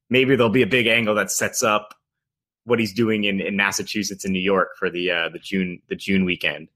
maybe 0.09 0.35
there'll 0.35 0.49
be 0.49 0.63
a 0.63 0.67
big 0.67 0.87
angle 0.87 1.13
that 1.13 1.29
sets 1.29 1.61
up 1.61 1.93
what 2.63 2.79
he's 2.79 2.93
doing 2.93 3.25
in, 3.25 3.39
in 3.39 3.55
Massachusetts 3.55 4.25
and 4.25 4.33
New 4.33 4.39
York 4.39 4.69
for 4.79 4.89
the 4.89 5.11
uh, 5.11 5.29
the 5.29 5.37
June 5.37 5.83
the 5.87 5.95
June 5.95 6.25
weekend. 6.25 6.69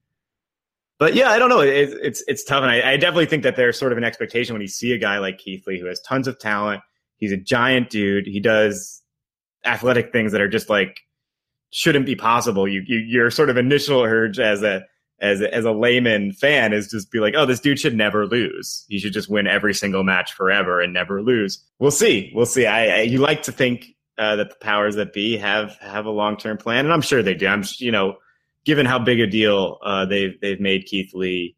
But 1.00 1.16
yeah, 1.16 1.30
I 1.30 1.40
don't 1.40 1.48
know. 1.48 1.62
It, 1.62 1.94
it's 2.00 2.22
it's 2.28 2.44
tough, 2.44 2.62
and 2.62 2.70
I, 2.70 2.92
I, 2.92 2.96
definitely 2.96 3.26
think 3.26 3.42
that 3.42 3.56
there's 3.56 3.76
sort 3.76 3.90
of 3.90 3.98
an 3.98 4.04
expectation 4.04 4.54
when 4.54 4.62
you 4.62 4.68
see 4.68 4.92
a 4.92 4.98
guy 4.98 5.18
like 5.18 5.38
Keith 5.38 5.66
Lee 5.66 5.80
who 5.80 5.86
has 5.86 6.00
tons 6.02 6.28
of 6.28 6.38
talent. 6.38 6.80
He's 7.16 7.32
a 7.32 7.36
giant 7.36 7.90
dude. 7.90 8.28
He 8.28 8.38
does 8.38 9.02
athletic 9.64 10.12
things 10.12 10.30
that 10.30 10.40
are 10.40 10.48
just 10.48 10.70
like 10.70 11.00
shouldn't 11.70 12.06
be 12.06 12.14
possible. 12.14 12.68
You, 12.68 12.84
you 12.86 12.98
your 12.98 13.32
sort 13.32 13.50
of 13.50 13.56
initial 13.56 14.00
urge 14.00 14.38
as 14.38 14.62
a 14.62 14.84
as 15.20 15.40
a, 15.40 15.52
as 15.52 15.64
a 15.64 15.72
layman 15.72 16.32
fan 16.32 16.72
is 16.72 16.88
just 16.88 17.10
be 17.10 17.18
like, 17.18 17.34
oh, 17.36 17.44
this 17.44 17.60
dude 17.60 17.78
should 17.78 17.96
never 17.96 18.26
lose. 18.26 18.84
He 18.88 18.98
should 18.98 19.12
just 19.12 19.28
win 19.28 19.46
every 19.46 19.74
single 19.74 20.04
match 20.04 20.32
forever 20.32 20.80
and 20.80 20.92
never 20.92 21.22
lose. 21.22 21.62
We'll 21.78 21.90
see. 21.90 22.30
We'll 22.34 22.46
see. 22.46 22.66
I, 22.66 22.98
I 22.98 23.00
you 23.02 23.18
like 23.18 23.42
to 23.44 23.52
think 23.52 23.96
uh, 24.18 24.36
that 24.36 24.50
the 24.50 24.56
powers 24.56 24.96
that 24.96 25.12
be 25.12 25.36
have 25.36 25.76
have 25.80 26.06
a 26.06 26.10
long 26.10 26.36
term 26.36 26.56
plan, 26.56 26.84
and 26.84 26.92
I'm 26.92 27.00
sure 27.00 27.22
they 27.22 27.34
do. 27.34 27.46
I'm 27.46 27.64
you 27.78 27.90
know, 27.90 28.16
given 28.64 28.86
how 28.86 28.98
big 28.98 29.20
a 29.20 29.26
deal 29.26 29.78
uh, 29.82 30.04
they've 30.06 30.38
they've 30.40 30.60
made 30.60 30.86
Keith 30.86 31.12
Lee, 31.14 31.56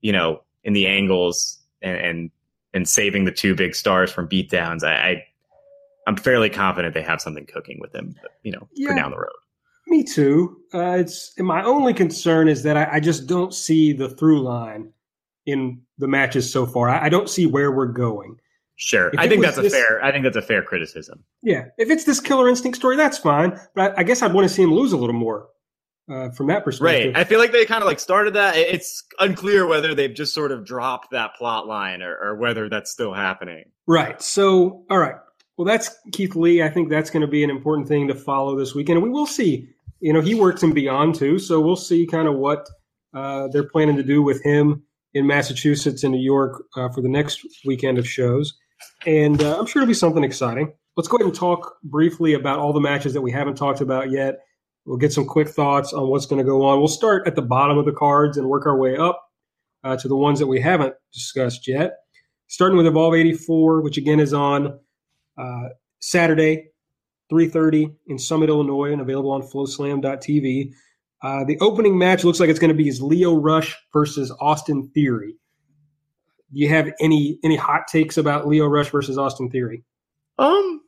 you 0.00 0.12
know, 0.12 0.42
in 0.64 0.72
the 0.72 0.86
angles 0.86 1.58
and 1.82 1.98
and, 1.98 2.30
and 2.72 2.88
saving 2.88 3.24
the 3.24 3.32
two 3.32 3.54
big 3.54 3.74
stars 3.74 4.12
from 4.12 4.28
beatdowns, 4.28 4.84
I, 4.84 4.94
I 4.94 5.24
I'm 6.06 6.16
fairly 6.16 6.50
confident 6.50 6.94
they 6.94 7.02
have 7.02 7.20
something 7.20 7.46
cooking 7.46 7.78
with 7.80 7.92
them, 7.92 8.14
you 8.42 8.52
know, 8.52 8.68
yeah, 8.72 8.90
for 8.90 8.94
down 8.94 9.10
the 9.10 9.18
road. 9.18 9.28
Me 9.90 10.04
too. 10.04 10.60
Uh, 10.72 10.98
it's 11.00 11.34
my 11.36 11.64
only 11.64 11.92
concern 11.92 12.46
is 12.46 12.62
that 12.62 12.76
I, 12.76 12.88
I, 12.92 13.00
just 13.00 13.26
don't 13.26 13.52
see 13.52 13.92
the 13.92 14.08
through 14.08 14.40
line 14.40 14.92
in 15.46 15.82
the 15.98 16.06
matches 16.06 16.50
so 16.50 16.64
far. 16.64 16.88
I, 16.88 17.06
I 17.06 17.08
don't 17.08 17.28
see 17.28 17.44
where 17.44 17.72
we're 17.72 17.86
going. 17.86 18.36
Sure, 18.76 19.08
if 19.08 19.18
I 19.18 19.28
think 19.28 19.42
that's 19.42 19.58
a 19.58 19.68
fair. 19.68 20.02
I 20.02 20.12
think 20.12 20.22
that's 20.22 20.36
a 20.36 20.42
fair 20.42 20.62
criticism. 20.62 21.24
Yeah, 21.42 21.64
if 21.76 21.90
it's 21.90 22.04
this 22.04 22.20
killer 22.20 22.48
instinct 22.48 22.78
story, 22.78 22.96
that's 22.96 23.18
fine. 23.18 23.60
But 23.74 23.98
I, 23.98 24.00
I 24.00 24.02
guess 24.04 24.22
I'd 24.22 24.32
want 24.32 24.48
to 24.48 24.54
see 24.54 24.62
him 24.62 24.72
lose 24.72 24.92
a 24.92 24.96
little 24.96 25.12
more 25.12 25.48
uh, 26.08 26.30
from 26.30 26.46
that 26.46 26.64
perspective. 26.64 27.14
Right. 27.14 27.20
I 27.20 27.24
feel 27.24 27.40
like 27.40 27.50
they 27.50 27.66
kind 27.66 27.82
of 27.82 27.88
like 27.88 27.98
started 27.98 28.34
that. 28.34 28.56
It's 28.56 29.02
unclear 29.18 29.66
whether 29.66 29.94
they've 29.94 30.14
just 30.14 30.32
sort 30.32 30.52
of 30.52 30.64
dropped 30.64 31.10
that 31.10 31.34
plot 31.34 31.66
line 31.66 32.00
or, 32.00 32.16
or 32.16 32.36
whether 32.36 32.68
that's 32.68 32.92
still 32.92 33.12
happening. 33.12 33.64
Right. 33.86 34.22
So, 34.22 34.84
all 34.88 34.98
right. 34.98 35.16
Well, 35.56 35.66
that's 35.66 35.90
Keith 36.12 36.36
Lee. 36.36 36.62
I 36.62 36.70
think 36.70 36.88
that's 36.88 37.10
going 37.10 37.20
to 37.20 37.26
be 37.26 37.44
an 37.44 37.50
important 37.50 37.86
thing 37.86 38.08
to 38.08 38.14
follow 38.14 38.56
this 38.56 38.74
weekend, 38.74 38.96
and 38.96 39.04
we 39.04 39.10
will 39.10 39.26
see. 39.26 39.68
You 40.00 40.12
know, 40.12 40.20
he 40.20 40.34
works 40.34 40.62
in 40.62 40.72
Beyond 40.72 41.14
too, 41.14 41.38
so 41.38 41.60
we'll 41.60 41.76
see 41.76 42.06
kind 42.06 42.26
of 42.26 42.36
what 42.36 42.68
uh, 43.14 43.48
they're 43.48 43.68
planning 43.68 43.96
to 43.96 44.02
do 44.02 44.22
with 44.22 44.42
him 44.42 44.82
in 45.14 45.26
Massachusetts 45.26 46.04
and 46.04 46.12
New 46.12 46.20
York 46.20 46.62
uh, 46.76 46.88
for 46.88 47.02
the 47.02 47.08
next 47.08 47.44
weekend 47.64 47.98
of 47.98 48.08
shows 48.08 48.54
and 49.06 49.42
uh, 49.42 49.58
I'm 49.58 49.66
sure 49.66 49.82
it'll 49.82 49.88
be 49.88 49.94
something 49.94 50.24
exciting. 50.24 50.72
Let's 50.96 51.08
go 51.08 51.16
ahead 51.16 51.26
and 51.26 51.34
talk 51.34 51.76
briefly 51.84 52.34
about 52.34 52.58
all 52.58 52.72
the 52.72 52.80
matches 52.80 53.14
that 53.14 53.20
we 53.20 53.30
haven't 53.30 53.56
talked 53.56 53.80
about 53.80 54.10
yet. 54.10 54.40
We'll 54.84 54.98
get 54.98 55.12
some 55.12 55.26
quick 55.26 55.48
thoughts 55.48 55.92
on 55.92 56.08
what's 56.08 56.26
going 56.26 56.38
to 56.38 56.44
go 56.44 56.64
on. 56.64 56.78
We'll 56.78 56.88
start 56.88 57.26
at 57.26 57.36
the 57.36 57.42
bottom 57.42 57.78
of 57.78 57.84
the 57.84 57.92
cards 57.92 58.36
and 58.36 58.48
work 58.48 58.66
our 58.66 58.76
way 58.76 58.96
up 58.96 59.22
uh, 59.84 59.96
to 59.96 60.08
the 60.08 60.16
ones 60.16 60.38
that 60.38 60.46
we 60.46 60.60
haven't 60.60 60.94
discussed 61.12 61.68
yet. 61.68 61.98
Starting 62.48 62.76
with 62.76 62.86
Evolve 62.86 63.14
84, 63.14 63.82
which 63.82 63.96
again 63.96 64.18
is 64.18 64.32
on 64.32 64.78
uh, 65.38 65.68
Saturday, 66.00 66.69
3:30 67.30 67.94
in 68.06 68.18
Summit, 68.18 68.48
Illinois, 68.48 68.92
and 68.92 69.00
available 69.00 69.30
on 69.30 69.42
FloSlam.tv. 69.42 70.72
Uh, 71.22 71.44
the 71.44 71.58
opening 71.60 71.98
match 71.98 72.24
looks 72.24 72.40
like 72.40 72.48
it's 72.48 72.58
going 72.58 72.70
to 72.70 72.74
be 72.74 72.88
is 72.88 73.02
Lio 73.02 73.34
Rush 73.34 73.76
versus 73.92 74.32
Austin 74.40 74.90
Theory. 74.94 75.36
Do 76.52 76.60
you 76.60 76.68
have 76.68 76.90
any 77.00 77.38
any 77.44 77.56
hot 77.56 77.88
takes 77.88 78.16
about 78.16 78.48
Lio 78.48 78.66
Rush 78.66 78.90
versus 78.90 79.18
Austin 79.18 79.50
Theory? 79.50 79.84
Um, 80.38 80.80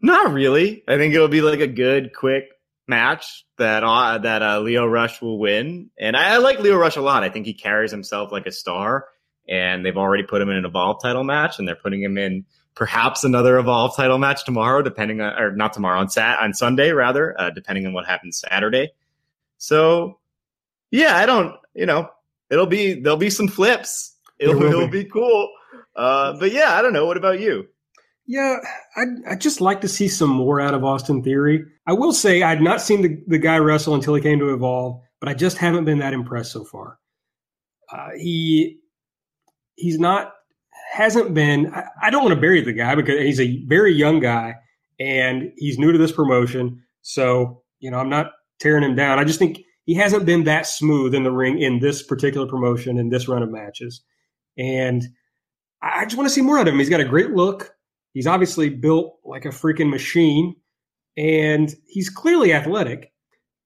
not 0.00 0.32
really. 0.32 0.84
I 0.86 0.96
think 0.96 1.14
it'll 1.14 1.28
be 1.28 1.40
like 1.40 1.60
a 1.60 1.66
good, 1.66 2.14
quick 2.14 2.44
match 2.86 3.44
that 3.56 3.82
uh, 3.82 4.18
that 4.18 4.42
uh, 4.42 4.60
Lio 4.60 4.86
Rush 4.86 5.20
will 5.20 5.38
win, 5.38 5.90
and 5.98 6.16
I, 6.16 6.34
I, 6.34 6.36
like 6.38 6.60
Lio 6.60 6.76
Rush 6.76 6.96
a 6.96 7.00
lot. 7.00 7.24
I 7.24 7.30
think 7.30 7.46
he 7.46 7.54
carries 7.54 7.90
himself 7.90 8.30
like 8.30 8.46
a 8.46 8.52
star, 8.52 9.06
and 9.48 9.84
they've 9.84 9.96
already 9.96 10.22
put 10.22 10.42
him 10.42 10.50
in 10.50 10.56
an 10.56 10.64
Evolve 10.64 11.02
title 11.02 11.24
match, 11.24 11.58
and 11.58 11.66
they're 11.66 11.76
putting 11.76 12.02
him 12.02 12.18
in 12.18 12.44
perhaps 12.78 13.24
another 13.24 13.58
Evolve 13.58 13.96
title 13.96 14.18
match 14.18 14.44
tomorrow, 14.44 14.80
depending 14.82 15.20
on 15.20 15.34
or 15.34 15.50
not 15.50 15.72
tomorrow 15.72 15.98
on 15.98 16.08
Sat 16.08 16.38
on 16.38 16.54
Sunday 16.54 16.92
rather, 16.92 17.38
uh, 17.38 17.50
depending 17.50 17.84
on 17.86 17.92
what 17.92 18.06
happens 18.06 18.38
Saturday. 18.48 18.92
So, 19.58 20.20
yeah, 20.92 21.16
I 21.16 21.26
don't, 21.26 21.56
you 21.74 21.86
know, 21.86 22.08
it'll 22.50 22.66
be 22.66 22.94
there'll 22.94 23.18
be 23.18 23.30
some 23.30 23.48
flips. 23.48 24.14
It'll, 24.38 24.62
it'll 24.62 24.86
be. 24.86 25.02
be 25.02 25.10
cool. 25.10 25.50
Uh, 25.96 26.38
but 26.38 26.52
yeah, 26.52 26.74
I 26.74 26.82
don't 26.82 26.92
know. 26.92 27.04
What 27.04 27.16
about 27.16 27.40
you? 27.40 27.66
Yeah, 28.26 28.58
I'd, 28.94 29.08
I'd, 29.28 29.40
just 29.40 29.60
like 29.60 29.80
to 29.80 29.88
see 29.88 30.06
some 30.06 30.30
more 30.30 30.60
out 30.60 30.74
of 30.74 30.84
Austin 30.84 31.24
Theory. 31.24 31.64
I 31.86 31.94
will 31.94 32.12
say 32.12 32.42
I'd 32.42 32.62
not 32.62 32.80
seen 32.80 33.02
the, 33.02 33.20
the 33.26 33.38
guy 33.38 33.56
wrestle 33.56 33.94
until 33.94 34.14
he 34.14 34.22
came 34.22 34.38
to 34.38 34.52
Evolve, 34.52 35.00
but 35.18 35.28
I 35.28 35.34
just 35.34 35.58
haven't 35.58 35.86
been 35.86 35.98
that 35.98 36.12
impressed 36.12 36.52
so 36.52 36.62
far. 36.62 36.98
Uh, 37.90 38.10
he 38.16 38.78
he's 39.74 39.98
not 39.98 40.34
hasn't 40.98 41.32
been. 41.32 41.72
I, 41.72 41.84
I 42.02 42.10
don't 42.10 42.22
want 42.22 42.34
to 42.34 42.40
bury 42.40 42.60
the 42.60 42.72
guy 42.72 42.94
because 42.94 43.20
he's 43.20 43.40
a 43.40 43.64
very 43.66 43.94
young 43.94 44.20
guy 44.20 44.56
and 44.98 45.52
he's 45.56 45.78
new 45.78 45.92
to 45.92 45.98
this 45.98 46.12
promotion. 46.12 46.82
So 47.02 47.62
you 47.80 47.90
know, 47.90 47.98
I'm 47.98 48.10
not 48.10 48.32
tearing 48.58 48.82
him 48.82 48.96
down. 48.96 49.18
I 49.18 49.24
just 49.24 49.38
think 49.38 49.60
he 49.86 49.94
hasn't 49.94 50.26
been 50.26 50.44
that 50.44 50.66
smooth 50.66 51.14
in 51.14 51.22
the 51.22 51.30
ring 51.30 51.60
in 51.60 51.78
this 51.78 52.02
particular 52.02 52.46
promotion 52.46 52.98
in 52.98 53.08
this 53.08 53.28
run 53.28 53.42
of 53.42 53.50
matches, 53.50 54.02
and 54.58 55.04
I 55.80 56.04
just 56.04 56.16
want 56.16 56.28
to 56.28 56.34
see 56.34 56.42
more 56.42 56.58
out 56.58 56.66
of 56.66 56.74
him. 56.74 56.80
He's 56.80 56.90
got 56.90 57.00
a 57.00 57.04
great 57.04 57.30
look. 57.30 57.72
He's 58.12 58.26
obviously 58.26 58.68
built 58.68 59.16
like 59.24 59.44
a 59.44 59.50
freaking 59.50 59.90
machine 59.90 60.56
and 61.16 61.74
he's 61.86 62.08
clearly 62.08 62.52
athletic. 62.52 63.12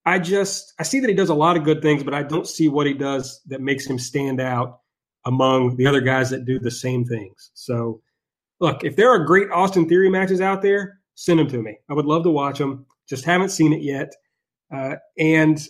I 0.05 0.18
just 0.18 0.74
I 0.78 0.83
see 0.83 1.01
that 1.01 1.09
he 1.09 1.14
does 1.14 1.28
a 1.28 1.35
lot 1.35 1.57
of 1.57 1.64
good 1.64 1.80
things, 1.80 2.03
but 2.03 2.14
I 2.14 2.22
don't 2.22 2.47
see 2.47 2.68
what 2.68 2.87
he 2.87 2.93
does 2.95 3.41
that 3.47 3.61
makes 3.61 3.87
him 3.87 3.99
stand 3.99 4.41
out 4.41 4.80
among 5.24 5.76
the 5.76 5.86
other 5.86 6.00
guys 6.00 6.30
that 6.30 6.44
do 6.44 6.58
the 6.58 6.70
same 6.70 7.04
things. 7.04 7.50
So, 7.54 8.00
look, 8.60 8.84
if 8.84 8.96
there 8.96 9.10
are 9.10 9.24
great 9.24 9.50
Austin 9.50 9.88
Theory 9.88 10.10
matches 10.10 10.40
out 10.40 10.62
there, 10.62 10.98
send 11.14 11.38
them 11.38 11.48
to 11.48 11.62
me. 11.62 11.78
I 11.88 11.94
would 11.94 12.06
love 12.06 12.22
to 12.24 12.30
watch 12.30 12.58
them. 12.58 12.86
Just 13.08 13.24
haven't 13.24 13.50
seen 13.50 13.72
it 13.72 13.82
yet, 13.82 14.12
uh, 14.74 14.96
and 15.18 15.60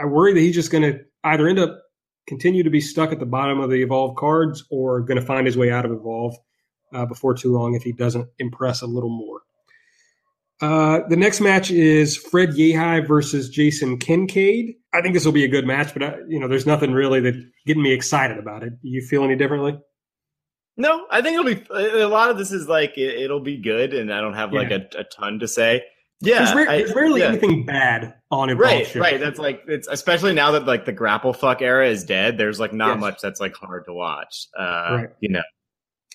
I 0.00 0.04
worry 0.04 0.34
that 0.34 0.40
he's 0.40 0.54
just 0.54 0.70
going 0.70 0.82
to 0.82 1.00
either 1.24 1.48
end 1.48 1.58
up 1.58 1.80
continue 2.26 2.62
to 2.62 2.70
be 2.70 2.80
stuck 2.80 3.10
at 3.10 3.18
the 3.18 3.26
bottom 3.26 3.58
of 3.58 3.70
the 3.70 3.82
Evolve 3.82 4.16
cards 4.16 4.64
or 4.70 5.00
going 5.00 5.18
to 5.18 5.24
find 5.24 5.46
his 5.46 5.56
way 5.56 5.70
out 5.70 5.84
of 5.84 5.92
Evolve 5.92 6.36
uh, 6.92 7.06
before 7.06 7.34
too 7.34 7.52
long 7.52 7.74
if 7.74 7.82
he 7.82 7.92
doesn't 7.92 8.28
impress 8.38 8.82
a 8.82 8.86
little 8.86 9.10
more. 9.10 9.40
Uh, 10.60 11.00
the 11.08 11.16
next 11.16 11.40
match 11.40 11.70
is 11.70 12.16
Fred 12.16 12.50
Yehi 12.50 13.06
versus 13.06 13.48
Jason 13.48 13.96
Kincaid. 13.96 14.74
I 14.92 15.02
think 15.02 15.14
this 15.14 15.24
will 15.24 15.32
be 15.32 15.44
a 15.44 15.48
good 15.48 15.66
match, 15.66 15.92
but 15.92 16.02
I, 16.02 16.16
you 16.28 16.40
know, 16.40 16.48
there's 16.48 16.66
nothing 16.66 16.92
really 16.92 17.20
that 17.20 17.50
getting 17.66 17.82
me 17.82 17.92
excited 17.92 18.38
about 18.38 18.62
it. 18.62 18.80
Do 18.80 18.88
you 18.88 19.02
feel 19.02 19.22
any 19.22 19.36
differently? 19.36 19.78
No, 20.78 21.06
I 21.10 21.20
think 21.20 21.34
it'll 21.38 21.54
be 21.54 22.02
a 22.02 22.08
lot 22.08 22.30
of 22.30 22.38
this 22.38 22.52
is 22.52 22.68
like 22.68 22.96
it, 22.96 23.28
will 23.28 23.40
be 23.40 23.56
good, 23.56 23.92
and 23.92 24.12
I 24.12 24.20
don't 24.20 24.34
have 24.34 24.52
like 24.52 24.70
yeah. 24.70 24.78
a, 24.94 25.00
a, 25.00 25.04
ton 25.04 25.40
to 25.40 25.48
say. 25.48 25.84
Yeah, 26.20 26.44
there's, 26.44 26.54
rare, 26.54 26.66
there's 26.66 26.94
rarely 26.94 27.20
yeah. 27.20 27.28
anything 27.28 27.66
bad 27.66 28.14
on 28.30 28.48
it. 28.48 28.54
Right, 28.54 28.92
right. 28.94 29.18
That's 29.18 29.40
like 29.40 29.64
it's 29.66 29.88
especially 29.88 30.34
now 30.34 30.52
that 30.52 30.66
like 30.66 30.84
the 30.84 30.92
grapple 30.92 31.32
fuck 31.32 31.62
era 31.62 31.88
is 31.88 32.04
dead. 32.04 32.38
There's 32.38 32.60
like 32.60 32.72
not 32.72 32.94
yes. 32.94 33.00
much 33.00 33.20
that's 33.20 33.40
like 33.40 33.54
hard 33.56 33.86
to 33.86 33.92
watch. 33.92 34.46
Uh, 34.56 34.62
right. 34.90 35.08
You 35.18 35.30
know, 35.30 35.42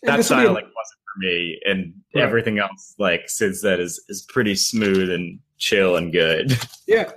that 0.03 0.23
style 0.23 0.47
a, 0.47 0.53
like 0.53 0.63
wasn't 0.63 0.99
for 1.13 1.19
me, 1.19 1.59
and 1.65 1.93
right. 2.15 2.23
everything 2.23 2.57
else 2.59 2.95
like 2.97 3.23
since 3.27 3.61
that 3.61 3.81
is 3.81 4.01
is 4.07 4.21
pretty 4.21 4.55
smooth 4.55 5.09
and 5.09 5.39
chill 5.57 5.95
and 5.95 6.11
good. 6.11 6.57
Yeah. 6.85 7.13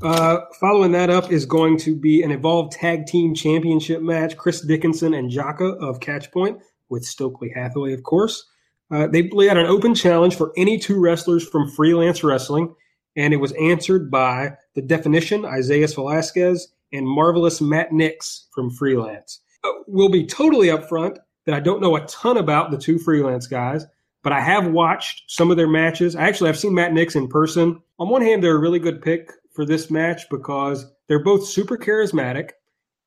Uh, 0.00 0.42
following 0.60 0.92
that 0.92 1.10
up 1.10 1.32
is 1.32 1.44
going 1.44 1.76
to 1.76 1.96
be 1.96 2.22
an 2.22 2.30
Evolved 2.30 2.72
Tag 2.72 3.06
Team 3.06 3.34
Championship 3.34 4.00
match. 4.00 4.36
Chris 4.36 4.60
Dickinson 4.60 5.14
and 5.14 5.30
Jaka 5.30 5.76
of 5.78 5.98
Catchpoint 5.98 6.60
with 6.88 7.04
Stokely 7.04 7.50
Hathaway, 7.52 7.94
of 7.94 8.04
course. 8.04 8.46
Uh, 8.92 9.08
they 9.08 9.28
laid 9.30 9.50
out 9.50 9.56
an 9.56 9.66
open 9.66 9.96
challenge 9.96 10.36
for 10.36 10.52
any 10.56 10.78
two 10.78 11.00
wrestlers 11.00 11.46
from 11.46 11.68
freelance 11.68 12.22
wrestling, 12.22 12.72
and 13.16 13.34
it 13.34 13.38
was 13.38 13.52
answered 13.54 14.08
by 14.08 14.52
the 14.74 14.82
definition, 14.82 15.44
Isaias 15.44 15.94
Velazquez, 15.94 16.68
and 16.92 17.06
marvelous 17.06 17.60
Matt 17.60 17.92
Nix 17.92 18.46
from 18.54 18.70
freelance. 18.70 19.40
Uh, 19.64 19.72
we'll 19.88 20.08
be 20.08 20.24
totally 20.24 20.68
upfront 20.68 21.18
that 21.44 21.56
I 21.56 21.60
don't 21.60 21.82
know 21.82 21.96
a 21.96 22.06
ton 22.06 22.36
about 22.36 22.70
the 22.70 22.78
two 22.78 22.98
freelance 23.00 23.48
guys, 23.48 23.84
but 24.22 24.32
I 24.32 24.40
have 24.40 24.68
watched 24.68 25.24
some 25.26 25.50
of 25.50 25.56
their 25.56 25.68
matches. 25.68 26.14
Actually, 26.14 26.24
I 26.24 26.28
actually 26.28 26.46
have 26.50 26.58
seen 26.58 26.74
Matt 26.74 26.92
Nix 26.92 27.16
in 27.16 27.26
person. 27.26 27.82
On 27.98 28.08
one 28.08 28.22
hand, 28.22 28.44
they're 28.44 28.56
a 28.56 28.60
really 28.60 28.78
good 28.78 29.02
pick 29.02 29.32
for 29.58 29.64
this 29.64 29.90
match 29.90 30.30
because 30.30 30.86
they're 31.08 31.24
both 31.24 31.44
super 31.44 31.76
charismatic 31.76 32.50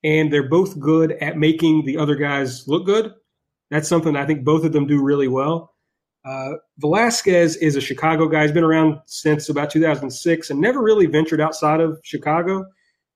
and 0.04 0.34
they're 0.34 0.49
both 0.49 0.78
good 0.82 1.14
at 1.22 1.38
making 1.38 1.86
the 1.86 1.97
other 1.97 2.14
guys 2.14 2.68
look 2.68 2.86
good. 2.86 3.14
That's 3.70 3.88
something 3.88 4.18
I 4.18 4.26
think 4.26 4.43
both 4.43 4.66
of 4.66 4.74
them 4.74 4.86
do 4.86 5.02
really 5.02 5.30
well. 5.30 5.74
Uh, 6.26 6.56
Velazquez 6.80 7.56
is 7.56 7.78
a 7.78 7.82
Chicago 7.82 8.28
guy. 8.28 8.41
He's 8.41 8.52
been 8.52 8.66
around 8.66 8.99
since 9.06 9.47
about 9.47 9.70
2006 9.70 10.49
and 10.49 10.60
never 10.60 10.82
really 10.82 11.06
ventured 11.06 11.39
outside 11.39 11.80
of 11.80 12.02
Chicago. 12.04 12.66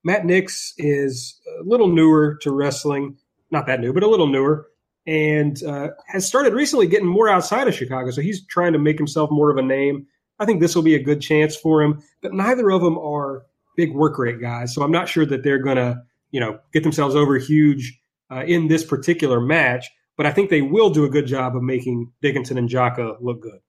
Matt 0.05 0.25
Nix 0.25 0.73
is 0.77 1.37
a 1.59 1.63
little 1.63 1.89
newer 1.89 2.37
to 2.39 2.51
wrestling, 2.51 3.17
not 3.51 3.67
that 3.67 3.81
new, 3.81 3.91
but 3.91 4.03
a 4.03 4.07
little 4.07 4.27
newer 4.27 4.69
and 5.07 5.61
uh, 5.63 5.89
has 6.07 6.25
started 6.25 6.53
recently 6.53 6.87
getting 6.87 7.05
more 7.05 7.27
outside 7.27 7.67
of 7.67 7.75
Chicago. 7.75 8.11
So 8.11 8.21
he's 8.21 8.45
trying 8.45 8.71
to 8.71 8.79
make 8.79 8.97
himself 8.97 9.29
more 9.29 9.51
of 9.51 9.57
a 9.57 9.61
name. 9.61 10.07
I 10.39 10.45
think 10.45 10.59
this 10.59 10.75
will 10.75 10.83
be 10.83 10.95
a 10.95 11.03
good 11.03 11.21
chance 11.21 11.55
for 11.55 11.81
him, 11.81 12.01
but 12.21 12.33
neither 12.33 12.69
of 12.71 12.81
them 12.81 12.97
are 12.97 13.43
big 13.75 13.93
work 13.93 14.17
rate 14.17 14.41
guys. 14.41 14.73
So 14.73 14.83
I'm 14.83 14.91
not 14.91 15.09
sure 15.09 15.25
that 15.25 15.43
they're 15.43 15.59
going 15.59 15.77
to, 15.77 16.01
you 16.31 16.39
know, 16.39 16.59
get 16.73 16.83
themselves 16.83 17.15
over 17.15 17.37
huge 17.37 17.99
uh, 18.31 18.43
in 18.45 18.67
this 18.67 18.83
particular 18.83 19.39
match. 19.39 19.89
But 20.17 20.25
I 20.25 20.31
think 20.31 20.49
they 20.49 20.61
will 20.61 20.89
do 20.89 21.03
a 21.03 21.09
good 21.09 21.27
job 21.27 21.55
of 21.55 21.63
making 21.63 22.11
Dickinson 22.21 22.57
and 22.57 22.69
Jaka 22.69 23.17
look 23.21 23.41
good. 23.41 23.59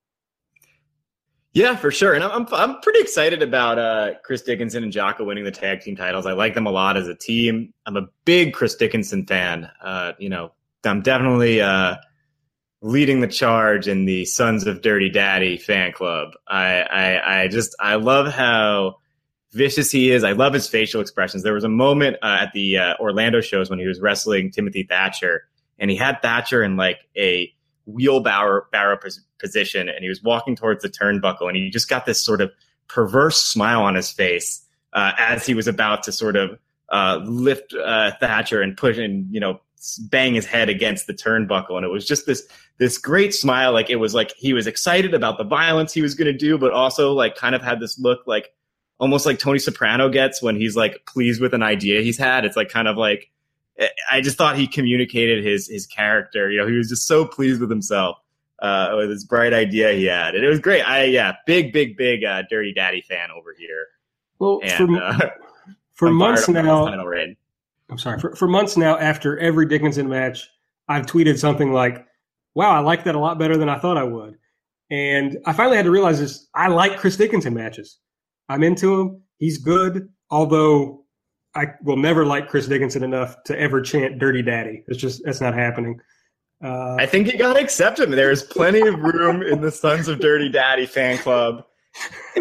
Yeah, 1.52 1.74
for 1.74 1.90
sure. 1.90 2.12
And 2.12 2.22
I'm, 2.22 2.46
I'm 2.52 2.80
pretty 2.82 3.00
excited 3.00 3.42
about 3.42 3.78
uh, 3.78 4.10
Chris 4.22 4.42
Dickinson 4.42 4.84
and 4.84 4.92
Jaka 4.92 5.24
winning 5.24 5.44
the 5.44 5.50
tag 5.50 5.80
team 5.80 5.96
titles. 5.96 6.26
I 6.26 6.32
like 6.32 6.54
them 6.54 6.66
a 6.66 6.70
lot 6.70 6.96
as 6.96 7.08
a 7.08 7.14
team. 7.14 7.72
I'm 7.86 7.96
a 7.96 8.08
big 8.26 8.52
Chris 8.52 8.74
Dickinson 8.74 9.26
fan. 9.26 9.70
Uh, 9.82 10.12
you 10.18 10.28
know, 10.28 10.52
I'm 10.84 11.00
definitely 11.00 11.62
uh, 11.62 11.96
leading 12.86 13.20
the 13.20 13.26
charge 13.26 13.88
in 13.88 14.04
the 14.04 14.24
Sons 14.24 14.64
of 14.64 14.80
Dirty 14.80 15.10
Daddy 15.10 15.56
fan 15.56 15.90
club. 15.90 16.34
I, 16.46 16.82
I, 16.82 17.42
I 17.42 17.48
just 17.48 17.74
I 17.80 17.96
love 17.96 18.32
how 18.32 18.98
vicious 19.50 19.90
he 19.90 20.12
is. 20.12 20.22
I 20.22 20.32
love 20.32 20.54
his 20.54 20.68
facial 20.68 21.00
expressions. 21.00 21.42
There 21.42 21.52
was 21.52 21.64
a 21.64 21.68
moment 21.68 22.16
uh, 22.22 22.38
at 22.42 22.52
the 22.52 22.78
uh, 22.78 22.94
Orlando 23.00 23.40
shows 23.40 23.68
when 23.68 23.80
he 23.80 23.86
was 23.88 24.00
wrestling 24.00 24.52
Timothy 24.52 24.84
Thatcher, 24.84 25.48
and 25.80 25.90
he 25.90 25.96
had 25.96 26.22
Thatcher 26.22 26.62
in 26.62 26.76
like 26.76 27.00
a 27.16 27.52
wheelbarrow 27.86 28.66
barrow 28.70 28.98
position, 29.40 29.88
and 29.88 29.98
he 30.00 30.08
was 30.08 30.22
walking 30.22 30.54
towards 30.54 30.82
the 30.82 30.88
turnbuckle, 30.88 31.48
and 31.48 31.56
he 31.56 31.70
just 31.70 31.88
got 31.88 32.06
this 32.06 32.20
sort 32.20 32.40
of 32.40 32.52
perverse 32.86 33.38
smile 33.38 33.82
on 33.82 33.96
his 33.96 34.12
face 34.12 34.64
uh, 34.92 35.10
as 35.18 35.44
he 35.44 35.54
was 35.54 35.66
about 35.66 36.04
to 36.04 36.12
sort 36.12 36.36
of 36.36 36.56
uh, 36.90 37.18
lift 37.24 37.74
uh, 37.74 38.12
Thatcher 38.20 38.62
and 38.62 38.76
push 38.76 38.96
and 38.96 39.26
you 39.34 39.40
know 39.40 39.60
bang 40.10 40.34
his 40.34 40.46
head 40.46 40.68
against 40.68 41.06
the 41.06 41.14
turnbuckle. 41.14 41.76
And 41.76 41.84
it 41.84 41.90
was 41.90 42.06
just 42.06 42.26
this 42.26 42.46
this 42.78 42.98
great 42.98 43.34
smile. 43.34 43.72
Like 43.72 43.90
it 43.90 43.96
was 43.96 44.14
like 44.14 44.32
he 44.36 44.52
was 44.52 44.66
excited 44.66 45.14
about 45.14 45.38
the 45.38 45.44
violence 45.44 45.92
he 45.92 46.02
was 46.02 46.14
going 46.14 46.32
to 46.32 46.36
do 46.36 46.58
but 46.58 46.72
also 46.72 47.12
like 47.12 47.36
kind 47.36 47.54
of 47.54 47.62
had 47.62 47.80
this 47.80 47.98
look 47.98 48.20
like 48.26 48.52
almost 48.98 49.26
like 49.26 49.38
Tony 49.38 49.58
Soprano 49.58 50.08
gets 50.08 50.42
when 50.42 50.56
he's 50.56 50.76
like 50.76 51.04
pleased 51.06 51.40
with 51.40 51.54
an 51.54 51.62
idea 51.62 52.02
he's 52.02 52.18
had. 52.18 52.44
It's 52.44 52.56
like 52.56 52.68
kind 52.68 52.88
of 52.88 52.96
like 52.96 53.30
I 54.10 54.20
just 54.20 54.38
thought 54.38 54.56
he 54.56 54.66
communicated 54.66 55.44
his 55.44 55.68
his 55.68 55.86
character. 55.86 56.50
You 56.50 56.60
know 56.60 56.66
he 56.66 56.76
was 56.76 56.88
just 56.88 57.06
so 57.06 57.26
pleased 57.26 57.60
with 57.60 57.70
himself 57.70 58.18
uh, 58.60 58.94
with 58.96 59.10
this 59.10 59.24
bright 59.24 59.52
idea 59.52 59.92
he 59.92 60.06
had. 60.06 60.34
And 60.34 60.44
it 60.44 60.48
was 60.48 60.60
great. 60.60 60.82
I 60.82 61.04
yeah 61.04 61.34
big 61.46 61.72
big 61.72 61.96
big 61.96 62.24
uh, 62.24 62.42
dirty 62.48 62.72
daddy 62.72 63.02
fan 63.02 63.30
over 63.30 63.54
here. 63.56 63.86
Well 64.38 64.60
and, 64.62 64.72
for, 64.72 65.02
uh, 65.02 65.30
for 65.94 66.10
months 66.10 66.48
now 66.48 66.86
I'm 67.90 67.98
sorry, 67.98 68.18
for, 68.18 68.34
for 68.34 68.48
months 68.48 68.76
now, 68.76 68.98
after 68.98 69.38
every 69.38 69.66
Dickinson 69.66 70.08
match, 70.08 70.48
I've 70.88 71.06
tweeted 71.06 71.38
something 71.38 71.72
like, 71.72 72.04
wow, 72.54 72.70
I 72.70 72.80
like 72.80 73.04
that 73.04 73.14
a 73.14 73.18
lot 73.18 73.38
better 73.38 73.56
than 73.56 73.68
I 73.68 73.78
thought 73.78 73.96
I 73.96 74.04
would. 74.04 74.36
And 74.90 75.38
I 75.46 75.52
finally 75.52 75.76
had 75.76 75.84
to 75.84 75.90
realize 75.90 76.18
this. 76.18 76.48
I 76.54 76.68
like 76.68 76.98
Chris 76.98 77.16
Dickinson 77.16 77.54
matches. 77.54 77.98
I'm 78.48 78.62
into 78.62 79.00
him. 79.00 79.22
He's 79.38 79.58
good, 79.58 80.08
although 80.30 81.04
I 81.54 81.66
will 81.82 81.96
never 81.96 82.24
like 82.24 82.48
Chris 82.48 82.66
Dickinson 82.66 83.02
enough 83.02 83.36
to 83.44 83.58
ever 83.58 83.80
chant 83.82 84.18
Dirty 84.18 84.42
Daddy. 84.42 84.84
It's 84.86 84.98
just, 84.98 85.22
that's 85.24 85.40
not 85.40 85.54
happening. 85.54 86.00
Uh, 86.62 86.96
I 86.98 87.06
think 87.06 87.30
you 87.30 87.38
got 87.38 87.54
to 87.54 87.60
accept 87.60 87.98
him. 88.00 88.10
There 88.10 88.30
is 88.30 88.42
plenty 88.42 88.80
of 88.80 88.98
room 89.00 89.42
in 89.42 89.60
the 89.60 89.70
Sons 89.70 90.08
of 90.08 90.20
Dirty 90.20 90.48
Daddy 90.48 90.86
fan 90.86 91.18
club. 91.18 91.64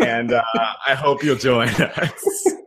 And 0.02 0.34
uh, 0.34 0.44
I 0.88 0.96
hope 0.96 1.24
you'll 1.24 1.36
join 1.36 1.70
us. 1.70 2.48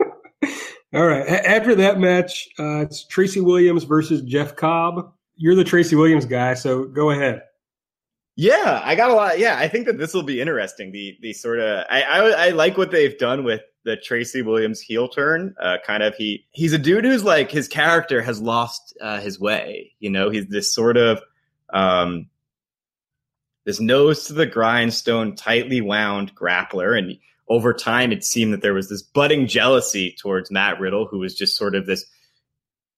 All 0.95 1.07
right. 1.07 1.27
After 1.29 1.75
that 1.75 1.99
match, 1.99 2.49
uh, 2.59 2.81
it's 2.81 3.05
Tracy 3.07 3.41
Williams 3.41 3.85
versus 3.85 4.23
Jeff 4.23 4.57
Cobb. 4.57 5.13
You're 5.37 5.55
the 5.55 5.65
Tracy 5.65 5.97
Williams 5.97 6.25
guy, 6.25 6.55
so 6.55 6.85
go 6.85 7.11
ahead. 7.11 7.43
Yeah, 8.37 8.81
I 8.85 8.95
got 8.95 9.11
a 9.11 9.15
lot. 9.15 9.39
Yeah, 9.39 9.59
I 9.59 9.69
think 9.69 9.87
that 9.87 9.99
this 9.99 10.15
will 10.15 10.23
be 10.23 10.41
interesting. 10.41 10.93
The 10.93 11.19
the 11.21 11.33
sort 11.33 11.59
of 11.59 11.85
I, 11.91 12.03
I, 12.03 12.19
I 12.47 12.49
like 12.51 12.79
what 12.79 12.91
they've 12.91 13.19
done 13.19 13.45
with 13.45 13.63
the 13.85 13.97
Tracy 13.97 14.43
Williams 14.43 14.81
heel 14.81 15.09
turn. 15.09 15.55
Uh, 15.61 15.77
kind 15.85 16.03
of 16.03 16.15
he 16.15 16.47
he's 16.53 16.73
a 16.73 16.79
dude 16.79 17.05
who's 17.05 17.25
like 17.25 17.51
his 17.51 17.69
character 17.69 18.23
has 18.23 18.41
lost 18.41 18.97
uh, 19.01 19.21
his 19.21 19.41
way. 19.41 19.93
You 19.99 20.11
know, 20.11 20.31
he's 20.31 20.47
this 20.47 20.73
sort 20.73 20.97
of 20.97 21.21
um, 21.71 22.29
this 23.65 23.81
nose 23.81 24.27
to 24.29 24.35
the 24.35 24.47
grindstone, 24.47 25.35
tightly 25.35 25.81
wound 25.81 26.35
grappler, 26.35 26.97
and 26.97 27.19
over 27.49 27.73
time 27.73 28.13
it 28.13 28.25
seemed 28.25 28.53
that 28.53 28.63
there 28.63 28.75
was 28.75 28.89
this 28.89 29.03
budding 29.03 29.47
jealousy 29.47 30.15
towards 30.21 30.51
Matt 30.51 30.81
Riddle, 30.81 31.07
who 31.07 31.19
was 31.19 31.35
just 31.35 31.57
sort 31.57 31.75
of 31.75 31.87
this 31.87 32.05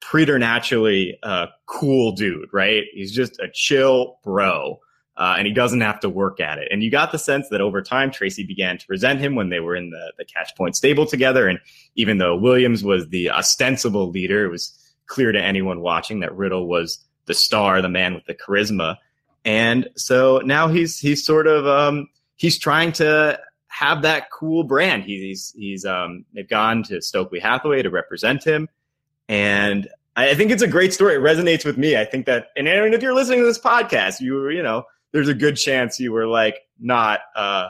preternaturally 0.01 1.19
uh, 1.23 1.47
cool 1.67 2.13
dude. 2.13 2.49
Right? 2.53 2.85
He's 2.93 3.15
just 3.15 3.39
a 3.39 3.49
chill 3.53 4.19
bro 4.25 4.81
uh, 5.21 5.35
and 5.37 5.47
he 5.47 5.53
doesn't 5.53 5.83
have 5.83 6.01
to 6.01 6.09
work 6.09 6.41
at 6.41 6.57
it. 6.57 6.69
And 6.71 6.83
you 6.83 6.91
got 6.91 7.13
the 7.13 7.19
sense 7.19 7.51
that 7.51 7.61
over 7.61 7.83
time, 7.83 8.11
Tracy 8.11 8.43
began 8.43 8.79
to 8.79 8.87
resent 8.89 9.21
him 9.21 9.35
when 9.35 9.51
they 9.51 9.61
were 9.61 9.77
in 9.77 9.91
the, 9.91 10.13
the 10.17 10.25
Catchpoint 10.25 10.75
stable 10.75 11.05
together. 11.05 11.47
And 11.47 11.61
even 11.95 12.17
though 12.17 12.37
Williams 12.37 12.83
was 12.83 13.07
the 13.09 13.31
ostensible 13.31 14.11
leader, 14.11 14.47
it 14.47 14.49
was 14.49 14.75
clear 15.07 15.31
to 15.31 15.41
anyone 15.41 15.83
watching 15.83 16.21
that 16.21 16.35
Riddle 16.35 16.67
was 16.67 17.05
the 17.27 17.35
star, 17.35 17.83
the 17.83 17.89
man 17.91 18.15
with 18.15 18.25
the 18.25 18.35
charisma. 18.35 18.97
And 19.45 19.91
so 19.95 20.41
now 20.43 20.69
he's 20.69 20.99
he's 20.99 21.25
sort 21.25 21.47
of 21.47 21.67
um, 21.67 22.09
he's 22.37 22.59
trying 22.59 22.93
to 22.93 23.39
have 23.81 24.03
that 24.03 24.31
cool 24.31 24.63
brand. 24.63 25.05
He's 25.05 25.55
he's 25.57 25.87
um, 25.87 26.27
they've 26.35 26.49
gone 26.49 26.83
to 26.85 27.01
Stokely 27.01 27.41
Hathaway 27.41 27.81
to 27.83 27.89
represent 27.89 28.45
him, 28.45 28.69
and 29.29 29.89
I 30.17 30.35
think 30.35 30.51
it's 30.51 30.63
a 30.63 30.69
great 30.69 30.93
story. 30.93 31.15
It 31.15 31.21
resonates 31.21 31.65
with 31.65 31.79
me. 31.79 31.97
I 31.97 32.05
think 32.05 32.27
that, 32.27 32.49
and 32.57 32.69
Aaron, 32.69 32.93
if 32.93 33.01
you're 33.01 33.15
listening 33.15 33.41
to 33.41 33.47
this 33.47 33.59
podcast, 33.59 34.21
you 34.21 34.51
you 34.51 34.63
know 34.63 34.85
there's 35.13 35.29
a 35.29 35.35
good 35.35 35.57
chance 35.57 35.99
you 35.99 36.13
were 36.13 36.27
like 36.27 36.59
not, 36.79 37.21
uh, 37.35 37.69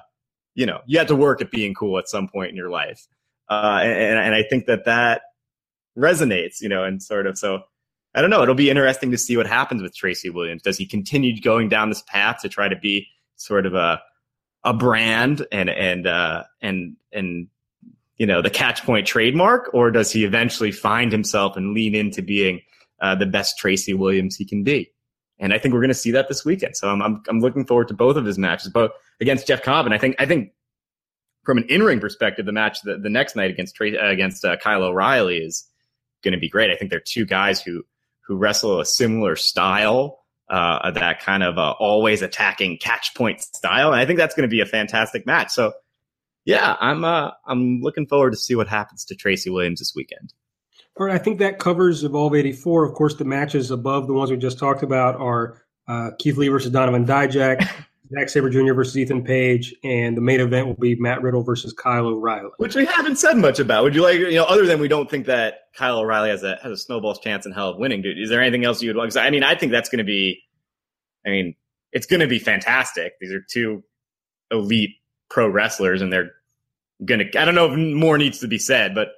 you 0.54 0.66
know, 0.66 0.80
you 0.86 0.98
had 0.98 1.08
to 1.08 1.16
work 1.16 1.40
at 1.40 1.50
being 1.50 1.74
cool 1.74 1.96
at 1.98 2.08
some 2.08 2.28
point 2.28 2.50
in 2.50 2.56
your 2.56 2.70
life. 2.70 3.06
Uh, 3.48 3.80
and, 3.82 4.18
and 4.18 4.34
I 4.34 4.42
think 4.42 4.66
that 4.66 4.84
that 4.84 5.22
resonates, 5.96 6.60
you 6.60 6.68
know, 6.68 6.84
and 6.84 7.02
sort 7.02 7.26
of, 7.26 7.38
so 7.38 7.62
I 8.14 8.20
don't 8.20 8.30
know. 8.30 8.42
It'll 8.42 8.54
be 8.54 8.68
interesting 8.68 9.10
to 9.10 9.18
see 9.18 9.36
what 9.36 9.46
happens 9.46 9.80
with 9.80 9.96
Tracy 9.96 10.28
Williams. 10.28 10.62
Does 10.62 10.76
he 10.76 10.86
continue 10.86 11.40
going 11.40 11.68
down 11.68 11.88
this 11.88 12.02
path 12.02 12.40
to 12.42 12.48
try 12.48 12.68
to 12.68 12.76
be 12.76 13.06
sort 13.36 13.64
of 13.64 13.74
a, 13.74 14.02
a 14.64 14.74
brand 14.74 15.46
and, 15.50 15.70
and, 15.70 16.06
uh, 16.06 16.44
and, 16.60 16.96
and, 17.12 17.48
you 18.16 18.26
know, 18.26 18.42
the 18.42 18.50
Catchpoint 18.50 19.06
trademark, 19.06 19.70
or 19.72 19.90
does 19.90 20.12
he 20.12 20.24
eventually 20.24 20.72
find 20.72 21.10
himself 21.10 21.56
and 21.56 21.72
lean 21.72 21.94
into 21.94 22.20
being 22.20 22.60
uh, 23.00 23.14
the 23.14 23.24
best 23.24 23.56
Tracy 23.58 23.94
Williams 23.94 24.36
he 24.36 24.44
can 24.44 24.62
be? 24.62 24.92
And 25.38 25.54
I 25.54 25.58
think 25.58 25.72
we're 25.72 25.80
going 25.80 25.88
to 25.88 25.94
see 25.94 26.10
that 26.10 26.28
this 26.28 26.44
weekend. 26.44 26.76
So 26.76 26.90
I'm, 26.90 27.00
I'm, 27.00 27.22
I'm 27.28 27.40
looking 27.40 27.64
forward 27.64 27.88
to 27.88 27.94
both 27.94 28.16
of 28.16 28.26
his 28.26 28.36
matches, 28.36 28.68
both 28.68 28.90
against 29.22 29.46
Jeff 29.46 29.62
Cobb. 29.62 29.86
And 29.86 29.94
I 29.94 29.98
think, 29.98 30.16
I 30.18 30.26
think 30.26 30.52
from 31.44 31.56
an 31.56 31.64
in 31.70 31.82
ring 31.82 31.98
perspective, 31.98 32.44
the 32.44 32.52
match 32.52 32.82
the, 32.82 32.98
the 32.98 33.08
next 33.08 33.36
night 33.36 33.50
against 33.50 33.80
uh, 33.80 34.06
against 34.06 34.44
uh, 34.44 34.58
Kyle 34.58 34.82
O'Reilly 34.82 35.38
is 35.38 35.66
going 36.22 36.32
to 36.32 36.38
be 36.38 36.50
great. 36.50 36.70
I 36.70 36.76
think 36.76 36.90
they're 36.90 37.00
two 37.00 37.24
guys 37.24 37.62
who, 37.62 37.82
who 38.26 38.36
wrestle 38.36 38.80
a 38.80 38.84
similar 38.84 39.34
style, 39.34 40.19
uh, 40.50 40.90
that 40.90 41.20
kind 41.20 41.42
of 41.42 41.58
uh, 41.58 41.74
always 41.78 42.22
attacking 42.22 42.78
Catchpoint 42.78 43.40
style. 43.40 43.92
And 43.92 44.00
I 44.00 44.06
think 44.06 44.18
that's 44.18 44.34
going 44.34 44.48
to 44.48 44.50
be 44.50 44.60
a 44.60 44.66
fantastic 44.66 45.24
match. 45.26 45.50
So 45.50 45.72
yeah, 46.44 46.76
I'm, 46.80 47.04
uh, 47.04 47.30
I'm 47.46 47.80
looking 47.80 48.06
forward 48.06 48.32
to 48.32 48.36
see 48.36 48.54
what 48.54 48.66
happens 48.66 49.04
to 49.06 49.14
Tracy 49.14 49.50
Williams 49.50 49.78
this 49.78 49.92
weekend. 49.94 50.34
All 50.98 51.06
right, 51.06 51.14
I 51.14 51.18
think 51.18 51.38
that 51.38 51.58
covers 51.58 52.02
Evolve 52.02 52.34
84. 52.34 52.84
Of 52.84 52.94
course, 52.94 53.14
the 53.14 53.24
matches 53.24 53.70
above 53.70 54.06
the 54.06 54.12
ones 54.12 54.30
we 54.30 54.36
just 54.36 54.58
talked 54.58 54.82
about 54.82 55.16
are 55.16 55.62
uh, 55.86 56.10
Keith 56.18 56.36
Lee 56.36 56.48
versus 56.48 56.72
Donovan 56.72 57.06
Dijak, 57.06 57.66
Zack 58.12 58.28
Sabre 58.28 58.50
Jr. 58.50 58.74
versus 58.74 58.96
Ethan 58.98 59.22
Page, 59.22 59.74
and 59.84 60.16
the 60.16 60.20
main 60.20 60.40
event 60.40 60.66
will 60.66 60.74
be 60.74 60.96
Matt 60.96 61.22
Riddle 61.22 61.42
versus 61.42 61.72
Kyle 61.72 62.06
O'Reilly. 62.06 62.50
Which 62.56 62.74
we 62.74 62.84
haven't 62.84 63.16
said 63.16 63.36
much 63.36 63.60
about. 63.60 63.84
Would 63.84 63.94
you 63.94 64.02
like, 64.02 64.18
you 64.18 64.34
know, 64.34 64.44
other 64.44 64.66
than 64.66 64.80
we 64.80 64.88
don't 64.88 65.08
think 65.08 65.26
that 65.26 65.68
Kyle 65.74 65.98
O'Reilly 65.98 66.30
has 66.30 66.42
a 66.42 66.58
has 66.62 66.72
a 66.72 66.76
snowball's 66.76 67.20
chance 67.20 67.46
in 67.46 67.52
hell 67.52 67.70
of 67.70 67.78
winning, 67.78 68.02
dude? 68.02 68.18
Is 68.18 68.28
there 68.28 68.40
anything 68.40 68.64
else 68.64 68.82
you 68.82 68.88
would 68.88 68.96
like? 68.96 69.16
I 69.16 69.30
mean, 69.30 69.44
I 69.44 69.54
think 69.54 69.70
that's 69.70 69.88
going 69.88 69.98
to 69.98 70.04
be, 70.04 70.40
I 71.24 71.30
mean, 71.30 71.54
it's 71.92 72.06
going 72.06 72.20
to 72.20 72.26
be 72.26 72.38
fantastic. 72.38 73.14
These 73.20 73.32
are 73.32 73.44
two 73.48 73.84
elite 74.50 74.96
pro 75.28 75.48
wrestlers, 75.48 76.02
and 76.02 76.12
they're 76.12 76.32
going 77.04 77.20
to. 77.20 77.40
I 77.40 77.44
don't 77.44 77.54
know 77.54 77.72
if 77.72 77.78
more 77.78 78.18
needs 78.18 78.40
to 78.40 78.48
be 78.48 78.58
said, 78.58 78.94
but 78.94 79.10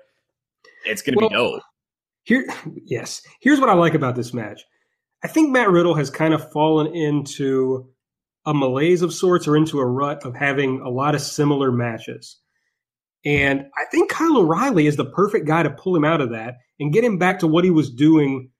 it's 0.85 1.01
going 1.01 1.15
to 1.15 1.21
well, 1.21 1.29
be 1.31 1.35
dope. 1.35 1.63
Here, 2.25 2.47
yes. 2.85 3.23
Here's 3.41 3.59
what 3.59 3.69
I 3.69 3.75
like 3.75 3.95
about 3.95 4.17
this 4.17 4.35
match. 4.35 4.63
I 5.25 5.29
think 5.29 5.51
Matt 5.51 5.71
Riddle 5.71 5.95
has 5.95 6.11
kind 6.11 6.35
of 6.35 6.51
fallen 6.53 6.95
into 6.95 7.92
a 8.45 8.55
malaise 8.55 9.03
of 9.03 9.13
sorts 9.13 9.47
or 9.47 9.57
into 9.57 9.79
a 9.79 9.87
rut 9.87 10.25
of 10.25 10.35
having 10.35 10.81
a 10.81 10.89
lot 10.89 11.15
of 11.15 11.21
similar 11.21 11.71
matches. 11.71 12.39
And 13.25 13.67
I 13.79 13.85
think 13.91 14.11
Kyle 14.11 14.39
O'Reilly 14.39 14.87
is 14.87 14.97
the 14.97 15.05
perfect 15.05 15.47
guy 15.47 15.63
to 15.63 15.71
pull 15.71 15.95
him 15.95 16.05
out 16.05 16.21
of 16.21 16.31
that 16.31 16.57
and 16.81 16.93
get 16.93 17.05
him 17.05 17.19
back 17.19 17.39
to 17.39 17.47
what 17.47 17.65
he 17.65 17.71
was 17.71 17.91
doing 17.91 18.51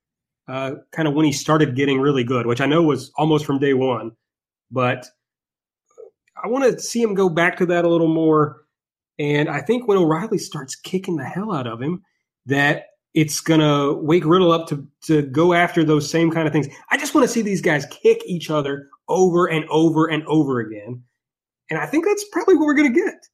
uh, 0.49 0.73
kind 0.93 1.09
of 1.09 1.15
when 1.15 1.25
he 1.25 1.33
started 1.33 1.77
getting 1.77 2.01
really 2.01 2.25
good, 2.25 2.47
which 2.47 2.61
I 2.61 2.67
know 2.67 2.83
was 2.83 3.11
almost 3.17 3.45
from 3.45 3.59
day 3.59 3.75
one. 3.75 4.13
But 4.71 5.07
I 6.43 6.49
want 6.49 6.65
to 6.65 6.81
see 6.81 7.03
him 7.03 7.15
go 7.15 7.29
back 7.29 7.59
to 7.59 7.67
that 7.67 7.85
a 7.85 7.89
little 7.89 8.13
more. 8.13 8.63
And 9.19 9.49
I 9.49 9.61
think 9.61 9.87
when 9.87 9.99
O'Reilly 9.99 10.39
starts 10.39 10.75
kicking 10.75 11.17
the 11.17 11.25
hell 11.25 11.53
out 11.53 11.67
of 11.67 11.81
him, 11.81 12.03
that 12.47 12.87
it's 13.15 13.41
gonna 13.41 13.93
wake 13.93 14.25
Riddle 14.25 14.53
up 14.53 14.69
to 14.69 14.87
to 15.03 15.23
go 15.23 15.53
after 15.53 15.85
those 15.85 16.09
same 16.11 16.31
kind 16.31 16.47
of 16.47 16.53
things. 16.53 16.69
I 16.91 16.97
just 16.97 17.15
want 17.15 17.27
to 17.27 17.33
see 17.33 17.43
these 17.43 17.61
guys 17.61 17.87
kick 17.87 18.23
each 18.27 18.51
other 18.51 18.89
over 19.09 19.47
and 19.47 19.65
over 19.69 20.07
and 20.07 20.25
over 20.27 20.61
again, 20.61 21.03
and 21.71 21.79
I 21.79 21.87
think 21.87 22.05
that's 22.05 22.25
probably 22.33 22.57
what 22.57 22.67
we're 22.67 22.75
gonna 22.75 22.91
get. 22.91 23.27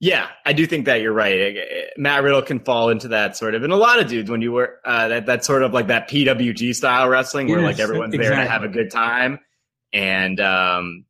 Yeah, 0.00 0.28
I 0.46 0.52
do 0.52 0.64
think 0.66 0.86
that 0.86 1.00
you're 1.00 1.12
right. 1.12 1.58
Matt 1.96 2.22
Riddle 2.22 2.42
can 2.42 2.60
fall 2.60 2.88
into 2.88 3.08
that 3.08 3.36
sort 3.36 3.56
of, 3.56 3.64
and 3.64 3.72
a 3.72 3.76
lot 3.76 3.98
of 3.98 4.06
dudes 4.06 4.30
when 4.30 4.40
you 4.40 4.52
were 4.52 4.78
uh, 4.84 5.08
that 5.08 5.26
that 5.26 5.44
sort 5.44 5.62
of 5.62 5.72
like 5.72 5.88
that 5.88 6.08
PWG 6.08 6.74
style 6.74 7.08
wrestling 7.08 7.48
where 7.48 7.60
yes, 7.60 7.66
like 7.66 7.80
everyone's 7.80 8.14
exactly. 8.14 8.36
there 8.36 8.44
to 8.44 8.50
have 8.50 8.62
a 8.62 8.68
good 8.68 8.90
time, 8.90 9.40
and 9.92 10.38
um, 10.40 11.04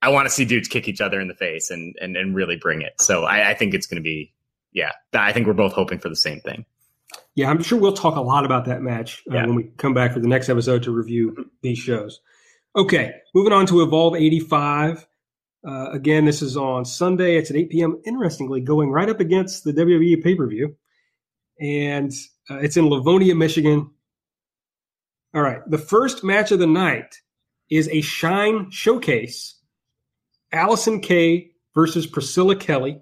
I 0.00 0.10
want 0.10 0.26
to 0.26 0.30
see 0.30 0.44
dudes 0.44 0.68
kick 0.68 0.86
each 0.86 1.00
other 1.00 1.20
in 1.20 1.26
the 1.26 1.34
face 1.34 1.70
and 1.70 1.96
and, 2.00 2.16
and 2.16 2.36
really 2.36 2.56
bring 2.56 2.82
it. 2.82 3.00
So 3.00 3.24
I, 3.24 3.50
I 3.50 3.54
think 3.54 3.74
it's 3.74 3.86
going 3.86 3.96
to 3.96 4.02
be 4.02 4.32
yeah, 4.72 4.92
I 5.12 5.32
think 5.32 5.46
we're 5.46 5.54
both 5.54 5.72
hoping 5.72 5.98
for 5.98 6.08
the 6.08 6.16
same 6.16 6.40
thing. 6.40 6.64
Yeah, 7.34 7.50
I'm 7.50 7.62
sure 7.62 7.78
we'll 7.78 7.92
talk 7.92 8.16
a 8.16 8.20
lot 8.20 8.44
about 8.44 8.66
that 8.66 8.82
match 8.82 9.22
uh, 9.30 9.34
yeah. 9.34 9.46
when 9.46 9.54
we 9.54 9.64
come 9.76 9.94
back 9.94 10.12
for 10.12 10.20
the 10.20 10.28
next 10.28 10.48
episode 10.48 10.82
to 10.84 10.92
review 10.92 11.50
these 11.62 11.78
shows. 11.78 12.20
Okay, 12.78 13.12
moving 13.34 13.52
on 13.52 13.66
to 13.66 13.82
Evolve 13.82 14.14
85. 14.14 15.04
Uh, 15.66 15.90
again, 15.90 16.24
this 16.24 16.42
is 16.42 16.56
on 16.56 16.84
Sunday. 16.84 17.36
It's 17.36 17.50
at 17.50 17.56
8 17.56 17.70
p.m. 17.70 18.00
Interestingly, 18.06 18.60
going 18.60 18.90
right 18.90 19.08
up 19.08 19.18
against 19.18 19.64
the 19.64 19.72
WWE 19.72 20.22
pay 20.22 20.36
per 20.36 20.46
view. 20.46 20.76
And 21.60 22.12
uh, 22.48 22.58
it's 22.58 22.76
in 22.76 22.88
Livonia, 22.88 23.34
Michigan. 23.34 23.90
All 25.34 25.42
right, 25.42 25.58
the 25.68 25.76
first 25.76 26.22
match 26.22 26.52
of 26.52 26.60
the 26.60 26.68
night 26.68 27.16
is 27.68 27.88
a 27.88 28.00
Shine 28.00 28.70
Showcase 28.70 29.56
Allysin 30.54 31.02
Kay 31.02 31.50
versus 31.74 32.06
Priscilla 32.06 32.54
Kelly. 32.54 33.00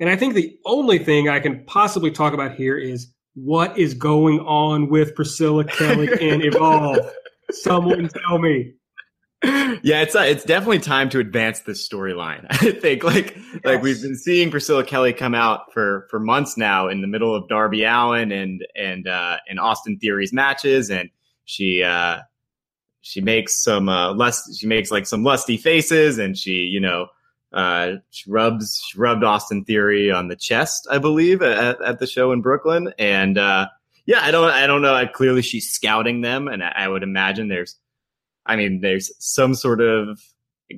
And 0.00 0.08
I 0.08 0.16
think 0.16 0.32
the 0.32 0.56
only 0.64 0.98
thing 0.98 1.28
I 1.28 1.40
can 1.40 1.62
possibly 1.66 2.10
talk 2.10 2.32
about 2.32 2.54
here 2.54 2.78
is 2.78 3.12
what 3.34 3.78
is 3.78 3.92
going 3.92 4.40
on 4.40 4.88
with 4.88 5.14
Priscilla 5.14 5.64
Kelly 5.64 6.08
and 6.22 6.42
Evolve. 6.42 7.06
Someone 7.50 8.08
tell 8.08 8.38
me. 8.38 8.74
Yeah, 9.82 10.02
it's 10.02 10.16
uh, 10.16 10.20
it's 10.20 10.44
definitely 10.44 10.78
time 10.78 11.10
to 11.10 11.18
advance 11.18 11.60
this 11.60 11.86
storyline. 11.86 12.46
I 12.50 12.72
think 12.72 13.04
like 13.04 13.36
yes. 13.36 13.60
like 13.64 13.82
we've 13.82 14.00
been 14.00 14.16
seeing 14.16 14.50
Priscilla 14.50 14.82
Kelly 14.82 15.12
come 15.12 15.34
out 15.34 15.72
for 15.72 16.06
for 16.10 16.18
months 16.18 16.56
now 16.56 16.88
in 16.88 17.02
the 17.02 17.06
middle 17.06 17.34
of 17.34 17.48
Darby 17.48 17.84
Allin 17.84 18.32
and 18.32 18.66
and 18.74 19.06
uh, 19.06 19.36
and 19.48 19.60
Austin 19.60 19.98
Theory's 19.98 20.32
matches, 20.32 20.90
and 20.90 21.10
she 21.44 21.82
uh, 21.82 22.20
she 23.02 23.20
makes 23.20 23.62
some 23.62 23.88
uh, 23.88 24.12
less 24.14 24.56
she 24.56 24.66
makes 24.66 24.90
like 24.90 25.06
some 25.06 25.22
lusty 25.22 25.56
faces, 25.56 26.18
and 26.18 26.36
she 26.36 26.52
you 26.52 26.80
know 26.80 27.08
uh, 27.52 27.92
she 28.10 28.30
rubs 28.30 28.82
she 28.86 28.98
rubbed 28.98 29.24
Austin 29.24 29.64
Theory 29.64 30.10
on 30.10 30.28
the 30.28 30.36
chest, 30.36 30.86
I 30.90 30.98
believe, 30.98 31.42
at, 31.42 31.80
at 31.80 31.98
the 31.98 32.06
show 32.06 32.32
in 32.32 32.42
Brooklyn. 32.42 32.92
And 32.98 33.38
uh, 33.38 33.68
yeah, 34.06 34.20
I 34.22 34.30
don't 34.30 34.48
I 34.50 34.66
don't 34.66 34.82
know. 34.82 35.06
Clearly, 35.12 35.42
she's 35.42 35.70
scouting 35.70 36.20
them, 36.20 36.48
and 36.48 36.62
I, 36.62 36.72
I 36.76 36.88
would 36.88 37.02
imagine 37.02 37.48
there's, 37.48 37.76
I 38.46 38.56
mean, 38.56 38.80
there's 38.80 39.10
some 39.18 39.54
sort 39.54 39.80
of 39.80 40.20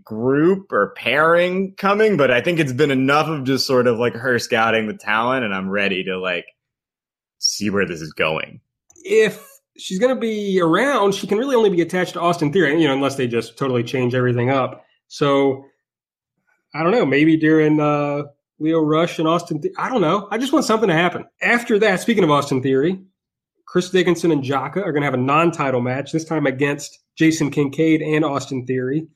group 0.03 0.73
or 0.73 0.93
pairing 0.97 1.75
coming, 1.77 2.17
but 2.17 2.31
I 2.31 2.41
think 2.41 2.59
it's 2.59 2.73
been 2.73 2.91
enough 2.91 3.29
of 3.29 3.45
just 3.45 3.67
sort 3.67 3.87
of 3.87 3.99
like 3.99 4.15
her 4.15 4.39
scouting 4.39 4.87
the 4.87 4.95
talent, 4.95 5.45
and 5.45 5.55
I'm 5.55 5.71
ready 5.71 6.05
to 6.05 6.19
like 6.19 6.47
see 7.39 7.71
where 7.71 7.87
this 7.87 8.01
is 8.01 8.13
going. 8.13 8.61
If 9.05 9.47
she's 9.77 9.99
going 9.99 10.15
to 10.15 10.21
be 10.21 10.61
around, 10.61 11.15
she 11.15 11.27
can 11.27 11.39
really 11.39 11.55
only 11.55 11.71
be 11.71 11.81
attached 11.81 12.15
to 12.15 12.21
Austin 12.21 12.53
Theory, 12.53 12.81
you 12.81 12.89
know, 12.89 12.95
unless 12.95 13.17
they 13.17 13.27
just 13.27 13.57
totally 13.57 13.85
change 13.85 14.15
everything 14.15 14.51
up. 14.51 14.85
So 15.07 15.65
I 16.75 16.83
don't 16.83 16.93
know, 16.93 17.07
maybe 17.07 17.37
during 17.37 17.81
uh, 17.81 18.25
Lio 18.59 18.81
Rush 18.81 19.19
and 19.19 19.29
Austin. 19.29 19.63
Th- 19.63 19.75
I 19.79 19.89
don't 19.89 20.01
know. 20.01 20.29
I 20.31 20.39
just 20.39 20.53
want 20.53 20.65
something 20.65 20.89
to 20.89 20.95
happen. 20.95 21.25
After 21.41 21.79
that, 21.79 22.01
speaking 22.01 22.25
of 22.25 22.31
Austin 22.31 22.63
Theory, 22.63 23.01
Chris 23.69 23.91
Dickinson 23.91 24.31
and 24.31 24.43
Jaka 24.43 24.79
are 24.79 24.93
going 24.93 25.03
to 25.03 25.07
have 25.07 25.15
a 25.15 25.19
non-title 25.19 25.83
match 25.83 26.11
this 26.11 26.25
time 26.25 26.47
against 26.47 26.99
Jason 27.17 27.51
Kincaid 27.51 28.01
and 28.01 28.25
Austin 28.25 28.65
Theory. 28.65 29.07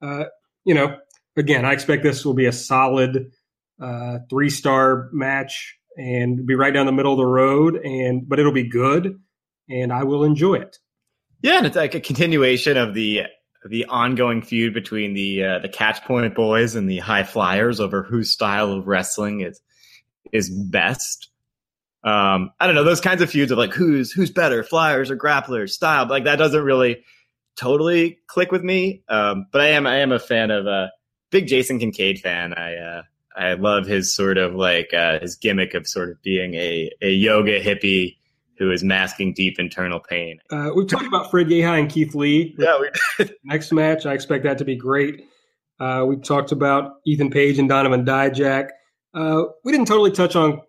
Uh, 0.00 0.24
you 0.64 0.72
know, 0.72 0.96
again, 1.36 1.64
I 1.64 1.72
expect 1.72 2.04
this 2.04 2.24
will 2.24 2.34
be 2.34 2.46
a 2.46 2.52
solid 2.52 3.32
uh, 3.82 4.18
three-star 4.30 5.08
match 5.12 5.76
and 5.96 6.46
be 6.46 6.54
right 6.54 6.72
down 6.72 6.86
the 6.86 6.92
middle 6.92 7.12
of 7.12 7.18
the 7.18 7.26
road. 7.26 7.74
And 7.74 8.28
but 8.28 8.38
it'll 8.38 8.52
be 8.52 8.68
good, 8.68 9.18
and 9.68 9.92
I 9.92 10.04
will 10.04 10.22
enjoy 10.22 10.54
it. 10.54 10.78
Yeah, 11.42 11.58
and 11.58 11.66
it's 11.66 11.76
like 11.76 11.96
a 11.96 12.00
continuation 12.00 12.76
of 12.76 12.94
the 12.94 13.22
the 13.68 13.84
ongoing 13.86 14.42
feud 14.42 14.74
between 14.74 15.14
the 15.14 15.44
uh, 15.44 15.58
the 15.58 15.68
Catchpoint 15.68 16.36
Boys 16.36 16.76
and 16.76 16.88
the 16.88 16.98
High 16.98 17.24
Flyers 17.24 17.80
over 17.80 18.04
whose 18.04 18.30
style 18.30 18.70
of 18.70 18.86
wrestling 18.86 19.40
is 19.40 19.60
is 20.32 20.50
best. 20.50 21.30
Um, 22.04 22.50
I 22.60 22.66
don't 22.66 22.74
know 22.74 22.84
those 22.84 23.00
kinds 23.00 23.22
of 23.22 23.30
feuds 23.30 23.50
of 23.50 23.58
like 23.58 23.72
who's 23.72 24.12
who's 24.12 24.30
better, 24.30 24.62
Flyers 24.62 25.10
or 25.10 25.16
Grapplers 25.16 25.70
style. 25.70 26.06
Like 26.06 26.24
that 26.24 26.36
doesn't 26.36 26.62
really 26.62 27.04
totally 27.56 28.18
click 28.28 28.52
with 28.52 28.62
me. 28.62 29.02
Um, 29.08 29.46
but 29.52 29.60
I 29.60 29.68
am 29.68 29.86
I 29.86 29.98
am 29.98 30.12
a 30.12 30.18
fan 30.18 30.50
of 30.50 30.66
a 30.66 30.70
uh, 30.70 30.88
big 31.30 31.46
Jason 31.46 31.78
Kincaid 31.78 32.20
fan. 32.20 32.54
I 32.54 32.76
uh, 32.76 33.02
I 33.36 33.54
love 33.54 33.86
his 33.86 34.14
sort 34.14 34.38
of 34.38 34.54
like 34.54 34.92
uh, 34.94 35.18
his 35.20 35.36
gimmick 35.36 35.74
of 35.74 35.86
sort 35.86 36.10
of 36.10 36.22
being 36.22 36.54
a 36.54 36.90
a 37.02 37.10
yoga 37.10 37.60
hippie 37.60 38.16
who 38.58 38.70
is 38.72 38.82
masking 38.82 39.32
deep 39.32 39.58
internal 39.58 40.00
pain. 40.00 40.40
Uh, 40.50 40.70
we've 40.74 40.88
talked 40.88 41.06
about 41.06 41.30
Fred 41.30 41.46
Yehi 41.46 41.78
and 41.78 41.88
Keith 41.88 42.14
Lee. 42.14 42.54
Yeah, 42.58 42.80
we 42.80 42.90
did. 43.18 43.34
Next 43.44 43.72
match, 43.72 44.04
I 44.04 44.14
expect 44.14 44.44
that 44.44 44.58
to 44.58 44.64
be 44.64 44.74
great. 44.76 45.24
Uh, 45.78 46.04
we 46.06 46.16
talked 46.16 46.50
about 46.50 46.96
Ethan 47.06 47.30
Page 47.30 47.58
and 47.58 47.68
Donovan 47.68 48.04
Dijak. 48.04 48.70
Uh, 49.14 49.44
we 49.64 49.70
didn't 49.70 49.86
totally 49.86 50.10
touch 50.10 50.34
on, 50.34 50.60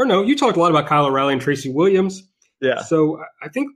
or 0.00 0.06
no, 0.06 0.22
you 0.22 0.34
talked 0.34 0.56
a 0.56 0.60
lot 0.60 0.70
about 0.70 0.86
Kyle 0.86 1.04
O'Reilly 1.06 1.34
and 1.34 1.42
Tracy 1.42 1.70
Williams. 1.70 2.22
Yeah. 2.62 2.80
So 2.82 3.20
I 3.42 3.48
think, 3.48 3.68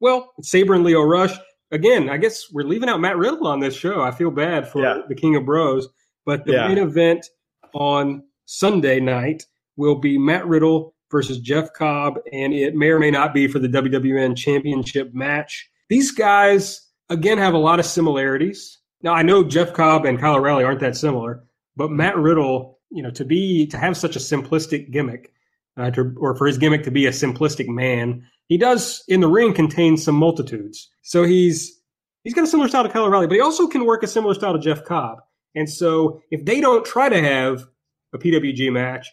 well, 0.00 0.32
Sabre 0.42 0.74
and 0.74 0.82
Lio 0.84 1.02
Rush. 1.02 1.32
Again, 1.70 2.08
I 2.10 2.16
guess 2.16 2.52
we're 2.52 2.66
leaving 2.66 2.88
out 2.88 3.00
Matt 3.00 3.16
Riddle 3.16 3.46
on 3.46 3.60
this 3.60 3.74
show. 3.74 4.00
I 4.02 4.10
feel 4.10 4.30
bad 4.30 4.68
for 4.68 4.82
Yeah. 4.82 5.02
the 5.08 5.14
King 5.14 5.36
of 5.36 5.44
Bros. 5.46 5.88
But 6.24 6.44
the 6.44 6.52
Yeah. 6.54 6.68
main 6.68 6.78
event 6.78 7.26
on 7.74 8.24
Sunday 8.46 8.98
night 8.98 9.44
will 9.76 9.94
be 9.94 10.18
Matt 10.18 10.46
Riddle 10.46 10.94
versus 11.12 11.38
Jeff 11.38 11.72
Cobb, 11.72 12.18
and 12.32 12.52
it 12.52 12.74
may 12.74 12.88
or 12.88 12.98
may 12.98 13.12
not 13.12 13.32
be 13.32 13.46
for 13.46 13.60
the 13.60 13.68
WWN 13.68 14.34
Championship 14.34 15.14
match. 15.14 15.68
These 15.88 16.10
guys, 16.10 16.88
again, 17.10 17.38
have 17.38 17.54
a 17.54 17.58
lot 17.58 17.78
of 17.78 17.86
similarities. 17.86 18.78
Now, 19.02 19.12
I 19.12 19.22
know 19.22 19.44
Jeff 19.44 19.72
Cobb 19.72 20.04
and 20.04 20.18
Kyle 20.18 20.34
O'Reilly 20.34 20.64
aren't 20.64 20.80
that 20.80 20.96
similar, 20.96 21.44
but 21.76 21.92
Matt 21.92 22.16
Riddle, 22.16 22.80
you 22.90 23.02
know, 23.04 23.10
to 23.10 23.24
be 23.24 23.66
to 23.68 23.78
have 23.78 23.96
such 23.96 24.16
a 24.16 24.18
simplistic 24.18 24.90
gimmick, 24.90 25.32
uh, 25.76 25.90
to, 25.90 26.14
or 26.18 26.34
for 26.36 26.46
his 26.46 26.58
gimmick 26.58 26.82
to 26.84 26.90
be 26.90 27.06
a 27.06 27.10
simplistic 27.10 27.68
man, 27.68 28.26
he 28.48 28.56
does 28.58 29.02
in 29.08 29.20
the 29.20 29.28
ring 29.28 29.52
contain 29.52 29.96
some 29.96 30.14
multitudes. 30.14 30.88
So 31.02 31.24
he's 31.24 31.80
he's 32.24 32.34
got 32.34 32.44
a 32.44 32.46
similar 32.46 32.68
style 32.68 32.84
to 32.84 32.88
Kyle 32.88 33.04
O'Reilly, 33.04 33.26
but 33.26 33.34
he 33.34 33.40
also 33.40 33.66
can 33.66 33.84
work 33.84 34.02
a 34.02 34.06
similar 34.06 34.34
style 34.34 34.52
to 34.52 34.58
Jeff 34.58 34.84
Cobb. 34.84 35.18
And 35.54 35.68
so 35.68 36.20
if 36.30 36.44
they 36.44 36.60
don't 36.60 36.84
try 36.84 37.08
to 37.08 37.20
have 37.20 37.66
a 38.14 38.18
PWG 38.18 38.72
match, 38.72 39.08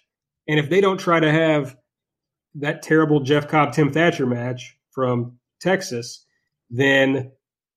and 0.48 0.60
if 0.60 0.70
they 0.70 0.82
don't 0.82 1.00
try 1.00 1.20
to 1.20 1.32
have 1.32 1.76
that 2.56 2.82
terrible 2.82 3.22
Jeff 3.22 3.48
Cobb 3.48 3.74
Tim 3.74 3.92
Thatcher 3.92 4.26
match 4.26 4.78
from 4.92 5.40
Texas, 5.62 6.26
then 6.70 7.32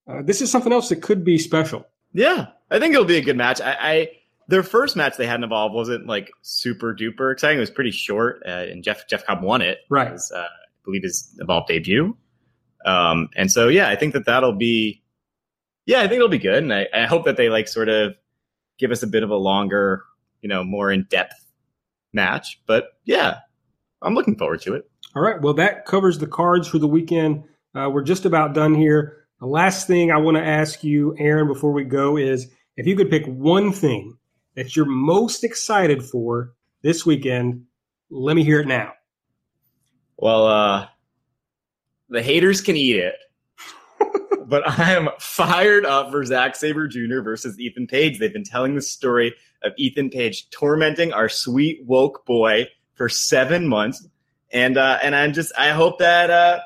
uh, 0.08 0.22
this 0.22 0.42
is 0.42 0.50
something 0.50 0.72
else 0.72 0.88
that 0.88 1.02
could 1.02 1.24
be 1.24 1.38
special. 1.38 1.86
Yeah, 2.12 2.46
I 2.70 2.78
think 2.78 2.94
it'll 2.94 3.06
be 3.06 3.16
a 3.16 3.22
good 3.22 3.36
match. 3.36 3.60
I, 3.60 3.76
I 3.80 4.08
their 4.48 4.62
first 4.62 4.96
match 4.96 5.16
they 5.16 5.26
had 5.26 5.42
involved 5.42 5.74
wasn't 5.74 6.06
like 6.06 6.30
super 6.42 6.94
duper 6.94 7.32
exciting. 7.32 7.58
It 7.58 7.60
was 7.60 7.70
pretty 7.70 7.90
short, 7.90 8.42
uh, 8.46 8.50
and 8.50 8.84
Jeff 8.84 9.08
Jeff 9.08 9.26
Cobb 9.26 9.42
won 9.42 9.62
it. 9.62 9.78
Right. 9.90 10.12
Was, 10.12 10.30
uh, 10.30 10.40
I 10.40 10.78
believe 10.84 11.02
his 11.02 11.34
evolved 11.38 11.68
debut. 11.68 12.16
Um, 12.84 13.28
and 13.36 13.50
so 13.50 13.68
yeah, 13.68 13.88
I 13.88 13.96
think 13.96 14.12
that 14.12 14.26
that'll 14.26 14.52
be, 14.52 15.02
yeah, 15.86 15.98
I 16.00 16.02
think 16.02 16.14
it'll 16.14 16.28
be 16.28 16.38
good, 16.38 16.62
and 16.62 16.72
I, 16.72 16.86
I 16.94 17.06
hope 17.06 17.24
that 17.24 17.36
they 17.36 17.48
like 17.48 17.68
sort 17.68 17.88
of 17.88 18.14
give 18.78 18.92
us 18.92 19.02
a 19.02 19.08
bit 19.08 19.22
of 19.22 19.30
a 19.30 19.36
longer, 19.36 20.04
you 20.42 20.48
know, 20.48 20.62
more 20.62 20.92
in 20.92 21.06
depth 21.10 21.44
match. 22.12 22.60
But 22.66 22.88
yeah, 23.04 23.38
I'm 24.02 24.14
looking 24.14 24.36
forward 24.36 24.62
to 24.62 24.74
it. 24.74 24.88
All 25.14 25.22
right. 25.22 25.40
Well, 25.40 25.54
that 25.54 25.86
covers 25.86 26.18
the 26.18 26.26
cards 26.26 26.68
for 26.68 26.78
the 26.78 26.86
weekend. 26.86 27.44
Uh, 27.74 27.90
we're 27.92 28.02
just 28.02 28.24
about 28.24 28.54
done 28.54 28.74
here. 28.74 29.24
The 29.40 29.46
last 29.46 29.86
thing 29.86 30.10
I 30.10 30.18
want 30.18 30.36
to 30.36 30.44
ask 30.44 30.84
you, 30.84 31.14
Aaron, 31.18 31.48
before 31.48 31.72
we 31.72 31.84
go 31.84 32.16
is 32.16 32.48
if 32.76 32.86
you 32.86 32.96
could 32.96 33.10
pick 33.10 33.26
one 33.26 33.72
thing 33.72 34.16
that 34.56 34.74
you're 34.74 34.86
most 34.86 35.44
excited 35.44 36.02
for 36.02 36.52
this 36.82 37.06
weekend, 37.06 37.64
let 38.10 38.34
me 38.34 38.42
hear 38.42 38.60
it 38.60 38.66
now. 38.66 38.92
Well, 40.16 40.46
uh, 40.46 40.88
the 42.08 42.22
haters 42.22 42.60
can 42.60 42.76
eat 42.76 42.96
it. 42.96 43.14
but 44.46 44.68
I 44.68 44.92
am 44.92 45.08
fired 45.20 45.84
up 45.84 46.10
for 46.10 46.24
Zack 46.24 46.56
Sabre 46.56 46.88
Jr. 46.88 47.20
versus 47.20 47.58
Ethan 47.60 47.86
Page. 47.86 48.18
They've 48.18 48.32
been 48.32 48.44
telling 48.44 48.74
the 48.74 48.82
story 48.82 49.34
of 49.62 49.72
Ethan 49.76 50.10
Page 50.10 50.48
tormenting 50.50 51.12
our 51.12 51.28
sweet 51.28 51.84
woke 51.84 52.24
boy 52.24 52.66
for 52.94 53.08
seven 53.08 53.66
months, 53.66 54.06
and 54.52 54.78
uh, 54.78 54.98
and 55.02 55.14
I'm 55.14 55.32
just 55.32 55.52
I 55.58 55.70
hope 55.70 55.98
that 55.98 56.30
uh, 56.30 56.60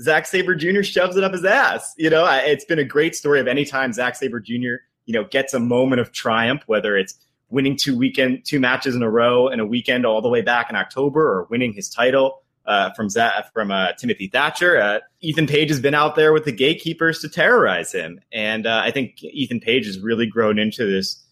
Zack 0.00 0.26
Sabre 0.26 0.54
Jr. 0.54 0.82
shoves 0.82 1.16
it 1.16 1.24
up 1.24 1.32
his 1.32 1.44
ass. 1.44 1.92
You 1.98 2.08
know, 2.08 2.24
I, 2.24 2.38
it's 2.38 2.64
been 2.64 2.78
a 2.78 2.84
great 2.84 3.14
story 3.14 3.40
of 3.40 3.48
any 3.48 3.64
time 3.64 3.92
Zack 3.92 4.16
Sabre 4.16 4.40
Jr. 4.40 4.76
you 5.08 5.14
know 5.14 5.24
gets 5.24 5.54
a 5.54 5.58
moment 5.58 6.00
of 6.00 6.12
triumph, 6.12 6.62
whether 6.66 6.96
it's 6.96 7.14
winning 7.48 7.76
two 7.76 7.96
weekend 7.96 8.44
two 8.44 8.60
matches 8.60 8.94
in 8.94 9.02
a 9.02 9.10
row 9.10 9.48
in 9.48 9.58
a 9.58 9.64
weekend 9.64 10.04
all 10.04 10.20
the 10.20 10.28
way 10.28 10.42
back 10.42 10.68
in 10.68 10.76
October, 10.76 11.26
or 11.26 11.44
winning 11.50 11.72
his 11.72 11.88
title 11.88 12.42
uh, 12.66 12.92
from 12.92 13.08
Zach, 13.08 13.50
from 13.54 13.70
uh, 13.70 13.92
Timothy 13.94 14.28
Thatcher. 14.28 14.78
Uh, 14.78 14.98
Ethan 15.22 15.46
Page 15.46 15.70
has 15.70 15.80
been 15.80 15.94
out 15.94 16.14
there 16.14 16.34
with 16.34 16.44
the 16.44 16.52
gatekeepers 16.52 17.20
to 17.20 17.28
terrorize 17.30 17.90
him, 17.90 18.20
and 18.30 18.66
uh, 18.66 18.82
I 18.84 18.90
think 18.90 19.24
Ethan 19.24 19.60
Page 19.60 19.86
has 19.86 19.98
really 19.98 20.26
grown 20.26 20.58
into 20.58 20.84
this 20.84 21.24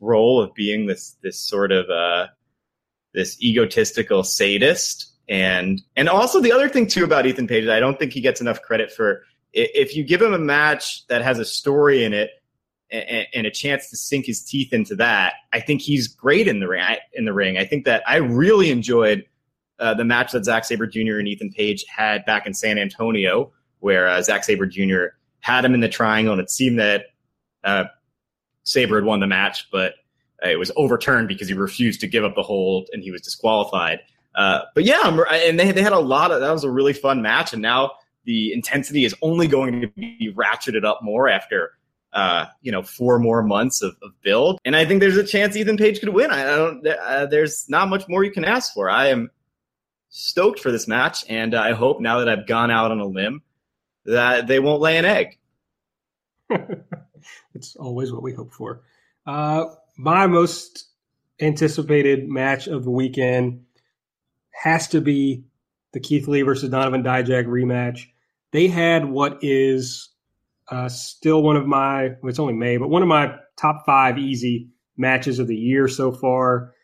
role 0.00 0.42
of 0.42 0.52
being 0.54 0.86
this 0.86 1.16
this 1.22 1.38
sort 1.38 1.70
of 1.70 1.88
uh, 1.88 2.26
this 3.14 3.40
egotistical 3.40 4.24
sadist. 4.24 5.06
And 5.28 5.80
and 5.94 6.08
also 6.08 6.40
the 6.40 6.50
other 6.50 6.68
thing 6.68 6.88
too 6.88 7.04
about 7.04 7.26
Ethan 7.26 7.46
Page, 7.46 7.68
I 7.68 7.78
don't 7.78 7.96
think 7.96 8.12
he 8.12 8.20
gets 8.20 8.40
enough 8.40 8.60
credit 8.60 8.90
for. 8.90 9.22
If 9.52 9.96
you 9.96 10.04
give 10.04 10.22
him 10.22 10.32
a 10.32 10.38
match 10.38 11.06
that 11.08 11.22
has 11.22 11.40
a 11.40 11.44
story 11.44 12.04
in 12.04 12.12
it 12.12 12.30
and, 12.90 13.46
a 13.46 13.50
chance 13.50 13.88
to 13.90 13.96
sink 13.96 14.26
his 14.26 14.42
teeth 14.42 14.72
into 14.72 14.96
that, 14.96 15.34
I 15.52 15.60
think 15.60 15.80
he's 15.80 16.08
great 16.08 16.48
in 16.48 16.60
the 16.60 16.68
ring. 16.68 16.84
In 17.12 17.24
the 17.24 17.32
ring, 17.32 17.56
I 17.56 17.64
think 17.64 17.84
that 17.84 18.02
I 18.06 18.16
really 18.16 18.70
enjoyed 18.70 19.24
uh, 19.78 19.94
the 19.94 20.04
match 20.04 20.32
that 20.32 20.44
Zack 20.44 20.64
Sabre 20.64 20.86
Jr. 20.86 21.18
and 21.18 21.28
Ethan 21.28 21.50
Page 21.50 21.84
had 21.88 22.24
back 22.24 22.46
in 22.46 22.54
San 22.54 22.78
Antonio, 22.78 23.52
where 23.78 24.08
uh, 24.08 24.20
Zack 24.22 24.44
Sabre 24.44 24.66
Jr. 24.66 25.14
had 25.40 25.64
him 25.64 25.74
in 25.74 25.80
the 25.80 25.88
triangle, 25.88 26.32
and 26.32 26.42
it 26.42 26.50
seemed 26.50 26.78
that 26.78 27.06
uh, 27.64 27.84
Sabre 28.64 28.96
had 28.96 29.04
won 29.04 29.20
the 29.20 29.26
match, 29.26 29.68
but 29.70 29.94
uh, 30.44 30.48
it 30.48 30.58
was 30.58 30.70
overturned 30.76 31.28
because 31.28 31.48
he 31.48 31.54
refused 31.54 32.00
to 32.00 32.06
give 32.06 32.24
up 32.24 32.34
the 32.34 32.42
hold 32.42 32.88
and 32.92 33.02
he 33.02 33.10
was 33.10 33.22
disqualified. 33.22 34.00
Uh, 34.34 34.60
but 34.74 34.84
yeah, 34.84 35.18
and 35.32 35.58
they 35.58 35.72
they 35.72 35.82
had 35.82 35.92
a 35.92 35.98
lot 35.98 36.30
of 36.30 36.40
that 36.40 36.52
was 36.52 36.62
a 36.62 36.70
really 36.70 36.92
fun 36.92 37.20
match, 37.20 37.52
and 37.52 37.60
now 37.60 37.90
the 38.24 38.52
intensity 38.52 39.04
is 39.04 39.14
only 39.22 39.48
going 39.48 39.80
to 39.80 39.88
be 39.88 40.32
ratcheted 40.36 40.84
up 40.84 41.00
more 41.02 41.28
after 41.28 41.72
uh, 42.12 42.46
you 42.60 42.72
know 42.72 42.82
four 42.82 43.18
more 43.18 43.42
months 43.42 43.82
of, 43.82 43.96
of 44.02 44.12
build, 44.22 44.58
and 44.64 44.74
I 44.74 44.84
think 44.84 45.00
there's 45.00 45.16
a 45.16 45.24
chance 45.24 45.56
Ethan 45.56 45.76
Page 45.76 46.00
could 46.00 46.10
win. 46.10 46.30
I, 46.30 46.42
I 46.42 46.56
don't. 46.56 46.86
Uh, 46.86 47.26
there's 47.26 47.68
not 47.68 47.88
much 47.88 48.08
more 48.08 48.24
you 48.24 48.32
can 48.32 48.44
ask 48.44 48.74
for. 48.74 48.90
I 48.90 49.08
am 49.08 49.30
stoked 50.08 50.60
for 50.60 50.70
this 50.70 50.88
match, 50.88 51.24
and 51.28 51.54
I 51.54 51.72
hope 51.72 52.00
now 52.00 52.18
that 52.18 52.28
I've 52.28 52.46
gone 52.46 52.70
out 52.70 52.90
on 52.90 53.00
a 53.00 53.06
limb 53.06 53.42
that 54.06 54.46
they 54.46 54.58
won't 54.58 54.80
lay 54.80 54.96
an 54.98 55.04
egg. 55.04 55.38
it's 57.54 57.76
always 57.76 58.12
what 58.12 58.22
we 58.22 58.32
hope 58.32 58.52
for. 58.52 58.82
Uh, 59.26 59.66
my 59.96 60.26
most 60.26 60.88
anticipated 61.40 62.28
match 62.28 62.66
of 62.66 62.84
the 62.84 62.90
weekend 62.90 63.64
has 64.50 64.88
to 64.88 65.00
be 65.00 65.44
the 65.92 66.00
Keith 66.00 66.28
Lee 66.28 66.42
versus 66.42 66.70
Donovan 66.70 67.02
Dijak 67.02 67.46
rematch. 67.46 68.06
They 68.52 68.68
had 68.68 69.04
what 69.04 69.38
is 69.42 70.09
uh, 70.70 70.88
still 70.88 71.42
one 71.42 71.56
of 71.56 71.66
my, 71.66 72.08
well, 72.22 72.30
it's 72.30 72.38
only 72.38 72.54
May, 72.54 72.76
but 72.76 72.88
one 72.88 73.02
of 73.02 73.08
my 73.08 73.34
top 73.56 73.84
five 73.84 74.18
easy 74.18 74.68
matches 74.96 75.38
of 75.38 75.46
the 75.46 75.56
year 75.56 75.88
so 75.88 76.12
far. 76.12 76.74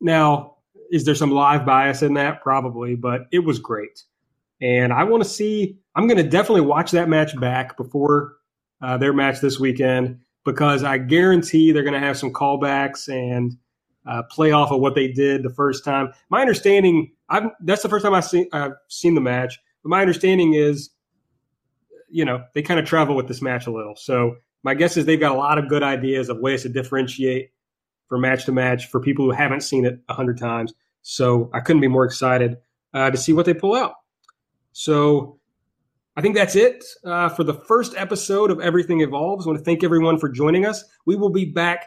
Now, 0.00 0.56
is 0.90 1.04
there 1.04 1.14
some 1.14 1.30
live 1.30 1.64
bias 1.64 2.02
in 2.02 2.14
that? 2.14 2.42
Probably, 2.42 2.96
but 2.96 3.22
it 3.32 3.40
was 3.40 3.58
great. 3.58 4.02
And 4.60 4.92
I 4.92 5.04
want 5.04 5.22
to 5.22 5.28
see, 5.28 5.78
I'm 5.94 6.06
going 6.06 6.22
to 6.22 6.28
definitely 6.28 6.62
watch 6.62 6.90
that 6.92 7.08
match 7.08 7.38
back 7.38 7.76
before 7.76 8.36
uh, 8.80 8.96
their 8.96 9.12
match 9.12 9.40
this 9.40 9.60
weekend 9.60 10.20
because 10.44 10.82
I 10.84 10.98
guarantee 10.98 11.72
they're 11.72 11.82
going 11.82 12.00
to 12.00 12.06
have 12.06 12.16
some 12.16 12.32
callbacks 12.32 13.08
and 13.08 13.56
uh, 14.06 14.22
play 14.30 14.52
off 14.52 14.70
of 14.70 14.80
what 14.80 14.94
they 14.94 15.08
did 15.08 15.42
the 15.42 15.50
first 15.50 15.84
time. 15.84 16.12
My 16.30 16.40
understanding, 16.40 17.12
I've, 17.28 17.50
that's 17.60 17.82
the 17.82 17.88
first 17.88 18.04
time 18.04 18.14
I've 18.14 18.24
seen, 18.24 18.48
I've 18.52 18.74
seen 18.88 19.14
the 19.14 19.20
match, 19.20 19.58
but 19.82 19.90
my 19.90 20.00
understanding 20.00 20.54
is, 20.54 20.90
you 22.08 22.24
know, 22.24 22.44
they 22.54 22.62
kind 22.62 22.80
of 22.80 22.86
travel 22.86 23.16
with 23.16 23.28
this 23.28 23.42
match 23.42 23.66
a 23.66 23.72
little. 23.72 23.96
So 23.96 24.36
my 24.62 24.74
guess 24.74 24.96
is 24.96 25.04
they've 25.04 25.20
got 25.20 25.32
a 25.32 25.38
lot 25.38 25.58
of 25.58 25.68
good 25.68 25.82
ideas 25.82 26.28
of 26.28 26.38
ways 26.38 26.62
to 26.62 26.68
differentiate 26.68 27.50
from 28.08 28.20
match 28.20 28.44
to 28.46 28.52
match 28.52 28.88
for 28.88 29.00
people 29.00 29.24
who 29.24 29.30
haven't 29.32 29.62
seen 29.62 29.84
it 29.84 30.00
a 30.08 30.14
hundred 30.14 30.38
times. 30.38 30.72
So 31.02 31.50
I 31.52 31.60
couldn't 31.60 31.82
be 31.82 31.88
more 31.88 32.04
excited 32.04 32.56
uh, 32.94 33.10
to 33.10 33.16
see 33.16 33.32
what 33.32 33.46
they 33.46 33.54
pull 33.54 33.74
out. 33.74 33.94
So 34.72 35.38
I 36.16 36.22
think 36.22 36.34
that's 36.34 36.56
it 36.56 36.84
uh, 37.04 37.28
for 37.28 37.44
the 37.44 37.54
first 37.54 37.94
episode 37.96 38.50
of 38.50 38.60
Everything 38.60 39.02
Evolves. 39.02 39.46
I 39.46 39.50
want 39.50 39.58
to 39.58 39.64
thank 39.64 39.84
everyone 39.84 40.18
for 40.18 40.28
joining 40.28 40.66
us. 40.66 40.84
We 41.04 41.14
will 41.14 41.30
be 41.30 41.44
back 41.44 41.86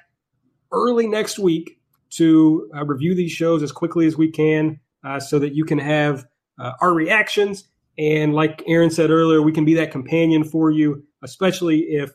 early 0.72 1.08
next 1.08 1.40
week 1.40 1.80
to 2.12 2.70
uh, 2.76 2.86
review 2.86 3.16
these 3.16 3.32
shows 3.32 3.64
as 3.64 3.72
quickly 3.72 4.06
as 4.06 4.18
we 4.18 4.32
can 4.32 4.80
uh, 5.04 5.20
so 5.20 5.40
that 5.40 5.54
you 5.54 5.66
can 5.66 5.80
have 5.80 6.26
uh, 6.60 6.74
our 6.82 6.94
reactions. 6.94 7.66
And 8.00 8.34
like 8.34 8.64
Aaron 8.66 8.90
said 8.90 9.10
earlier, 9.10 9.42
we 9.42 9.52
can 9.52 9.66
be 9.66 9.74
that 9.76 9.92
companion 9.92 10.46
for 10.46 10.72
you, 10.72 11.04
especially 11.22 11.80
if 11.80 12.12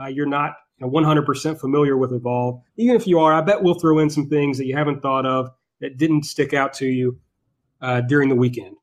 uh, 0.00 0.06
you're 0.06 0.26
not 0.26 0.54
you 0.78 0.86
know, 0.86 0.92
100% 0.92 1.58
familiar 1.58 1.96
with 1.96 2.12
Evolve. 2.12 2.62
Even 2.76 2.94
if 2.94 3.04
you 3.04 3.18
are, 3.18 3.34
I 3.34 3.40
bet 3.40 3.60
we'll 3.60 3.74
throw 3.74 3.98
in 3.98 4.08
some 4.10 4.28
things 4.28 4.58
that 4.58 4.66
you 4.66 4.76
haven't 4.76 5.02
thought 5.02 5.26
of 5.26 5.50
that 5.80 5.98
didn't 5.98 6.22
stick 6.22 6.54
out 6.54 6.72
to 6.74 6.86
you 6.86 7.18
uh, 7.80 8.00
during 8.02 8.28
the 8.28 8.36
weekend. 8.36 8.76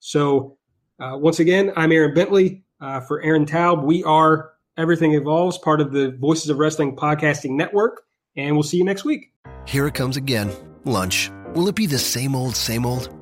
So 0.00 0.56
uh, 0.98 1.18
once 1.18 1.40
again, 1.40 1.72
I'm 1.76 1.92
Aaron 1.92 2.14
Bentley. 2.14 2.64
Uh, 2.80 3.00
for 3.00 3.22
Aaron 3.22 3.44
Taub, 3.44 3.84
we 3.84 4.02
are 4.04 4.52
Everything 4.78 5.12
Evolves, 5.12 5.58
part 5.58 5.80
of 5.80 5.92
the 5.92 6.12
Voices 6.12 6.48
of 6.48 6.58
Wrestling 6.58 6.96
podcasting 6.96 7.50
network, 7.50 8.02
and 8.34 8.56
we'll 8.56 8.62
see 8.62 8.78
you 8.78 8.84
next 8.84 9.04
week. 9.04 9.32
Here 9.66 9.86
it 9.86 9.94
comes 9.94 10.16
again 10.16 10.50
lunch. 10.84 11.30
Will 11.54 11.68
it 11.68 11.76
be 11.76 11.86
the 11.86 11.98
same 11.98 12.34
old, 12.34 12.56
same 12.56 12.86
old? 12.86 13.21